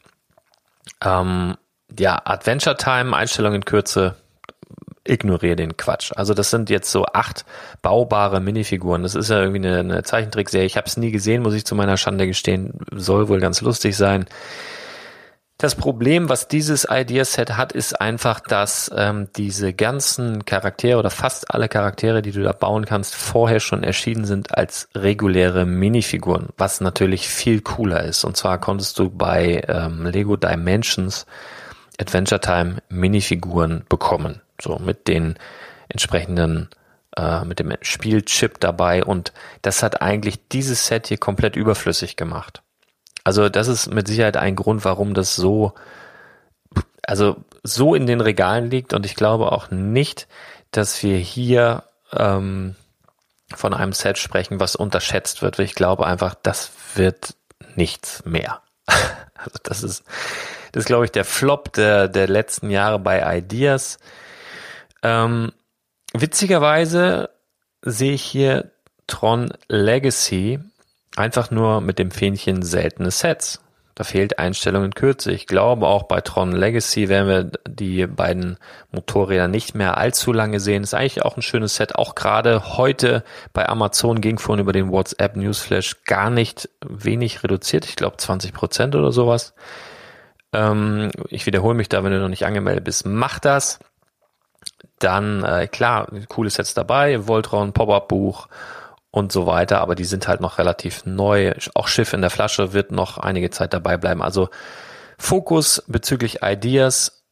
Ähm, 1.04 1.56
ja, 1.98 2.20
Adventure 2.24 2.76
Time, 2.76 3.14
Einstellung 3.14 3.54
in 3.54 3.64
Kürze, 3.64 4.16
ignoriere 5.08 5.56
den 5.56 5.76
Quatsch. 5.76 6.12
Also 6.14 6.34
das 6.34 6.50
sind 6.50 6.70
jetzt 6.70 6.90
so 6.90 7.06
acht 7.06 7.44
baubare 7.82 8.40
Minifiguren. 8.40 9.02
Das 9.02 9.14
ist 9.14 9.30
ja 9.30 9.40
irgendwie 9.40 9.66
eine, 9.66 9.78
eine 9.80 10.02
Zeichentrickserie. 10.02 10.66
Ich 10.66 10.76
habe 10.76 10.86
es 10.86 10.96
nie 10.96 11.10
gesehen, 11.10 11.42
muss 11.42 11.54
ich 11.54 11.64
zu 11.64 11.74
meiner 11.74 11.96
Schande 11.96 12.26
gestehen. 12.26 12.74
Soll 12.92 13.28
wohl 13.28 13.40
ganz 13.40 13.60
lustig 13.60 13.96
sein. 13.96 14.26
Das 15.58 15.74
Problem, 15.74 16.28
was 16.28 16.48
dieses 16.48 16.86
Ideaset 16.90 17.56
hat, 17.56 17.72
ist 17.72 17.98
einfach, 17.98 18.40
dass 18.40 18.90
ähm, 18.94 19.28
diese 19.36 19.72
ganzen 19.72 20.44
Charaktere 20.44 20.98
oder 20.98 21.08
fast 21.08 21.50
alle 21.50 21.70
Charaktere, 21.70 22.20
die 22.20 22.32
du 22.32 22.42
da 22.42 22.52
bauen 22.52 22.84
kannst, 22.84 23.14
vorher 23.14 23.58
schon 23.60 23.82
erschienen 23.82 24.26
sind 24.26 24.54
als 24.54 24.90
reguläre 24.94 25.64
Minifiguren, 25.64 26.50
was 26.58 26.82
natürlich 26.82 27.26
viel 27.28 27.62
cooler 27.62 28.04
ist. 28.04 28.24
Und 28.24 28.36
zwar 28.36 28.60
konntest 28.60 28.98
du 28.98 29.08
bei 29.08 29.62
ähm, 29.66 30.04
Lego 30.04 30.36
Dimensions 30.36 31.24
Adventure 31.98 32.40
Time 32.42 32.82
Minifiguren 32.90 33.84
bekommen, 33.88 34.42
so 34.60 34.78
mit 34.78 35.08
den 35.08 35.38
entsprechenden 35.88 36.68
äh, 37.16 37.44
mit 37.44 37.58
dem 37.58 37.72
Spielchip 37.82 38.60
dabei 38.60 39.04
und 39.04 39.32
das 39.62 39.82
hat 39.82 40.02
eigentlich 40.02 40.48
dieses 40.48 40.86
Set 40.86 41.06
hier 41.08 41.18
komplett 41.18 41.56
überflüssig 41.56 42.16
gemacht. 42.16 42.62
Also 43.24 43.48
das 43.48 43.66
ist 43.66 43.92
mit 43.92 44.06
Sicherheit 44.06 44.36
ein 44.36 44.54
Grund, 44.54 44.84
warum 44.84 45.12
das 45.12 45.34
so, 45.34 45.72
also 47.02 47.36
so 47.64 47.96
in 47.96 48.06
den 48.06 48.20
Regalen 48.20 48.70
liegt. 48.70 48.92
Und 48.92 49.04
ich 49.04 49.16
glaube 49.16 49.50
auch 49.50 49.72
nicht, 49.72 50.28
dass 50.70 51.02
wir 51.02 51.18
hier 51.18 51.82
ähm, 52.12 52.76
von 53.52 53.74
einem 53.74 53.92
Set 53.92 54.18
sprechen, 54.18 54.60
was 54.60 54.76
unterschätzt 54.76 55.42
wird. 55.42 55.58
Ich 55.58 55.74
glaube 55.74 56.06
einfach, 56.06 56.36
das 56.40 56.70
wird 56.94 57.34
nichts 57.74 58.24
mehr. 58.24 58.60
also 58.86 59.58
das 59.64 59.82
ist, 59.82 60.04
das 60.70 60.82
ist, 60.82 60.86
glaube 60.86 61.04
ich, 61.06 61.10
der 61.10 61.24
Flop 61.24 61.72
der, 61.72 62.06
der 62.06 62.28
letzten 62.28 62.70
Jahre 62.70 63.00
bei 63.00 63.38
Ideas. 63.38 63.98
Ähm, 65.06 65.52
witzigerweise 66.12 67.30
sehe 67.82 68.12
ich 68.12 68.22
hier 68.22 68.72
Tron 69.06 69.52
Legacy 69.68 70.60
Einfach 71.16 71.50
nur 71.50 71.80
mit 71.80 71.98
dem 71.98 72.10
Fähnchen 72.10 72.62
seltene 72.62 73.10
Sets. 73.10 73.62
Da 73.94 74.04
fehlt 74.04 74.38
Einstellung 74.38 74.84
in 74.84 74.94
Kürze. 74.94 75.32
Ich 75.32 75.46
glaube, 75.46 75.86
auch 75.86 76.02
bei 76.02 76.20
Tron 76.20 76.52
Legacy 76.52 77.08
werden 77.08 77.28
wir 77.28 77.50
die 77.66 78.06
beiden 78.06 78.58
Motorräder 78.90 79.48
nicht 79.48 79.74
mehr 79.74 79.96
allzu 79.96 80.34
lange 80.34 80.60
sehen. 80.60 80.82
Ist 80.82 80.92
eigentlich 80.92 81.22
auch 81.22 81.38
ein 81.38 81.42
schönes 81.42 81.76
Set. 81.76 81.94
Auch 81.94 82.14
gerade 82.14 82.76
heute 82.76 83.24
bei 83.54 83.66
Amazon 83.66 84.20
ging 84.20 84.38
vorhin 84.38 84.60
über 84.62 84.74
den 84.74 84.90
WhatsApp 84.90 85.36
Newsflash 85.36 86.04
gar 86.04 86.28
nicht 86.28 86.68
wenig 86.86 87.42
reduziert. 87.42 87.86
Ich 87.86 87.96
glaube 87.96 88.18
20 88.18 88.52
Prozent 88.52 88.94
oder 88.94 89.12
sowas. 89.12 89.54
Ähm, 90.52 91.10
ich 91.30 91.46
wiederhole 91.46 91.74
mich 91.74 91.88
da, 91.88 92.04
wenn 92.04 92.12
du 92.12 92.20
noch 92.20 92.28
nicht 92.28 92.44
angemeldet 92.44 92.84
bist. 92.84 93.06
Mach 93.06 93.38
das. 93.38 93.78
Dann, 94.98 95.44
äh, 95.44 95.66
klar, 95.66 96.08
coole 96.28 96.50
Sets 96.50 96.74
dabei. 96.74 97.26
Voltron, 97.26 97.72
Pop-Up 97.72 98.08
Buch 98.08 98.48
und 99.10 99.32
so 99.32 99.46
weiter, 99.46 99.80
aber 99.80 99.94
die 99.94 100.04
sind 100.04 100.28
halt 100.28 100.40
noch 100.40 100.58
relativ 100.58 101.06
neu. 101.06 101.54
Auch 101.74 101.88
Schiff 101.88 102.12
in 102.12 102.20
der 102.20 102.30
Flasche 102.30 102.72
wird 102.72 102.92
noch 102.92 103.18
einige 103.18 103.50
Zeit 103.50 103.72
dabei 103.72 103.96
bleiben. 103.96 104.22
Also 104.22 104.50
Fokus 105.18 105.82
bezüglich 105.86 106.42
Ideas, 106.42 107.24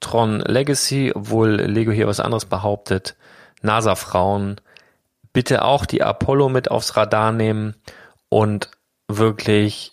Tron 0.00 0.40
Legacy, 0.40 1.12
obwohl 1.14 1.50
Lego 1.60 1.92
hier 1.92 2.08
was 2.08 2.20
anderes 2.20 2.46
behauptet, 2.46 3.16
NASA-Frauen, 3.62 4.60
bitte 5.32 5.64
auch 5.64 5.86
die 5.86 6.02
Apollo 6.02 6.48
mit 6.48 6.70
aufs 6.70 6.96
Radar 6.96 7.32
nehmen 7.32 7.76
und 8.28 8.70
wirklich 9.08 9.92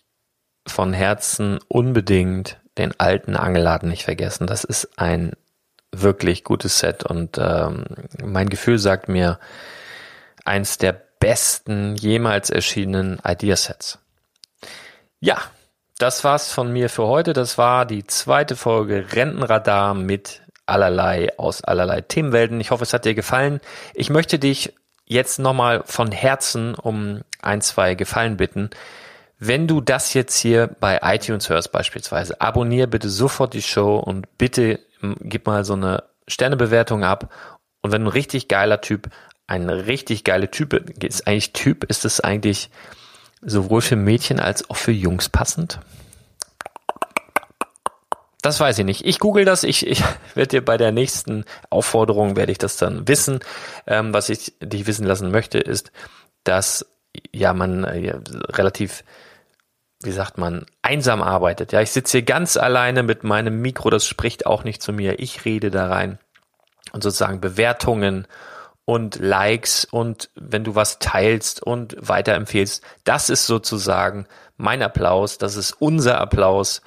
von 0.67 0.93
Herzen 0.93 1.59
unbedingt 1.67 2.59
den 2.77 2.99
alten 2.99 3.35
Angelladen 3.35 3.89
nicht 3.89 4.03
vergessen. 4.03 4.47
Das 4.47 4.63
ist 4.63 4.97
ein 4.97 5.33
wirklich 5.91 6.43
gutes 6.43 6.79
Set 6.79 7.03
und 7.03 7.37
ähm, 7.37 7.85
mein 8.23 8.49
Gefühl 8.49 8.79
sagt 8.79 9.09
mir, 9.09 9.39
eins 10.43 10.77
der 10.77 10.93
besten 11.19 11.95
jemals 11.95 12.49
erschienenen 12.49 13.19
Ideasets. 13.25 13.99
Ja, 15.19 15.37
das 15.97 16.23
war's 16.23 16.51
von 16.51 16.71
mir 16.71 16.89
für 16.89 17.07
heute. 17.07 17.33
Das 17.33 17.57
war 17.57 17.85
die 17.85 18.05
zweite 18.05 18.55
Folge 18.55 19.13
Rentenradar 19.13 19.93
mit 19.93 20.41
allerlei 20.65 21.37
aus 21.37 21.63
allerlei 21.63 22.01
Themenwelten. 22.01 22.59
Ich 22.59 22.71
hoffe, 22.71 22.83
es 22.83 22.93
hat 22.93 23.05
dir 23.05 23.15
gefallen. 23.15 23.61
Ich 23.93 24.09
möchte 24.09 24.39
dich 24.39 24.73
jetzt 25.05 25.39
nochmal 25.39 25.83
von 25.85 26.11
Herzen 26.11 26.75
um 26.75 27.21
ein, 27.41 27.61
zwei 27.61 27.95
Gefallen 27.95 28.37
bitten. 28.37 28.71
Wenn 29.37 29.67
du 29.67 29.81
das 29.81 30.13
jetzt 30.13 30.37
hier 30.37 30.67
bei 30.79 30.99
iTunes 31.03 31.49
hörst 31.49 31.71
beispielsweise, 31.71 32.39
abonniere 32.41 32.87
bitte 32.87 33.09
sofort 33.09 33.53
die 33.53 33.61
Show 33.61 33.97
und 33.97 34.37
bitte 34.37 34.79
gib 35.21 35.45
mal 35.45 35.65
so 35.65 35.73
eine 35.73 36.03
Sternebewertung 36.27 37.03
ab. 37.03 37.33
Und 37.81 37.91
wenn 37.91 38.03
ein 38.03 38.07
richtig 38.07 38.47
geiler 38.47 38.81
Typ 38.81 39.09
ein 39.47 39.69
richtig 39.69 40.23
geile 40.23 40.49
Typ 40.49 40.73
ist 41.03 41.27
eigentlich 41.27 41.53
Typ, 41.53 41.83
ist 41.85 42.05
es 42.05 42.19
eigentlich 42.19 42.69
sowohl 43.41 43.81
für 43.81 43.95
Mädchen 43.95 44.39
als 44.39 44.69
auch 44.69 44.77
für 44.77 44.91
Jungs 44.91 45.29
passend? 45.29 45.79
Das 48.41 48.59
weiß 48.59 48.79
ich 48.79 48.85
nicht. 48.85 49.05
Ich 49.05 49.19
google 49.19 49.45
das. 49.45 49.63
Ich, 49.63 49.85
ich 49.87 50.03
werde 50.35 50.49
dir 50.49 50.65
bei 50.65 50.77
der 50.77 50.91
nächsten 50.91 51.45
Aufforderung 51.69 52.35
werde 52.35 52.51
ich 52.51 52.57
das 52.57 52.77
dann 52.77 53.07
wissen. 53.07 53.39
Ähm, 53.87 54.13
was 54.13 54.29
ich 54.29 54.53
dich 54.59 54.87
wissen 54.87 55.05
lassen 55.05 55.31
möchte, 55.31 55.59
ist, 55.59 55.91
dass 56.43 56.85
ja 57.31 57.53
man 57.53 57.83
äh, 57.83 57.99
ja, 57.99 58.19
relativ, 58.49 59.03
wie 60.01 60.11
sagt 60.11 60.37
man, 60.37 60.65
einsam 60.81 61.21
arbeitet. 61.21 61.71
Ja, 61.71 61.81
ich 61.81 61.91
sitze 61.91 62.19
hier 62.19 62.25
ganz 62.25 62.57
alleine 62.57 63.03
mit 63.03 63.23
meinem 63.23 63.61
Mikro. 63.61 63.89
Das 63.89 64.05
spricht 64.05 64.45
auch 64.45 64.63
nicht 64.63 64.81
zu 64.81 64.93
mir. 64.93 65.19
Ich 65.19 65.45
rede 65.45 65.71
da 65.71 65.87
rein 65.87 66.19
und 66.91 67.03
sozusagen 67.03 67.41
Bewertungen 67.41 68.27
und 68.85 69.17
Likes 69.19 69.85
und 69.85 70.29
wenn 70.35 70.63
du 70.63 70.75
was 70.75 70.99
teilst 70.99 71.61
und 71.61 71.95
weiterempfehlst, 71.99 72.83
das 73.03 73.29
ist 73.29 73.47
sozusagen 73.47 74.27
mein 74.57 74.81
Applaus, 74.83 75.37
das 75.37 75.55
ist 75.55 75.73
unser 75.73 76.21
Applaus 76.21 76.81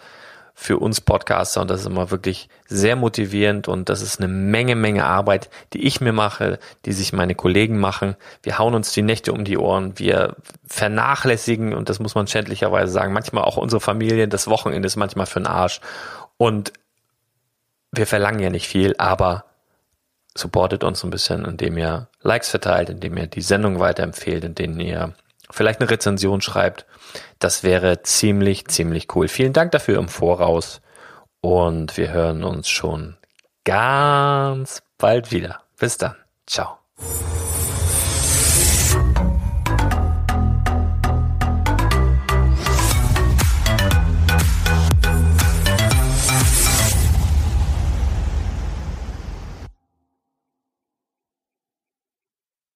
für 0.61 0.79
uns 0.79 1.01
Podcaster 1.01 1.61
und 1.61 1.71
das 1.71 1.83
ist 1.83 1.87
immer 1.87 2.11
wirklich 2.11 2.49
sehr 2.67 2.97
motivierend 2.97 3.69
und 3.69 3.89
das 3.89 4.03
ist 4.03 4.19
eine 4.19 4.27
Menge, 4.27 4.75
Menge 4.75 5.05
Arbeit, 5.05 5.51
die 5.73 5.87
ich 5.87 6.01
mir 6.01 6.13
mache, 6.13 6.59
die 6.85 6.93
sich 6.93 7.13
meine 7.13 7.37
Kollegen 7.37 7.79
machen. 7.79 8.17
Wir 8.43 8.59
hauen 8.59 8.75
uns 8.75 8.93
die 8.93 9.03
Nächte 9.03 9.33
um 9.33 9.45
die 9.45 9.57
Ohren, 9.57 10.01
wir 10.01 10.35
vernachlässigen 10.67 11.75
und 11.75 11.89
das 11.89 12.01
muss 12.01 12.17
man 12.17 12.27
schändlicherweise 12.27 12.91
sagen, 12.91 13.13
manchmal 13.13 13.45
auch 13.45 13.57
unsere 13.57 13.79
Familie, 13.79 14.27
das 14.27 14.49
Wochenende 14.49 14.89
ist 14.89 14.97
manchmal 14.97 15.27
für 15.27 15.39
den 15.39 15.47
Arsch 15.47 15.81
und 16.39 16.73
wir 17.93 18.09
verlangen 18.09 18.41
ja 18.41 18.51
nicht 18.51 18.67
viel, 18.67 18.97
aber 18.99 19.45
supportet 20.37 20.83
uns 20.83 21.05
ein 21.05 21.11
bisschen, 21.11 21.45
indem 21.45 21.79
ihr 21.79 22.09
Likes 22.21 22.49
verteilt, 22.49 22.91
indem 22.91 23.17
ihr 23.17 23.29
die 23.29 23.43
Sendung 23.43 23.79
weiterempfehlt, 23.79 24.43
indem 24.43 24.81
ihr 24.81 25.15
vielleicht 25.53 25.81
eine 25.81 25.89
Rezension 25.89 26.41
schreibt. 26.41 26.85
Das 27.39 27.63
wäre 27.63 28.03
ziemlich, 28.03 28.67
ziemlich 28.69 29.15
cool. 29.15 29.29
Vielen 29.29 29.53
Dank 29.53 29.73
dafür 29.73 29.99
im 29.99 30.09
Voraus 30.09 30.81
und 31.41 31.97
wir 31.97 32.11
hören 32.11 32.45
uns 32.45 32.69
schon 32.69 33.17
ganz 33.65 34.83
bald 34.99 35.31
wieder. 35.31 35.61
Bis 35.79 35.99
dann. 35.99 36.17
Ciao. 36.47 36.79